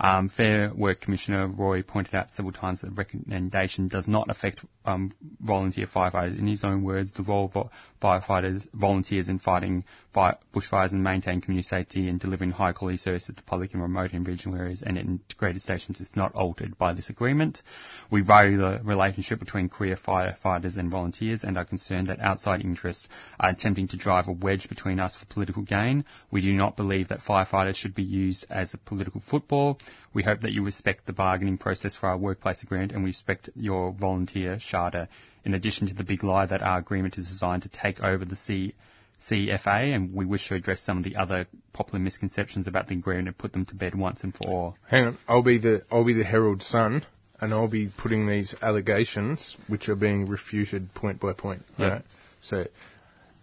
Um, 0.00 0.28
Fair 0.28 0.72
Work 0.74 1.00
Commissioner 1.00 1.48
Roy 1.48 1.82
pointed 1.82 2.14
out 2.14 2.30
several 2.30 2.52
times 2.52 2.80
that 2.80 2.88
the 2.88 2.94
recommendation 2.94 3.88
does 3.88 4.06
not 4.06 4.28
affect 4.30 4.64
um, 4.84 5.12
volunteer 5.40 5.86
firefighters. 5.86 6.38
In 6.38 6.46
his 6.46 6.62
own 6.62 6.84
words, 6.84 7.12
the 7.12 7.24
role 7.24 7.50
of 7.54 7.68
firefighters, 8.00 8.66
volunteers 8.72 9.28
in 9.28 9.38
fighting 9.38 9.84
fire, 10.14 10.36
bushfires 10.54 10.92
and 10.92 11.02
maintaining 11.02 11.40
community 11.40 11.66
safety 11.66 12.08
and 12.08 12.20
delivering 12.20 12.50
high 12.50 12.72
quality 12.72 12.96
service 12.98 13.26
to 13.26 13.32
the 13.32 13.42
public 13.42 13.74
in 13.74 13.80
remote 13.80 14.12
and 14.12 14.26
regional 14.26 14.58
areas 14.58 14.82
and 14.84 14.96
integrated 14.96 15.60
stations 15.60 16.00
is 16.00 16.10
not 16.14 16.34
altered 16.34 16.76
by 16.78 16.92
this 16.92 17.10
agreement. 17.10 17.62
We 18.10 18.22
value 18.22 18.56
the 18.58 18.80
relationship 18.82 19.38
between 19.38 19.68
career 19.68 19.96
firefighters 19.96 20.76
and 20.76 20.90
volunteers 20.90 21.44
and 21.44 21.56
are 21.58 21.64
concerned 21.64 22.06
that 22.06 22.20
outside 22.20 22.60
interests 22.62 23.08
are 23.38 23.50
attempting 23.50 23.88
to 23.88 23.96
drive 23.96 24.28
a 24.28 24.32
wedge 24.32 24.68
between 24.68 25.00
us 25.00 25.16
for 25.16 25.26
political 25.26 25.62
gain. 25.62 26.04
We 26.30 26.40
do 26.40 26.52
not 26.52 26.76
believe 26.76 27.08
that 27.08 27.20
firefighters 27.20 27.76
should 27.76 27.94
be 27.94 28.02
used 28.02 28.46
as 28.50 28.74
a 28.74 28.78
political 28.78 29.20
football. 29.20 29.78
We 30.14 30.22
hope 30.22 30.40
that 30.40 30.52
you 30.52 30.64
respect 30.64 31.06
the 31.06 31.12
bargaining 31.12 31.58
process 31.58 31.94
for 31.96 32.08
our 32.08 32.16
workplace 32.16 32.62
agreement 32.62 32.92
and 32.92 33.02
we 33.02 33.10
respect 33.10 33.50
your 33.54 33.92
volunteer 33.92 34.58
charter. 34.58 35.08
In 35.44 35.54
addition 35.54 35.86
to 35.88 35.94
the 35.94 36.04
big 36.04 36.24
lie 36.24 36.46
that 36.46 36.62
our 36.62 36.78
agreement 36.78 37.18
is 37.18 37.28
designed 37.28 37.62
to 37.62 37.68
take 37.68 38.02
over 38.02 38.24
the 38.24 38.36
C- 38.36 38.74
CFA, 39.20 39.94
and 39.94 40.14
we 40.14 40.24
wish 40.24 40.48
to 40.48 40.54
address 40.54 40.80
some 40.80 40.98
of 40.98 41.04
the 41.04 41.16
other 41.16 41.46
popular 41.72 41.98
misconceptions 41.98 42.68
about 42.68 42.88
the 42.88 42.94
agreement 42.94 43.28
and 43.28 43.38
put 43.38 43.52
them 43.52 43.64
to 43.66 43.74
bed 43.74 43.94
once 43.94 44.22
and 44.22 44.34
for 44.34 44.48
all. 44.48 44.76
Hang 44.88 45.06
on, 45.06 45.18
I'll 45.28 45.42
be 45.42 45.58
the 45.58 45.82
I'll 45.90 46.04
be 46.04 46.12
the 46.12 46.24
Herald 46.24 46.62
Sun, 46.62 47.04
and 47.40 47.52
I'll 47.52 47.68
be 47.68 47.90
putting 47.96 48.26
these 48.26 48.54
allegations, 48.62 49.56
which 49.66 49.88
are 49.88 49.96
being 49.96 50.26
refuted 50.26 50.94
point 50.94 51.20
by 51.20 51.32
point. 51.32 51.62
Yep. 51.78 51.92
Right? 51.92 52.04
So, 52.40 52.66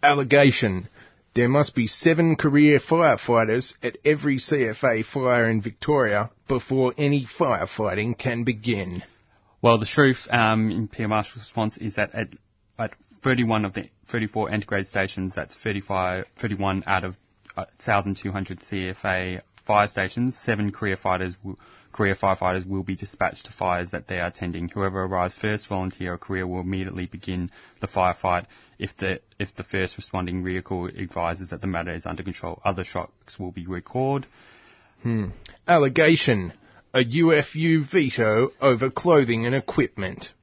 allegation: 0.01 0.87
there 1.35 1.49
must 1.49 1.75
be 1.75 1.85
seven 1.85 2.37
career 2.37 2.79
firefighters 2.79 3.73
at 3.83 3.97
every 4.05 4.37
CFA 4.37 5.05
fire 5.05 5.49
in 5.49 5.61
Victoria 5.61 6.31
before 6.47 6.93
any 6.97 7.27
firefighting 7.37 8.17
can 8.17 8.45
begin. 8.45 9.03
Well, 9.61 9.77
the 9.77 9.85
truth 9.85 10.27
um, 10.29 10.71
in 10.71 10.87
Peter 10.87 11.09
Marshall's 11.09 11.43
response 11.43 11.77
is 11.77 11.95
that 11.95 12.15
at, 12.15 12.29
at 12.79 12.95
31 13.21 13.65
of 13.65 13.73
the 13.73 13.89
34 14.07 14.51
integrated 14.51 14.87
stations, 14.87 15.33
that's 15.35 15.55
35, 15.55 16.25
31 16.37 16.83
out 16.87 17.03
of 17.03 17.17
uh, 17.57 17.65
1,200 17.83 18.59
CFA 18.61 19.41
fire 19.65 19.87
stations, 19.87 20.37
seven 20.37 20.71
career 20.71 20.95
fighters 20.95 21.37
will, 21.43 21.59
career 21.95 22.13
firefighters 22.13 22.67
will 22.67 22.83
be 22.83 22.95
dispatched 22.95 23.45
to 23.45 23.53
fires 23.53 23.91
that 23.91 24.07
they 24.09 24.19
are 24.19 24.27
attending. 24.27 24.67
Whoever 24.67 25.05
arrives 25.05 25.33
first, 25.33 25.69
volunteer 25.69 26.13
or 26.13 26.17
career, 26.17 26.45
will 26.45 26.59
immediately 26.59 27.05
begin 27.05 27.49
the 27.79 27.87
firefight 27.87 28.47
if 28.77 28.97
the 28.97 29.21
if 29.39 29.55
the 29.55 29.63
first 29.63 29.95
responding 29.95 30.43
vehicle 30.43 30.89
advises 30.89 31.51
that 31.51 31.61
the 31.61 31.67
matter 31.67 31.93
is 31.93 32.05
under 32.05 32.21
control. 32.21 32.61
Other 32.65 32.83
shocks 32.83 33.39
will 33.39 33.51
be 33.51 33.65
recalled. 33.65 34.27
Hmm. 35.03 35.27
Allegation: 35.67 36.51
a 36.93 36.99
UFU 36.99 37.89
veto 37.89 38.51
over 38.59 38.89
clothing 38.89 39.45
and 39.45 39.55
equipment. 39.55 40.33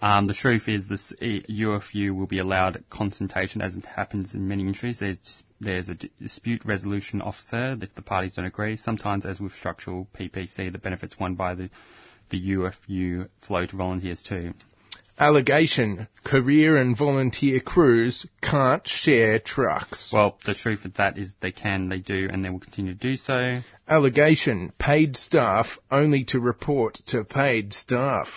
Um, 0.00 0.26
the 0.26 0.34
truth 0.34 0.68
is 0.68 0.86
this 0.86 1.12
UFU 1.20 2.12
will 2.12 2.26
be 2.26 2.38
allowed 2.38 2.84
consultation 2.88 3.60
as 3.60 3.76
it 3.76 3.84
happens 3.84 4.34
in 4.34 4.46
many 4.46 4.62
industries. 4.62 5.00
There's, 5.00 5.42
there's 5.60 5.88
a 5.88 5.96
dispute 6.20 6.64
resolution 6.64 7.20
officer 7.20 7.76
if 7.80 7.94
the 7.94 8.02
parties 8.02 8.34
don't 8.34 8.44
agree. 8.44 8.76
Sometimes, 8.76 9.26
as 9.26 9.40
with 9.40 9.52
structural 9.52 10.06
PPC, 10.16 10.70
the 10.70 10.78
benefits 10.78 11.18
won 11.18 11.34
by 11.34 11.54
the, 11.54 11.70
the 12.30 12.50
UFU 12.50 13.28
flow 13.40 13.66
to 13.66 13.76
volunteers 13.76 14.22
too. 14.22 14.54
Allegation, 15.20 16.06
career 16.22 16.76
and 16.76 16.96
volunteer 16.96 17.58
crews 17.58 18.24
can't 18.40 18.86
share 18.86 19.40
trucks. 19.40 20.12
Well, 20.12 20.38
the 20.46 20.54
truth 20.54 20.84
of 20.84 20.94
that 20.94 21.18
is 21.18 21.34
they 21.40 21.50
can, 21.50 21.88
they 21.88 21.98
do, 21.98 22.28
and 22.30 22.44
they 22.44 22.50
will 22.50 22.60
continue 22.60 22.94
to 22.94 22.98
do 22.98 23.16
so. 23.16 23.56
Allegation, 23.88 24.72
paid 24.78 25.16
staff 25.16 25.76
only 25.90 26.22
to 26.26 26.38
report 26.38 27.00
to 27.06 27.24
paid 27.24 27.72
staff. 27.72 28.28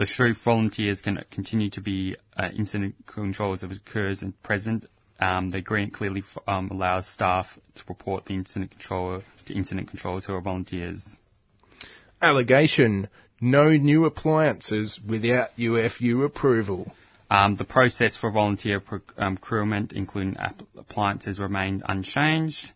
The 0.00 0.06
Shrew 0.06 0.32
volunteers 0.32 1.02
can 1.02 1.22
continue 1.30 1.68
to 1.72 1.82
be 1.82 2.16
uh, 2.34 2.48
incident 2.56 2.94
controllers 3.04 3.62
if 3.62 3.70
it 3.70 3.82
occurs 3.86 4.22
and 4.22 4.32
present. 4.42 4.86
Um, 5.20 5.50
the 5.50 5.58
agreement 5.58 5.92
clearly 5.92 6.24
um, 6.48 6.70
allows 6.70 7.06
staff 7.06 7.58
to 7.74 7.82
report 7.86 8.24
the 8.24 8.32
incident 8.32 8.70
controller 8.70 9.20
to 9.44 9.52
incident 9.54 9.90
controllers 9.90 10.24
who 10.24 10.32
are 10.32 10.40
volunteers. 10.40 11.18
Allegation: 12.22 13.10
No 13.42 13.76
new 13.76 14.06
appliances 14.06 14.98
without 15.06 15.50
UFU 15.58 16.24
approval. 16.24 16.90
Um, 17.30 17.56
the 17.56 17.66
process 17.66 18.16
for 18.16 18.30
volunteer 18.30 18.82
um, 19.18 19.36
procurement, 19.36 19.92
including 19.92 20.38
appliances, 20.78 21.38
remained 21.38 21.82
unchanged. 21.86 22.72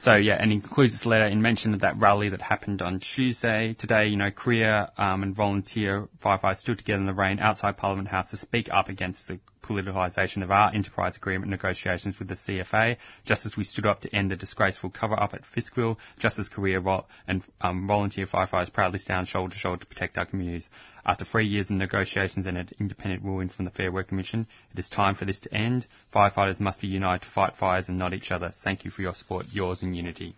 So 0.00 0.14
yeah, 0.14 0.36
and 0.38 0.52
he 0.52 0.60
concludes 0.60 0.92
this 0.92 1.04
letter 1.04 1.24
in 1.24 1.42
mention 1.42 1.74
of 1.74 1.80
that 1.80 2.00
rally 2.00 2.28
that 2.28 2.40
happened 2.40 2.82
on 2.82 3.00
Tuesday. 3.00 3.74
Today, 3.74 4.06
you 4.06 4.16
know, 4.16 4.30
career 4.30 4.88
um, 4.96 5.24
and 5.24 5.34
volunteer 5.34 6.08
firefighters 6.24 6.58
stood 6.58 6.78
together 6.78 7.00
in 7.00 7.06
the 7.06 7.12
rain 7.14 7.40
outside 7.40 7.76
Parliament 7.76 8.08
House 8.08 8.30
to 8.30 8.36
speak 8.36 8.68
up 8.70 8.88
against 8.88 9.26
the 9.26 9.40
politicalisation 9.68 10.42
of 10.42 10.50
our 10.50 10.72
enterprise 10.74 11.16
agreement 11.16 11.50
negotiations 11.50 12.18
with 12.18 12.28
the 12.28 12.34
CFA, 12.34 12.96
just 13.24 13.44
as 13.46 13.56
we 13.56 13.64
stood 13.64 13.86
up 13.86 14.00
to 14.00 14.14
end 14.14 14.30
the 14.30 14.36
disgraceful 14.36 14.90
cover-up 14.90 15.34
at 15.34 15.42
Fiskville, 15.42 15.96
just 16.18 16.38
as 16.38 16.48
career 16.48 16.82
and 17.26 17.44
um, 17.60 17.86
volunteer 17.86 18.24
firefighters 18.26 18.72
proudly 18.72 18.98
stand 18.98 19.28
shoulder 19.28 19.52
to 19.52 19.58
shoulder 19.58 19.80
to 19.80 19.86
protect 19.86 20.16
our 20.16 20.24
communities. 20.26 20.70
After 21.04 21.24
three 21.24 21.46
years 21.46 21.70
of 21.70 21.76
negotiations 21.76 22.46
and 22.46 22.56
an 22.56 22.68
independent 22.80 23.24
ruling 23.24 23.48
from 23.48 23.64
the 23.64 23.70
Fair 23.70 23.92
Work 23.92 24.08
Commission, 24.08 24.46
it 24.72 24.78
is 24.78 24.88
time 24.88 25.14
for 25.14 25.24
this 25.24 25.40
to 25.40 25.54
end. 25.54 25.86
Firefighters 26.14 26.60
must 26.60 26.80
be 26.80 26.86
united 26.88 27.22
to 27.26 27.28
fight 27.30 27.56
fires 27.56 27.88
and 27.88 27.98
not 27.98 28.12
each 28.14 28.30
other. 28.30 28.52
Thank 28.64 28.84
you 28.84 28.90
for 28.90 29.02
your 29.02 29.14
support. 29.14 29.46
Yours 29.52 29.82
in 29.82 29.94
unity. 29.94 30.34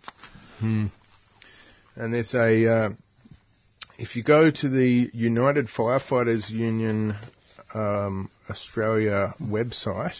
Hmm. 0.59 0.87
And 1.95 2.13
there's 2.13 2.33
a, 2.33 2.67
uh, 2.67 2.89
if 3.97 4.15
you 4.15 4.23
go 4.23 4.49
to 4.49 4.69
the 4.69 5.09
United 5.13 5.67
Firefighters 5.67 6.49
Union 6.49 7.15
um, 7.73 8.29
Australia 8.49 9.33
website, 9.41 10.15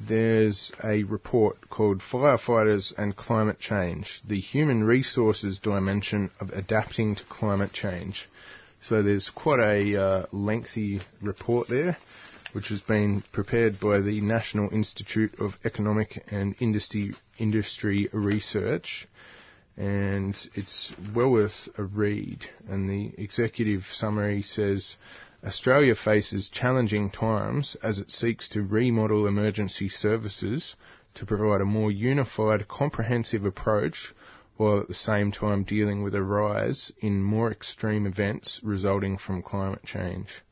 there's 0.00 0.72
a 0.84 1.02
report 1.04 1.68
called 1.68 2.00
Firefighters 2.00 2.92
and 2.96 3.16
Climate 3.16 3.58
Change, 3.58 4.20
the 4.26 4.38
human 4.40 4.84
resources 4.84 5.58
dimension 5.58 6.30
of 6.40 6.50
adapting 6.52 7.16
to 7.16 7.24
climate 7.24 7.72
change. 7.72 8.28
So 8.80 9.02
there's 9.02 9.28
quite 9.28 9.58
a 9.58 10.00
uh, 10.00 10.26
lengthy 10.30 11.00
report 11.20 11.68
there, 11.68 11.96
which 12.52 12.68
has 12.68 12.80
been 12.80 13.22
prepared 13.32 13.80
by 13.80 14.00
the 14.00 14.20
National 14.20 14.70
Institute 14.72 15.40
of 15.40 15.56
Economic 15.64 16.24
and 16.30 16.54
Industry, 16.60 17.14
Industry 17.38 18.08
Research. 18.12 19.08
And 19.76 20.36
it's 20.54 20.92
well 21.14 21.30
worth 21.30 21.68
a 21.76 21.82
read. 21.82 22.48
And 22.68 22.88
the 22.88 23.12
executive 23.20 23.84
summary 23.92 24.42
says 24.42 24.96
Australia 25.44 25.94
faces 25.94 26.48
challenging 26.48 27.08
times 27.10 27.76
as 27.80 28.00
it 28.00 28.10
seeks 28.10 28.48
to 28.48 28.60
remodel 28.60 29.24
emergency 29.24 29.88
services 29.88 30.74
to 31.14 31.24
provide 31.24 31.60
a 31.60 31.64
more 31.64 31.92
unified, 31.92 32.66
comprehensive 32.66 33.44
approach 33.44 34.12
while 34.56 34.80
at 34.80 34.88
the 34.88 34.94
same 34.94 35.30
time 35.30 35.62
dealing 35.62 36.02
with 36.02 36.12
a 36.16 36.22
rise 36.22 36.90
in 36.98 37.22
more 37.22 37.52
extreme 37.52 38.04
events 38.04 38.60
resulting 38.64 39.16
from 39.16 39.40
climate 39.40 39.84
change. 39.84 40.42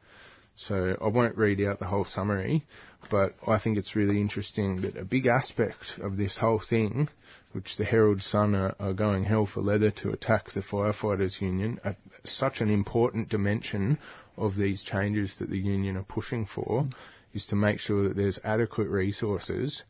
So 0.55 0.97
I 1.03 1.09
won't 1.09 1.37
read 1.37 1.61
out 1.63 1.81
the 1.81 1.87
whole 1.87 2.05
summary, 2.05 2.65
but 3.11 3.35
I 3.45 3.59
think 3.59 3.79
it's 3.79 3.97
really 3.97 4.21
interesting 4.21 4.83
that 4.83 4.97
a 4.97 5.05
big 5.05 5.27
aspect 5.27 5.99
of 5.99 6.17
this 6.17 6.39
whole 6.39 6.61
thing, 6.61 7.09
which 7.57 7.79
the 7.79 7.87
Herald 7.87 8.21
Sun 8.21 8.55
are, 8.55 8.77
are 8.79 8.93
going 8.93 9.25
hell 9.25 9.47
for 9.47 9.63
leather 9.63 9.91
to 9.91 10.11
attack 10.11 10.51
the 10.51 10.61
firefighters 10.61 11.41
union, 11.41 11.81
at 11.85 11.97
such 12.23 12.61
an 12.61 12.69
important 12.69 13.31
dimension 13.31 13.97
of 14.37 14.57
these 14.57 14.83
changes 14.83 15.39
that 15.39 15.49
the 15.49 15.59
union 15.59 15.97
are 15.97 16.03
pushing 16.03 16.45
for, 16.45 16.83
mm. 16.83 16.93
is 17.33 17.47
to 17.47 17.57
make 17.57 17.81
sure 17.81 18.07
that 18.07 18.15
there's 18.15 18.39
adequate 18.45 18.89
resources 18.89 19.85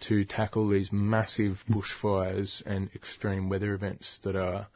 to 0.00 0.24
tackle 0.24 0.70
these 0.70 0.90
massive 0.90 1.62
bushfires 1.68 2.62
and 2.64 2.88
extreme 2.94 3.50
weather 3.50 3.74
events 3.74 4.18
that 4.22 4.34
are 4.34 4.66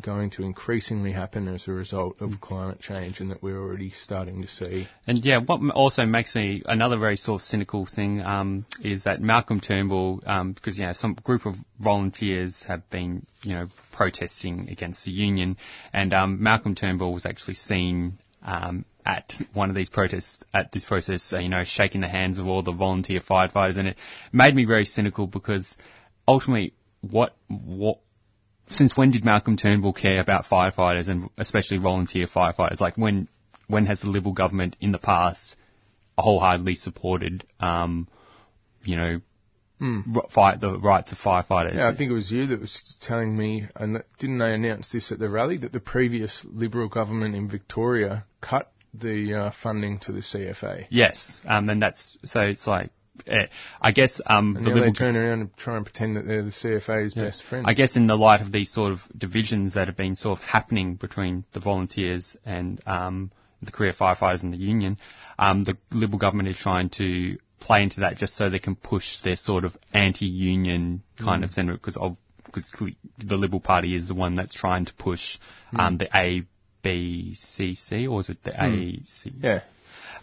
going 0.00 0.30
to 0.30 0.42
increasingly 0.42 1.12
happen 1.12 1.48
as 1.48 1.66
a 1.66 1.72
result 1.72 2.20
of 2.20 2.40
climate 2.40 2.80
change 2.80 3.20
and 3.20 3.30
that 3.30 3.42
we're 3.42 3.58
already 3.58 3.90
starting 3.90 4.42
to 4.42 4.48
see. 4.48 4.86
And 5.06 5.24
yeah, 5.24 5.38
what 5.38 5.60
also 5.74 6.04
makes 6.04 6.34
me 6.34 6.62
another 6.66 6.98
very 6.98 7.16
sort 7.16 7.40
of 7.40 7.44
cynical 7.46 7.86
thing 7.86 8.20
um, 8.22 8.66
is 8.82 9.04
that 9.04 9.20
Malcolm 9.20 9.60
Turnbull, 9.60 10.22
um, 10.26 10.52
because 10.52 10.78
you 10.78 10.86
know 10.86 10.92
some 10.92 11.14
group 11.14 11.46
of 11.46 11.54
volunteers 11.80 12.64
have 12.68 12.88
been 12.90 13.26
you 13.42 13.54
know 13.54 13.68
protesting 13.92 14.68
against 14.70 15.04
the 15.04 15.10
union, 15.10 15.56
and 15.92 16.12
um, 16.12 16.42
Malcolm 16.42 16.74
Turnbull 16.74 17.12
was 17.12 17.26
actually 17.26 17.54
seen. 17.54 18.18
Um, 18.40 18.84
at 19.04 19.32
one 19.54 19.70
of 19.70 19.74
these 19.74 19.88
protests, 19.88 20.38
at 20.52 20.70
this 20.70 20.84
protest, 20.84 21.32
uh, 21.32 21.38
you 21.38 21.48
know, 21.48 21.64
shaking 21.64 22.02
the 22.02 22.08
hands 22.08 22.38
of 22.38 22.46
all 22.46 22.62
the 22.62 22.72
volunteer 22.72 23.20
firefighters, 23.20 23.78
and 23.78 23.88
it 23.88 23.96
made 24.32 24.54
me 24.54 24.66
very 24.66 24.84
cynical 24.84 25.26
because 25.26 25.78
ultimately, 26.28 26.74
what 27.00 27.34
what 27.48 28.00
since 28.70 28.96
when 28.96 29.10
did 29.10 29.24
Malcolm 29.24 29.56
Turnbull 29.56 29.92
care 29.92 30.20
about 30.20 30.44
firefighters 30.44 31.08
and 31.08 31.30
especially 31.38 31.78
volunteer 31.78 32.26
firefighters? 32.26 32.80
Like 32.80 32.96
when 32.96 33.28
when 33.66 33.86
has 33.86 34.00
the 34.00 34.08
Liberal 34.08 34.34
government 34.34 34.76
in 34.80 34.92
the 34.92 34.98
past 34.98 35.56
wholeheartedly 36.16 36.74
supported, 36.74 37.44
um, 37.60 38.08
you 38.82 38.96
know, 38.96 39.20
r- 39.80 40.28
fight 40.30 40.60
the 40.60 40.78
rights 40.78 41.12
of 41.12 41.18
firefighters? 41.18 41.74
Yeah, 41.74 41.88
I 41.88 41.94
think 41.94 42.10
it 42.10 42.14
was 42.14 42.30
you 42.30 42.46
that 42.46 42.60
was 42.60 42.82
telling 43.00 43.36
me, 43.36 43.68
and 43.76 44.02
didn't 44.18 44.38
they 44.38 44.52
announce 44.52 44.90
this 44.90 45.12
at 45.12 45.18
the 45.18 45.28
rally, 45.28 45.58
that 45.58 45.72
the 45.72 45.80
previous 45.80 46.44
Liberal 46.50 46.88
government 46.88 47.34
in 47.34 47.48
Victoria 47.48 48.24
cut 48.40 48.72
the 48.94 49.34
uh, 49.34 49.50
funding 49.62 49.98
to 50.00 50.12
the 50.12 50.20
CFA? 50.20 50.86
Yes, 50.90 51.40
um, 51.46 51.68
and 51.68 51.80
that's 51.80 52.18
so 52.24 52.40
it's 52.40 52.66
like. 52.66 52.90
Eh, 53.26 53.46
I 53.80 53.92
guess 53.92 54.20
um, 54.26 54.54
the 54.54 54.60
now 54.60 54.66
they 54.66 54.74
Liberal 54.74 54.92
turn 54.92 55.16
around 55.16 55.40
and 55.40 55.56
try 55.56 55.76
and 55.76 55.84
pretend 55.84 56.16
that 56.16 56.26
they're 56.26 56.42
the 56.42 56.50
CFA's 56.50 57.14
best 57.14 57.42
friend. 57.42 57.66
I 57.66 57.74
guess 57.74 57.96
in 57.96 58.06
the 58.06 58.16
light 58.16 58.40
of 58.40 58.52
these 58.52 58.70
sort 58.70 58.92
of 58.92 59.00
divisions 59.16 59.74
that 59.74 59.88
have 59.88 59.96
been 59.96 60.16
sort 60.16 60.38
of 60.38 60.44
happening 60.44 60.94
between 60.94 61.44
the 61.52 61.60
volunteers 61.60 62.36
and 62.44 62.80
um, 62.86 63.30
the 63.62 63.72
career 63.72 63.92
firefighters 63.92 64.42
and 64.42 64.52
the 64.52 64.58
union, 64.58 64.98
um, 65.38 65.64
the 65.64 65.76
Liberal 65.92 66.18
government 66.18 66.48
is 66.48 66.56
trying 66.58 66.90
to 66.90 67.38
play 67.60 67.82
into 67.82 68.00
that 68.00 68.16
just 68.16 68.36
so 68.36 68.48
they 68.48 68.58
can 68.58 68.76
push 68.76 69.20
their 69.20 69.36
sort 69.36 69.64
of 69.64 69.76
anti-union 69.92 71.02
kind 71.16 71.44
of 71.44 71.50
sentiment 71.52 71.80
because 71.80 71.96
of 71.96 72.16
because 72.44 72.72
the 73.18 73.36
Liberal 73.36 73.60
Party 73.60 73.94
is 73.94 74.08
the 74.08 74.14
one 74.14 74.34
that's 74.34 74.54
trying 74.54 74.86
to 74.86 74.94
push 74.94 75.38
um, 75.76 75.98
the 75.98 76.06
ABCC 76.84 78.10
or 78.10 78.20
is 78.20 78.30
it 78.30 78.42
the 78.42 78.64
AC? 78.64 79.32
yeah, 79.40 79.60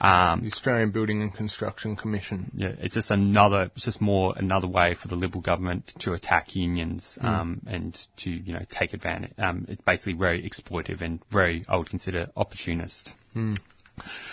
Um, 0.01 0.41
the 0.41 0.47
Australian 0.47 0.91
Building 0.91 1.21
and 1.21 1.33
Construction 1.33 1.95
Commission. 1.95 2.51
yeah, 2.55 2.73
it's 2.79 2.93
just 2.93 3.11
another, 3.11 3.71
it's 3.75 3.85
just 3.85 4.01
more 4.01 4.33
another 4.37 4.67
way 4.67 4.95
for 4.95 5.07
the 5.07 5.15
Liberal 5.15 5.41
government 5.41 5.93
to 5.99 6.13
attack 6.13 6.55
unions 6.55 7.17
um, 7.21 7.61
and 7.67 7.97
to 8.17 8.29
you 8.29 8.53
know 8.53 8.65
take 8.69 8.93
advantage. 8.93 9.33
Um, 9.37 9.65
it's 9.69 9.81
basically 9.81 10.13
very 10.13 10.47
exploitive 10.47 11.01
and 11.01 11.19
very, 11.31 11.65
I 11.67 11.77
would 11.77 11.89
consider, 11.89 12.27
opportunist. 12.35 13.15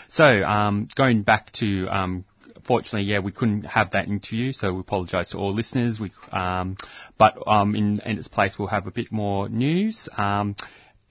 So 0.08 0.24
um, 0.24 0.88
going 0.94 1.22
back 1.22 1.52
to. 1.52 1.86
Um, 1.88 2.24
Fortunately, 2.64 3.10
yeah, 3.10 3.18
we 3.18 3.32
couldn't 3.32 3.62
have 3.62 3.90
that 3.90 4.06
interview, 4.06 4.52
so 4.52 4.72
we 4.72 4.80
apologise 4.80 5.30
to 5.30 5.38
all 5.38 5.52
listeners. 5.52 5.98
We, 5.98 6.12
um, 6.30 6.76
but 7.18 7.36
um, 7.44 7.74
in, 7.74 7.98
in 8.02 8.18
its 8.18 8.28
place, 8.28 8.56
we'll 8.56 8.68
have 8.68 8.86
a 8.86 8.92
bit 8.92 9.10
more 9.10 9.48
news. 9.48 10.08
Um, 10.16 10.54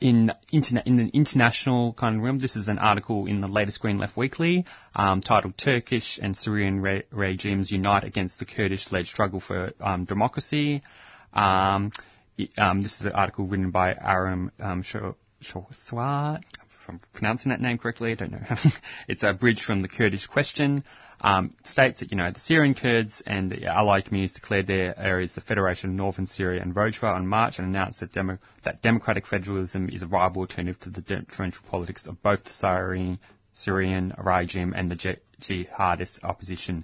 in, 0.01 0.31
interna- 0.51 0.85
in 0.85 0.99
an 0.99 1.11
international 1.13 1.93
kind 1.93 2.17
of 2.17 2.23
realm, 2.23 2.39
this 2.39 2.55
is 2.55 2.67
an 2.67 2.79
article 2.79 3.27
in 3.27 3.39
the 3.39 3.47
latest 3.47 3.79
Green 3.79 3.99
Left 3.99 4.17
Weekly 4.17 4.65
um, 4.95 5.21
titled 5.21 5.57
Turkish 5.57 6.19
and 6.21 6.35
Syrian 6.35 6.81
re- 6.81 7.03
Regimes 7.11 7.71
Unite 7.71 8.03
Against 8.03 8.39
the 8.39 8.45
Kurdish-Led 8.45 9.05
Struggle 9.05 9.39
for 9.39 9.71
um, 9.79 10.05
Democracy. 10.05 10.81
Um, 11.33 11.91
um, 12.57 12.81
this 12.81 12.99
is 12.99 13.05
an 13.05 13.11
article 13.13 13.45
written 13.45 13.71
by 13.71 13.93
Aram 13.93 14.51
um, 14.59 14.81
Shor- 14.81 15.15
Shorswat. 15.41 16.41
If 16.81 16.89
I'm 16.89 16.99
pronouncing 17.13 17.49
that 17.51 17.61
name 17.61 17.77
correctly, 17.77 18.11
I 18.11 18.15
don't 18.15 18.31
know. 18.31 18.41
it's 19.07 19.21
a 19.23 19.33
bridge 19.33 19.63
from 19.63 19.81
the 19.81 19.87
Kurdish 19.87 20.25
question. 20.27 20.83
Um, 21.23 21.53
states 21.63 21.99
that, 21.99 22.09
you 22.11 22.17
know, 22.17 22.31
the 22.31 22.39
Syrian 22.39 22.73
Kurds 22.73 23.21
and 23.27 23.51
the 23.51 23.67
allied 23.67 24.05
communities 24.05 24.33
declared 24.33 24.65
their 24.65 24.97
areas 24.99 25.33
the 25.35 25.41
Federation 25.41 25.91
of 25.91 25.95
Northern 25.95 26.25
Syria 26.25 26.61
and 26.63 26.73
Rojava 26.73 27.13
on 27.15 27.27
March 27.27 27.59
and 27.59 27.67
announced 27.67 27.99
that, 27.99 28.11
demo- 28.11 28.39
that 28.63 28.81
democratic 28.81 29.27
federalism 29.27 29.89
is 29.89 30.01
a 30.01 30.07
viable 30.07 30.41
alternative 30.41 30.79
to 30.81 30.89
the 30.89 31.01
differential 31.01 31.63
politics 31.69 32.07
of 32.07 32.23
both 32.23 32.43
the 32.45 32.49
Syrian, 32.49 33.19
Syrian 33.53 34.15
regime 34.17 34.73
and 34.75 34.89
the 34.89 34.95
ji- 34.95 35.17
jihadist 35.39 36.23
opposition. 36.23 36.83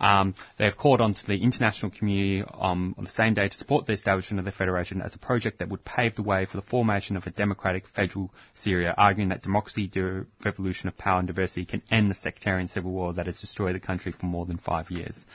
Um, 0.00 0.34
they 0.58 0.64
have 0.64 0.76
called 0.76 1.00
on 1.00 1.14
to 1.14 1.26
the 1.26 1.42
international 1.42 1.90
community 1.90 2.44
um, 2.54 2.94
on 2.96 3.04
the 3.04 3.10
same 3.10 3.34
day 3.34 3.48
to 3.48 3.56
support 3.56 3.86
the 3.86 3.92
establishment 3.92 4.38
of 4.38 4.44
the 4.44 4.52
federation 4.52 5.02
as 5.02 5.14
a 5.14 5.18
project 5.18 5.58
that 5.58 5.68
would 5.68 5.84
pave 5.84 6.14
the 6.14 6.22
way 6.22 6.44
for 6.44 6.56
the 6.56 6.62
formation 6.62 7.16
of 7.16 7.26
a 7.26 7.30
democratic 7.30 7.86
federal 7.88 8.32
Syria, 8.54 8.94
arguing 8.96 9.30
that 9.30 9.42
democracy, 9.42 9.90
the 9.92 10.26
revolution 10.44 10.88
of 10.88 10.96
power 10.96 11.18
and 11.18 11.26
diversity 11.26 11.64
can 11.64 11.82
end 11.90 12.10
the 12.10 12.14
sectarian 12.14 12.68
civil 12.68 12.92
war 12.92 13.12
that 13.14 13.26
has 13.26 13.40
destroyed 13.40 13.74
the 13.74 13.80
country 13.80 14.12
for 14.12 14.26
more 14.26 14.46
than 14.46 14.58
five 14.58 14.90
years. 14.90 15.26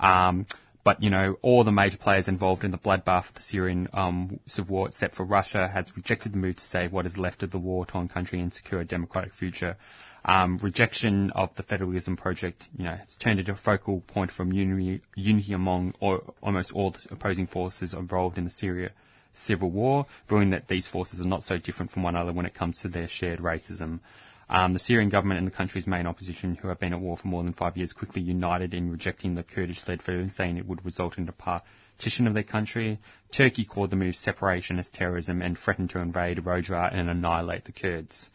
Um, 0.00 0.46
but 0.84 1.02
you 1.02 1.10
know, 1.10 1.36
all 1.42 1.62
the 1.62 1.72
major 1.72 1.96
players 1.98 2.26
involved 2.26 2.64
in 2.64 2.72
the 2.72 2.78
bloodbath 2.78 3.28
of 3.28 3.34
the 3.34 3.40
Syrian 3.40 3.88
um, 3.92 4.40
civil 4.48 4.76
war, 4.76 4.88
except 4.88 5.14
for 5.14 5.24
Russia, 5.24 5.68
has 5.68 5.92
rejected 5.96 6.32
the 6.32 6.38
move 6.38 6.56
to 6.56 6.62
save 6.62 6.92
what 6.92 7.06
is 7.06 7.16
left 7.16 7.42
of 7.42 7.52
the 7.52 7.58
war-torn 7.58 8.08
country 8.08 8.40
and 8.40 8.52
secure 8.52 8.80
a 8.80 8.84
democratic 8.84 9.32
future. 9.32 9.76
Um, 10.24 10.58
rejection 10.62 11.30
of 11.32 11.54
the 11.56 11.64
federalism 11.64 12.16
project, 12.16 12.64
you 12.76 12.84
know, 12.84 12.94
has 12.94 13.16
turned 13.18 13.40
into 13.40 13.52
a 13.52 13.56
focal 13.56 14.02
point 14.02 14.30
from 14.30 14.52
unity, 14.52 15.00
unity 15.16 15.52
among 15.52 15.94
almost 16.40 16.72
all 16.72 16.92
the 16.92 17.00
opposing 17.10 17.48
forces 17.48 17.92
involved 17.92 18.38
in 18.38 18.44
the 18.44 18.50
Syria 18.50 18.92
civil 19.34 19.70
war, 19.70 20.06
proving 20.28 20.50
that 20.50 20.68
these 20.68 20.86
forces 20.86 21.20
are 21.20 21.28
not 21.28 21.42
so 21.42 21.58
different 21.58 21.90
from 21.90 22.02
one 22.02 22.14
another 22.14 22.32
when 22.32 22.46
it 22.46 22.54
comes 22.54 22.80
to 22.80 22.88
their 22.88 23.08
shared 23.08 23.40
racism. 23.40 24.00
Um, 24.48 24.74
the 24.74 24.78
Syrian 24.78 25.08
government 25.08 25.38
and 25.38 25.46
the 25.46 25.52
country's 25.52 25.86
main 25.86 26.06
opposition, 26.06 26.56
who 26.56 26.68
have 26.68 26.78
been 26.78 26.92
at 26.92 27.00
war 27.00 27.16
for 27.16 27.28
more 27.28 27.42
than 27.42 27.54
five 27.54 27.76
years, 27.76 27.92
quickly 27.92 28.22
united 28.22 28.74
in 28.74 28.90
rejecting 28.90 29.34
the 29.34 29.42
Kurdish-led 29.42 30.02
federalism, 30.02 30.30
saying 30.30 30.58
it 30.58 30.66
would 30.66 30.84
result 30.84 31.16
in 31.16 31.28
a 31.28 31.32
partition 31.32 32.26
of 32.26 32.34
their 32.34 32.42
country. 32.42 32.98
Turkey 33.32 33.64
called 33.64 33.90
the 33.90 33.96
move 33.96 34.14
separation 34.14 34.78
as 34.78 34.90
terrorism 34.90 35.40
and 35.40 35.58
threatened 35.58 35.90
to 35.90 36.00
invade 36.00 36.38
Rojava 36.38 36.92
and 36.92 37.08
annihilate 37.08 37.64
the 37.64 37.72
Kurds. 37.72 38.30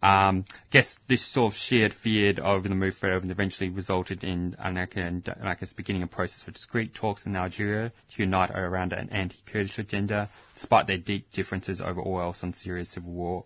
Um, 0.00 0.44
guess 0.70 0.94
this 1.08 1.26
sort 1.26 1.52
of 1.52 1.56
shared 1.56 1.92
fear 1.92 2.34
over 2.42 2.68
the 2.68 2.74
move 2.74 2.94
forward 2.94 3.28
eventually 3.30 3.68
resulted 3.68 4.22
in 4.22 4.54
Ankara 4.58 5.08
and 5.08 5.24
Damascus 5.24 5.72
beginning 5.72 6.02
a 6.02 6.06
process 6.06 6.44
for 6.44 6.52
discreet 6.52 6.94
talks 6.94 7.26
in 7.26 7.34
Algeria 7.34 7.90
to 8.14 8.22
unite 8.22 8.50
around 8.50 8.92
an 8.92 9.10
anti-Kurdish 9.10 9.78
agenda, 9.78 10.30
despite 10.54 10.86
their 10.86 10.98
deep 10.98 11.32
differences 11.32 11.80
over 11.80 12.00
all 12.00 12.20
else 12.20 12.44
on 12.44 12.52
Syria's 12.52 12.90
civil 12.90 13.10
war. 13.10 13.44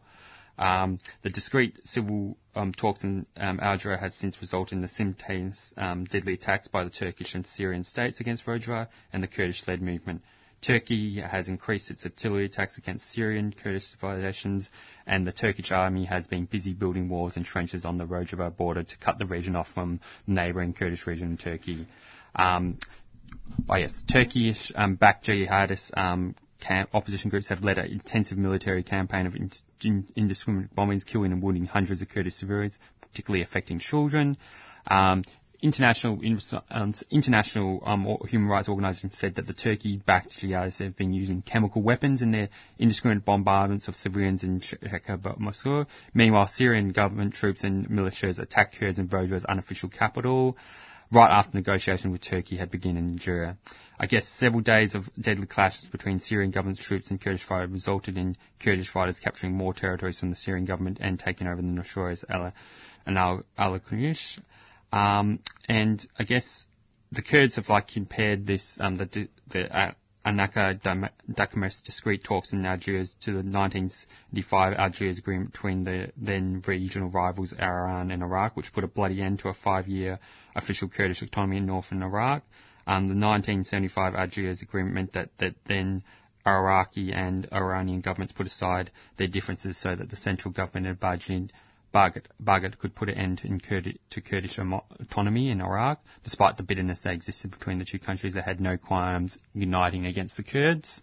Um, 0.58 0.98
the 1.22 1.30
discreet 1.30 1.78
civil 1.84 2.36
um, 2.54 2.72
talks 2.72 3.02
in 3.02 3.24
um, 3.38 3.58
Algeria 3.60 3.96
has 3.96 4.14
since 4.14 4.38
resulted 4.42 4.74
in 4.76 4.82
the 4.82 4.88
simultaneous 4.88 5.72
um, 5.78 6.04
deadly 6.04 6.34
attacks 6.34 6.68
by 6.68 6.84
the 6.84 6.90
Turkish 6.90 7.34
and 7.34 7.46
Syrian 7.46 7.84
states 7.84 8.20
against 8.20 8.44
Rojava 8.44 8.88
and 9.12 9.22
the 9.22 9.26
Kurdish-led 9.28 9.80
movement. 9.80 10.22
Turkey 10.62 11.20
has 11.20 11.48
increased 11.48 11.90
its 11.90 12.04
artillery 12.04 12.44
attacks 12.44 12.78
against 12.78 13.10
Syrian 13.12 13.52
Kurdish 13.52 13.88
civilizations, 13.88 14.70
and 15.06 15.26
the 15.26 15.32
Turkish 15.32 15.72
army 15.72 16.04
has 16.04 16.28
been 16.28 16.44
busy 16.46 16.72
building 16.72 17.08
walls 17.08 17.36
and 17.36 17.44
trenches 17.44 17.84
on 17.84 17.98
the 17.98 18.06
Rojava 18.06 18.56
border 18.56 18.84
to 18.84 18.98
cut 18.98 19.18
the 19.18 19.26
region 19.26 19.56
off 19.56 19.68
from 19.74 20.00
the 20.26 20.34
neighbouring 20.34 20.72
Kurdish 20.72 21.06
region 21.06 21.32
in 21.32 21.36
Turkey. 21.36 21.86
Um, 22.36 22.78
oh 23.68 23.74
yes, 23.74 24.04
Turkish 24.10 24.70
um, 24.76 24.96
jihadist 24.96 25.90
um, 25.96 26.36
camp, 26.60 26.90
opposition 26.94 27.28
groups 27.28 27.48
have 27.48 27.64
led 27.64 27.78
an 27.78 27.90
intensive 27.90 28.38
military 28.38 28.84
campaign 28.84 29.26
of 29.26 29.34
in, 29.34 29.50
in, 29.82 30.06
indiscriminate 30.14 30.74
bombings, 30.76 31.04
killing 31.04 31.32
and 31.32 31.42
wounding 31.42 31.64
hundreds 31.64 32.02
of 32.02 32.08
Kurdish 32.08 32.34
civilians, 32.34 32.78
particularly 33.00 33.42
affecting 33.42 33.80
children. 33.80 34.36
Um, 34.86 35.24
international 35.62 36.20
international 37.10 37.82
um, 37.84 38.16
human 38.28 38.48
rights 38.48 38.68
organisations 38.68 39.16
said 39.16 39.36
that 39.36 39.46
the 39.46 39.54
Turkey-backed 39.54 40.30
jihadists 40.40 40.80
have 40.80 40.96
been 40.96 41.14
using 41.14 41.40
chemical 41.40 41.82
weapons 41.82 42.20
in 42.20 42.32
their 42.32 42.48
indiscriminate 42.78 43.24
bombardments 43.24 43.86
of 43.88 43.94
civilians 43.94 44.42
in 44.42 44.60
Sheikh 44.60 44.80
Maqsoud. 45.06 45.86
Meanwhile, 46.12 46.48
Syrian 46.48 46.90
government 46.90 47.34
troops 47.34 47.62
and 47.62 47.88
militias 47.88 48.38
attacked 48.38 48.76
Kurds 48.78 48.98
in 48.98 49.06
Rojava's 49.08 49.44
unofficial 49.44 49.88
capital. 49.88 50.56
right 51.12 51.30
after 51.30 51.56
negotiation 51.56 52.10
with 52.10 52.22
Turkey 52.22 52.56
had 52.56 52.70
begun 52.70 52.96
in 52.96 53.10
Algeria. 53.12 53.56
I 54.00 54.06
guess 54.06 54.26
several 54.26 54.62
days 54.62 54.94
of 54.94 55.04
deadly 55.20 55.46
clashes 55.46 55.86
between 55.88 56.18
Syrian 56.18 56.50
government 56.50 56.78
troops 56.78 57.10
and 57.10 57.20
Kurdish 57.20 57.44
fighters 57.44 57.70
resulted 57.70 58.16
in 58.16 58.36
Kurdish 58.58 58.90
fighters 58.90 59.20
capturing 59.20 59.56
more 59.56 59.74
territories 59.74 60.18
from 60.18 60.30
the 60.30 60.36
Syrian 60.36 60.64
government 60.64 60.98
and 61.00 61.18
taking 61.18 61.46
over 61.46 61.60
the 61.60 61.68
Noshoras 61.68 62.24
and 63.06 63.18
Al 63.18 63.44
Kunush. 63.58 64.40
Um, 64.92 65.40
and 65.68 66.06
I 66.18 66.24
guess 66.24 66.66
the 67.10 67.22
Kurds 67.22 67.56
have 67.56 67.68
like 67.68 67.88
compared 67.88 68.46
this, 68.46 68.76
um, 68.80 68.96
the, 68.96 69.28
the 69.48 69.76
uh, 69.76 69.92
Ankara 70.24 70.80
Damascus 70.80 71.80
discrete 71.80 72.22
talks 72.22 72.52
in 72.52 72.64
Algiers 72.64 73.14
to 73.22 73.32
the 73.32 73.38
1975 73.38 74.74
Algiers 74.74 75.18
agreement 75.18 75.52
between 75.52 75.84
the 75.84 76.12
then 76.16 76.62
regional 76.66 77.10
rivals 77.10 77.52
Iran 77.58 78.10
and 78.10 78.22
Iraq, 78.22 78.56
which 78.56 78.72
put 78.72 78.84
a 78.84 78.88
bloody 78.88 79.20
end 79.20 79.40
to 79.40 79.48
a 79.48 79.54
five-year 79.54 80.20
official 80.54 80.88
Kurdish 80.88 81.22
autonomy 81.22 81.56
in 81.56 81.66
northern 81.66 82.02
Iraq. 82.02 82.44
Um, 82.86 83.06
the 83.06 83.14
1975 83.14 84.14
Algiers 84.14 84.62
agreement 84.62 84.94
meant 84.94 85.12
that, 85.14 85.30
that 85.38 85.54
then 85.66 86.02
Iraqi 86.46 87.12
and 87.12 87.48
Iranian 87.52 88.00
governments 88.00 88.32
put 88.32 88.46
aside 88.46 88.90
their 89.16 89.28
differences 89.28 89.76
so 89.76 89.94
that 89.94 90.10
the 90.10 90.16
central 90.16 90.52
government 90.52 90.86
had 90.86 91.00
Baghdad 91.92 92.78
could 92.78 92.94
put 92.94 93.08
an 93.08 93.16
end 93.16 93.42
Kurdi, 93.60 93.98
to 94.10 94.20
Kurdish 94.20 94.58
autonomy 94.58 95.50
in 95.50 95.60
Iraq, 95.60 96.00
despite 96.24 96.56
the 96.56 96.62
bitterness 96.62 97.02
that 97.02 97.14
existed 97.14 97.50
between 97.50 97.78
the 97.78 97.84
two 97.84 97.98
countries. 97.98 98.32
They 98.34 98.40
had 98.40 98.60
no 98.60 98.76
qualms 98.76 99.38
uniting 99.54 100.06
against 100.06 100.36
the 100.36 100.42
Kurds. 100.42 101.02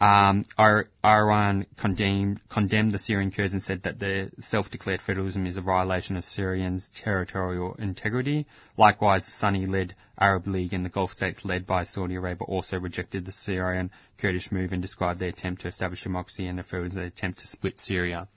Um, 0.00 0.44
Iran 0.58 1.66
condemned, 1.78 2.40
condemned 2.48 2.92
the 2.92 2.98
Syrian 2.98 3.30
Kurds 3.30 3.52
and 3.52 3.62
said 3.62 3.84
that 3.84 3.98
their 3.98 4.30
self-declared 4.40 5.00
federalism 5.00 5.46
is 5.46 5.56
a 5.56 5.62
violation 5.62 6.16
of 6.16 6.24
Syrians' 6.24 6.90
territorial 6.94 7.74
integrity. 7.78 8.46
Likewise, 8.76 9.24
the 9.24 9.30
Sunni-led 9.30 9.94
Arab 10.18 10.46
League 10.46 10.72
and 10.72 10.84
the 10.84 10.90
Gulf 10.90 11.12
states 11.12 11.44
led 11.44 11.66
by 11.66 11.84
Saudi 11.84 12.16
Arabia 12.16 12.44
also 12.46 12.78
rejected 12.78 13.24
the 13.24 13.32
Syrian 13.32 13.90
Kurdish 14.18 14.50
move 14.52 14.72
and 14.72 14.82
described 14.82 15.20
their 15.20 15.28
attempt 15.28 15.62
to 15.62 15.68
establish 15.68 16.02
democracy 16.02 16.46
and 16.46 16.62
to 16.62 16.88
their 16.88 17.04
attempt 17.04 17.38
to 17.38 17.46
split 17.46 17.78
Syria. 17.78 18.28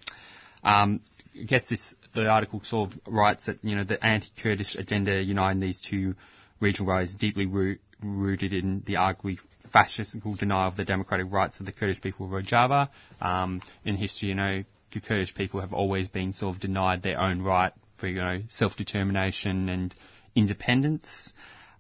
Um, 0.64 1.02
I 1.40 1.44
guess 1.44 1.70
this 1.70 1.96
the 2.14 2.28
article 2.28 2.62
sort 2.64 2.92
of 2.92 3.00
writes 3.08 3.46
that 3.48 3.64
you 3.64 3.76
know 3.76 3.84
the 3.84 4.04
anti-Kurdish 4.04 4.76
agenda 4.76 5.22
uniting 5.22 5.60
these 5.60 5.82
two 5.82 6.16
regional 6.60 6.92
rivals 6.92 7.14
deeply 7.16 7.46
root, 7.46 7.80
rooted 8.02 8.54
in 8.54 8.84
the 8.86 8.94
arguably 8.96 9.38
fascistical 9.72 10.36
denial 10.36 10.68
of 10.68 10.76
the 10.76 10.86
democratic 10.86 11.32
rights 11.32 11.60
of 11.60 11.66
the 11.66 11.72
Kurdish 11.72 12.02
people 12.02 12.26
of 12.26 12.32
Rojava. 12.32 12.90
Um, 13.22 13.62
in 13.86 13.96
history, 13.96 14.30
you 14.30 14.36
know, 14.36 14.64
the 14.92 15.00
Kurdish 15.02 15.36
people 15.36 15.62
have 15.62 15.74
always 15.74 16.08
been 16.08 16.34
sort 16.34 16.56
of 16.56 16.62
denied 16.62 17.04
their 17.04 17.20
own 17.20 17.42
right 17.42 17.74
for 17.98 18.08
you 18.08 18.16
know 18.22 18.42
self-determination 18.48 19.70
and 19.70 19.94
independence. 20.36 21.34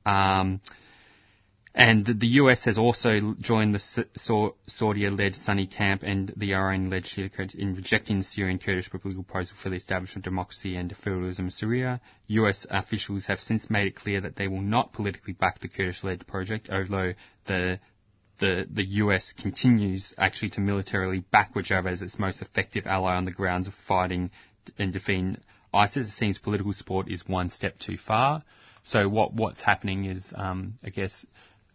Um, 0.05 0.61
and 1.77 2.03
the, 2.07 2.27
US 2.41 2.65
has 2.65 2.79
also 2.79 3.35
joined 3.39 3.75
the 3.75 4.07
Saudi-led 4.65 5.35
Sunni 5.35 5.67
camp 5.67 6.01
and 6.01 6.33
the 6.35 6.55
Iran-led 6.55 7.03
Shia 7.03 7.31
Kurds 7.31 7.53
in 7.53 7.75
rejecting 7.75 8.17
the 8.17 8.23
Syrian 8.23 8.57
Kurdish 8.57 8.89
proposal 8.89 9.23
for 9.61 9.69
the 9.69 9.75
establishment 9.75 10.25
of 10.25 10.31
democracy 10.31 10.75
and 10.75 10.91
federalism 10.97 11.45
in 11.45 11.51
Syria. 11.51 12.01
US 12.29 12.65
officials 12.71 13.25
have 13.27 13.39
since 13.39 13.69
made 13.69 13.85
it 13.85 13.95
clear 13.95 14.19
that 14.21 14.35
they 14.37 14.47
will 14.47 14.61
not 14.61 14.91
politically 14.91 15.33
back 15.33 15.59
the 15.59 15.67
Kurdish-led 15.67 16.25
project, 16.25 16.67
although 16.71 17.13
the 17.45 17.79
the, 18.39 18.67
the 18.71 18.83
US 19.03 19.33
continues 19.33 20.13
actually 20.17 20.49
to 20.51 20.61
militarily 20.61 21.19
back 21.31 21.53
Rojava 21.53 21.91
as 21.91 22.01
its 22.01 22.17
most 22.19 22.41
effective 22.41 22.87
ally 22.87 23.15
on 23.15 23.25
the 23.25 23.31
grounds 23.31 23.67
of 23.67 23.73
fighting 23.87 24.31
and 24.79 24.93
defeating 24.93 25.37
ISIS. 25.73 26.07
It 26.07 26.11
seems 26.11 26.37
political 26.39 26.73
support 26.73 27.07
is 27.07 27.27
one 27.27 27.49
step 27.49 27.77
too 27.77 27.97
far. 27.97 28.43
So 28.83 29.07
what 29.09 29.33
what's 29.33 29.61
happening 29.61 30.05
is, 30.05 30.33
um, 30.35 30.75
I 30.83 30.89
guess, 30.89 31.25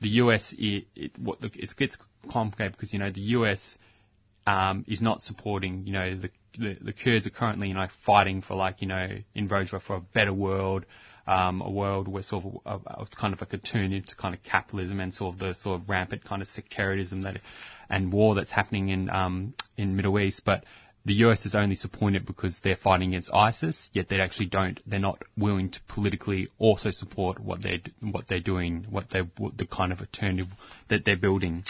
the 0.03 0.09
US, 0.09 0.55
it, 0.59 0.87
it, 0.95 1.19
what 1.19 1.41
the, 1.41 1.51
it 1.55 1.75
gets 1.77 1.97
complicated 2.31 2.73
because, 2.73 2.93
you 2.93 2.99
know, 2.99 3.11
the 3.11 3.21
US 3.21 3.79
um, 4.47 4.85
is 4.87 5.01
not 5.01 5.23
supporting, 5.23 5.87
you 5.87 5.93
know, 5.93 6.17
the, 6.17 6.31
the, 6.59 6.77
the 6.81 6.93
Kurds 6.93 7.27
are 7.27 7.31
currently, 7.31 7.69
you 7.69 7.75
know, 7.75 7.87
fighting 8.05 8.43
for 8.43 8.55
like, 8.55 8.83
you 8.83 8.89
know, 8.89 9.09
in 9.35 9.49
Rojava 9.49 9.81
for 9.81 9.97
a 9.97 10.01
better 10.01 10.33
world, 10.33 10.85
um, 11.27 11.61
a 11.63 11.71
world 11.71 12.09
where 12.09 12.23
sort 12.23 12.45
of 12.45 12.61
a, 12.67 13.03
a, 13.03 13.07
kind 13.07 13.33
of 13.33 13.41
like 13.41 13.53
a 13.53 13.59
turn 13.59 13.93
into 13.93 14.15
kind 14.17 14.35
of 14.35 14.43
capitalism 14.43 15.01
and 15.01 15.15
sort 15.15 15.35
of 15.35 15.41
the 15.41 15.55
sort 15.55 15.81
of 15.81 15.89
rampant 15.89 16.25
kind 16.25 16.43
of 16.43 16.49
sectarianism 16.49 17.23
that 17.23 17.39
and 17.89 18.13
war 18.13 18.35
that's 18.35 18.51
happening 18.51 18.89
in 18.89 19.11
um, 19.11 19.55
in 19.77 19.95
Middle 19.97 20.19
East, 20.19 20.43
but 20.45 20.65
the 21.05 21.15
US 21.15 21.45
is 21.47 21.55
only 21.55 21.75
supporting 21.75 22.17
it 22.17 22.27
because 22.27 22.61
they're 22.61 22.77
fighting 22.77 23.09
against 23.09 23.33
ISIS, 23.35 23.91
yet 23.93 24.09
they 24.09 24.21
actually 24.21 24.47
don't, 24.47 24.81
they're 24.87 25.01
not 25.01 25.21
willing 25.37 25.71
to 25.71 25.81
politically 25.89 26.49
also 26.59 26.91
support 26.91 27.41
what 27.41 27.63
they're, 27.63 27.81
what 28.03 28.29
they're 28.29 28.41
doing, 28.41 28.87
what 28.89 29.11
they 29.11 29.21
what 29.39 29.57
the 29.57 29.67
kind 29.67 29.93
of 29.93 30.01
alternative 30.01 30.47
that 30.89 31.05
they're 31.05 31.17
building. 31.17 31.65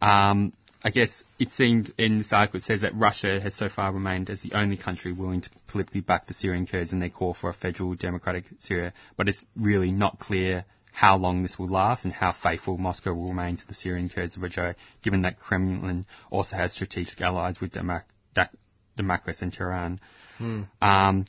Um, 0.00 0.54
I 0.84 0.90
guess 0.90 1.22
it 1.38 1.52
seemed 1.52 1.92
in 1.98 2.18
this 2.18 2.32
article 2.32 2.58
it 2.58 2.64
says 2.64 2.80
that 2.80 2.96
Russia 2.96 3.40
has 3.40 3.54
so 3.54 3.68
far 3.68 3.92
remained 3.92 4.30
as 4.30 4.42
the 4.42 4.54
only 4.54 4.76
country 4.76 5.12
willing 5.12 5.42
to 5.42 5.50
politically 5.68 6.00
back 6.00 6.26
the 6.26 6.34
Syrian 6.34 6.66
Kurds 6.66 6.92
in 6.92 6.98
their 6.98 7.10
call 7.10 7.34
for 7.34 7.50
a 7.50 7.54
federal 7.54 7.94
democratic 7.94 8.46
Syria, 8.58 8.92
but 9.16 9.28
it's 9.28 9.44
really 9.54 9.92
not 9.92 10.18
clear 10.18 10.64
how 10.92 11.16
long 11.16 11.42
this 11.42 11.58
will 11.58 11.68
last 11.68 12.04
and 12.04 12.12
how 12.12 12.32
faithful 12.32 12.78
Moscow 12.78 13.14
will 13.14 13.28
remain 13.28 13.56
to 13.58 13.66
the 13.66 13.74
Syrian 13.74 14.08
Kurds 14.08 14.36
of 14.36 14.42
Rojava, 14.42 14.74
given 15.02 15.20
that 15.22 15.38
Kremlin 15.38 16.04
also 16.30 16.56
has 16.56 16.72
strategic 16.72 17.20
allies 17.20 17.60
with 17.60 17.72
Damascus 17.72 18.08
Damascus 18.96 19.42
and 19.42 19.52
Tehran. 19.52 20.00
Hmm. 20.38 20.62
Um, 20.80 21.26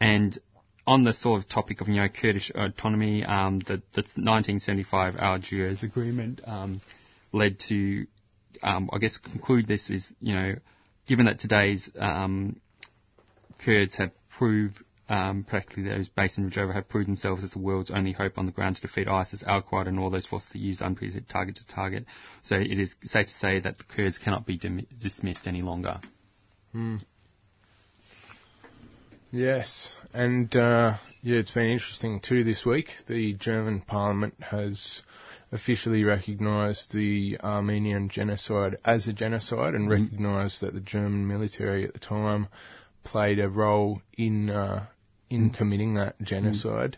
and 0.00 0.38
on 0.86 1.04
the 1.04 1.12
sort 1.12 1.42
of 1.42 1.48
topic 1.48 1.80
of 1.80 1.88
you 1.88 1.96
know 1.96 2.08
Kurdish 2.08 2.50
autonomy, 2.54 3.24
um, 3.24 3.60
the, 3.60 3.82
the 3.92 4.02
1975 4.16 5.16
Algiers 5.16 5.82
Agreement 5.82 6.40
um, 6.46 6.80
led 7.32 7.58
to, 7.68 8.06
um, 8.62 8.90
I 8.92 8.98
guess, 8.98 9.18
conclude 9.18 9.66
this 9.66 9.90
is 9.90 10.12
you 10.20 10.34
know, 10.34 10.54
given 11.06 11.26
that 11.26 11.38
today's 11.38 11.90
um, 11.98 12.60
Kurds 13.64 13.94
have 13.96 14.10
proved, 14.36 14.82
um, 15.08 15.44
practically 15.44 15.84
those 15.84 16.08
based 16.08 16.38
in 16.38 16.50
Rojava 16.50 16.74
have 16.74 16.88
proved 16.88 17.08
themselves 17.08 17.44
as 17.44 17.52
the 17.52 17.58
world's 17.58 17.90
only 17.90 18.12
hope 18.12 18.36
on 18.36 18.46
the 18.46 18.52
ground 18.52 18.76
to 18.76 18.82
defeat 18.82 19.08
ISIS, 19.08 19.42
Al 19.46 19.62
Qaeda, 19.62 19.88
and 19.88 19.98
all 19.98 20.10
those 20.10 20.26
forces 20.26 20.50
that 20.50 20.58
use 20.58 20.80
unprecedented 20.80 21.28
target 21.28 21.56
to 21.56 21.66
target. 21.66 22.04
So 22.42 22.56
it 22.56 22.78
is 22.78 22.94
safe 23.04 23.26
to 23.26 23.32
say 23.32 23.60
that 23.60 23.78
the 23.78 23.84
Kurds 23.84 24.18
cannot 24.18 24.44
be 24.44 24.58
dim- 24.58 24.86
dismissed 25.00 25.46
any 25.46 25.62
longer. 25.62 26.00
Hmm. 26.74 26.96
Yes, 29.30 29.94
and 30.12 30.54
uh, 30.56 30.96
yeah, 31.22 31.38
it's 31.38 31.52
been 31.52 31.70
interesting 31.70 32.18
too 32.18 32.42
this 32.42 32.66
week. 32.66 32.88
The 33.06 33.34
German 33.34 33.80
Parliament 33.80 34.34
has 34.40 35.02
officially 35.52 36.02
recognised 36.02 36.92
the 36.92 37.38
Armenian 37.44 38.08
genocide 38.08 38.78
as 38.84 39.06
a 39.06 39.12
genocide 39.12 39.74
and 39.74 39.88
mm-hmm. 39.88 40.02
recognised 40.02 40.62
that 40.62 40.74
the 40.74 40.80
German 40.80 41.28
military 41.28 41.84
at 41.84 41.92
the 41.92 42.00
time 42.00 42.48
played 43.04 43.38
a 43.38 43.48
role 43.48 44.02
in 44.18 44.50
uh, 44.50 44.86
in 45.30 45.50
mm-hmm. 45.50 45.56
committing 45.56 45.94
that 45.94 46.20
genocide, 46.22 46.96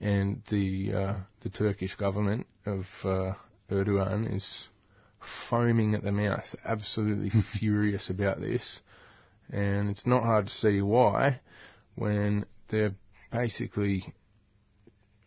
mm-hmm. 0.00 0.08
and 0.08 0.42
the 0.50 0.92
uh, 0.92 1.14
the 1.42 1.48
Turkish 1.48 1.94
government 1.94 2.48
of 2.66 2.86
uh, 3.04 3.34
Erdogan 3.70 4.34
is 4.34 4.68
foaming 5.48 5.94
at 5.94 6.02
the 6.02 6.10
mouth, 6.10 6.56
absolutely 6.64 7.30
furious 7.60 8.10
about 8.10 8.40
this 8.40 8.80
and 9.52 9.90
it's 9.90 10.06
not 10.06 10.22
hard 10.24 10.46
to 10.46 10.52
see 10.52 10.80
why 10.80 11.40
when 11.94 12.44
they're 12.68 12.94
basically 13.30 14.12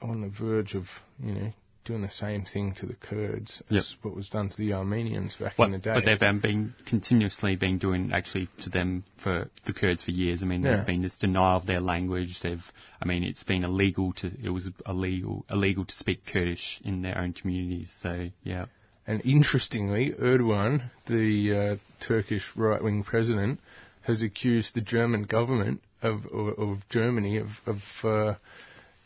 on 0.02 0.22
the 0.22 0.30
verge 0.30 0.76
of, 0.76 0.86
you 1.24 1.34
know, 1.34 1.54
doing 1.86 2.02
the 2.02 2.10
same 2.10 2.44
thing 2.44 2.74
to 2.74 2.88
the 2.88 2.96
Kurds 2.96 3.62
yep. 3.70 3.82
as 3.82 3.96
what 4.02 4.16
was 4.16 4.30
done 4.30 4.50
to 4.50 4.58
the 4.58 4.74
Armenians 4.74 5.36
back 5.38 5.58
well, 5.58 5.68
in 5.68 5.74
the 5.74 5.78
day. 5.78 5.94
But 5.94 6.04
they've 6.06 6.22
um, 6.24 6.40
been 6.40 6.74
continuously 6.88 7.56
been 7.56 7.78
doing 7.78 8.12
actually 8.12 8.50
to 8.64 8.70
them 8.72 9.04
for 9.24 9.50
the 9.66 9.74
Kurds 9.74 10.02
for 10.02 10.12
years. 10.12 10.42
I 10.42 10.48
mean, 10.48 10.64
yeah. 10.64 10.72
there's 10.72 10.86
been 10.88 11.02
this 11.02 11.18
denial 11.20 11.58
of 11.58 11.68
their 11.68 11.80
language. 11.80 12.40
They've, 12.42 12.64
I 13.00 13.06
mean, 13.06 13.24
it's 13.24 13.44
been 13.44 13.64
illegal 13.64 14.14
to, 14.14 14.32
it 14.44 14.50
was 14.50 14.70
illegal, 14.88 15.46
illegal 15.50 15.86
to 15.86 15.96
speak 15.96 16.26
Kurdish 16.26 16.82
in 16.84 17.04
their 17.04 17.20
own 17.20 17.34
communities. 17.34 17.96
So, 18.02 18.30
yeah. 18.44 18.66
And 19.06 19.24
interestingly, 19.24 20.12
Erdogan, 20.14 20.90
the 21.08 21.56
uh, 21.56 21.76
Turkish 22.00 22.52
right-wing 22.56 23.04
president, 23.04 23.60
has 24.06 24.22
accused 24.22 24.76
the 24.76 24.82
German 24.82 25.24
government 25.24 25.82
of, 26.02 26.26
of, 26.28 26.60
of 26.60 26.90
Germany 26.90 27.38
of, 27.38 27.50
of 27.66 27.82
uh, 28.04 28.36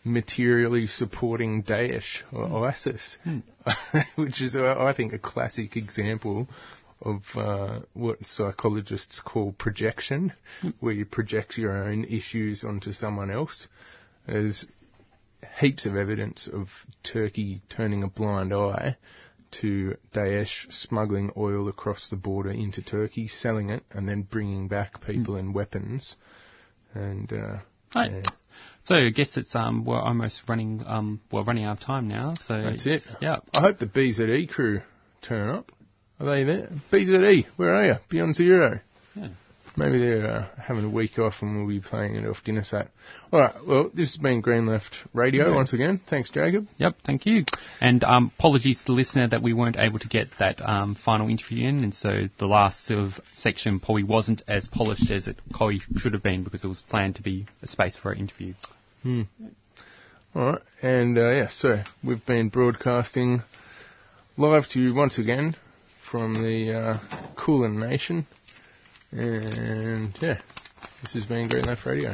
materially 0.04 0.88
supporting 0.88 1.64
Daesh 1.64 2.22
or 2.32 2.46
mm. 2.46 2.70
ISIS, 2.70 3.18
mm. 3.26 3.44
which 4.16 4.42
is, 4.42 4.56
uh, 4.56 4.76
I 4.78 4.94
think, 4.94 5.14
a 5.14 5.20
classic 5.20 5.78
example 5.78 6.48
of 7.02 7.22
uh, 7.36 7.80
what 7.94 8.26
psychologists 8.26 9.22
call 9.22 9.54
projection, 9.54 10.34
mm. 10.62 10.74
where 10.80 10.94
you 10.94 11.06
project 11.06 11.58
your 11.58 11.72
own 11.72 12.04
issues 12.06 12.64
onto 12.64 12.92
someone 12.92 13.32
else. 13.32 13.68
There's 14.28 14.66
heaps 15.60 15.86
of 15.86 15.96
evidence 15.96 16.50
of 16.52 16.68
Turkey 17.04 17.62
turning 17.70 18.04
a 18.04 18.08
blind 18.08 18.54
eye 18.54 18.98
to 19.52 19.98
Daesh 20.14 20.72
smuggling 20.72 21.32
oil 21.38 21.68
across 21.68 22.10
the 22.10 22.16
border 22.16 22.52
into 22.52 22.82
Turkey, 22.82 23.28
selling 23.28 23.70
it, 23.70 23.84
and 23.92 24.08
then 24.08 24.22
bringing 24.24 24.68
back 24.68 25.06
people 25.06 25.36
mm. 25.36 25.40
and 25.40 25.56
weapons. 25.56 26.16
And 26.94 27.32
uh, 27.32 27.58
I, 27.94 28.24
So 28.84 28.96
I 28.96 29.10
guess 29.10 29.38
it's 29.38 29.56
um 29.56 29.86
we're 29.86 30.00
almost 30.00 30.42
running 30.48 30.84
um 30.86 31.22
we're 31.32 31.44
running 31.44 31.66
out 31.66 31.80
of 31.80 31.86
time 31.86 32.08
now. 32.08 32.34
So 32.36 32.62
That's 32.62 32.86
it. 32.86 33.04
Yeah. 33.22 33.40
I 33.54 33.62
hope 33.62 33.80
the 33.80 33.86
BZE 33.86 34.50
crew 34.50 34.82
turn 35.22 35.50
up. 35.50 35.72
Are 36.20 36.26
they 36.26 36.44
there? 36.44 36.70
BZE, 36.92 37.46
where 37.56 37.76
are 37.76 37.86
you? 37.86 37.96
Beyond 38.10 38.36
Zero. 38.36 38.80
Yeah. 39.16 39.30
Maybe 39.80 39.98
they're 39.98 40.30
uh, 40.30 40.46
having 40.62 40.84
a 40.84 40.90
week 40.90 41.18
off 41.18 41.36
and 41.42 41.58
we'll 41.58 41.68
be 41.68 41.80
playing 41.80 42.16
it 42.18 42.28
off 42.28 42.44
dinner 42.44 42.64
set. 42.66 42.90
All 43.32 43.40
right. 43.40 43.56
Well, 43.66 43.90
this 43.94 44.14
has 44.14 44.18
been 44.18 44.42
Green 44.42 44.66
Left 44.66 44.94
Radio 45.14 45.48
Yeah. 45.48 45.56
once 45.56 45.72
again. 45.72 46.02
Thanks, 46.06 46.30
Jacob. 46.30 46.68
Yep, 46.78 46.96
thank 47.06 47.26
you. 47.26 47.46
And 47.80 48.04
um, 48.04 48.34
apologies 48.38 48.80
to 48.80 48.88
the 48.88 48.92
listener 48.92 49.30
that 49.30 49.42
we 49.42 49.54
weren't 49.54 49.78
able 49.78 50.00
to 50.00 50.08
get 50.10 50.28
that 50.38 50.62
um, 50.62 50.96
final 50.96 51.30
interview 51.30 51.70
in, 51.70 51.84
and 51.86 51.94
so 51.94 52.28
the 52.38 52.46
last 52.46 52.86
sort 52.86 53.00
of 53.00 53.14
section 53.36 53.80
probably 53.80 54.04
wasn't 54.04 54.42
as 54.50 54.68
polished 54.68 55.10
as 55.12 55.30
it 55.30 55.38
probably 55.50 55.80
should 55.98 56.12
have 56.14 56.24
been 56.24 56.44
because 56.44 56.66
it 56.66 56.68
was 56.68 56.82
planned 56.82 57.16
to 57.16 57.24
be 57.24 57.46
a 57.62 57.68
space 57.68 57.96
for 57.96 58.10
our 58.10 58.16
interview. 58.16 58.54
All 59.06 59.26
right. 60.36 60.62
And 60.82 61.18
uh, 61.18 61.30
yeah, 61.32 61.48
so 61.48 61.82
we've 62.04 62.26
been 62.26 62.50
broadcasting 62.50 63.44
live 64.38 64.68
to 64.70 64.80
you 64.82 64.94
once 64.94 65.18
again 65.18 65.56
from 66.12 66.34
the 66.44 66.74
uh, 66.74 66.98
Kulin 67.36 67.80
Nation. 67.80 68.28
And 69.12 70.16
yeah, 70.22 70.40
this 71.02 71.14
has 71.14 71.26
been 71.26 71.48
Green 71.50 71.66
Left 71.66 71.86
Radio. 71.86 72.14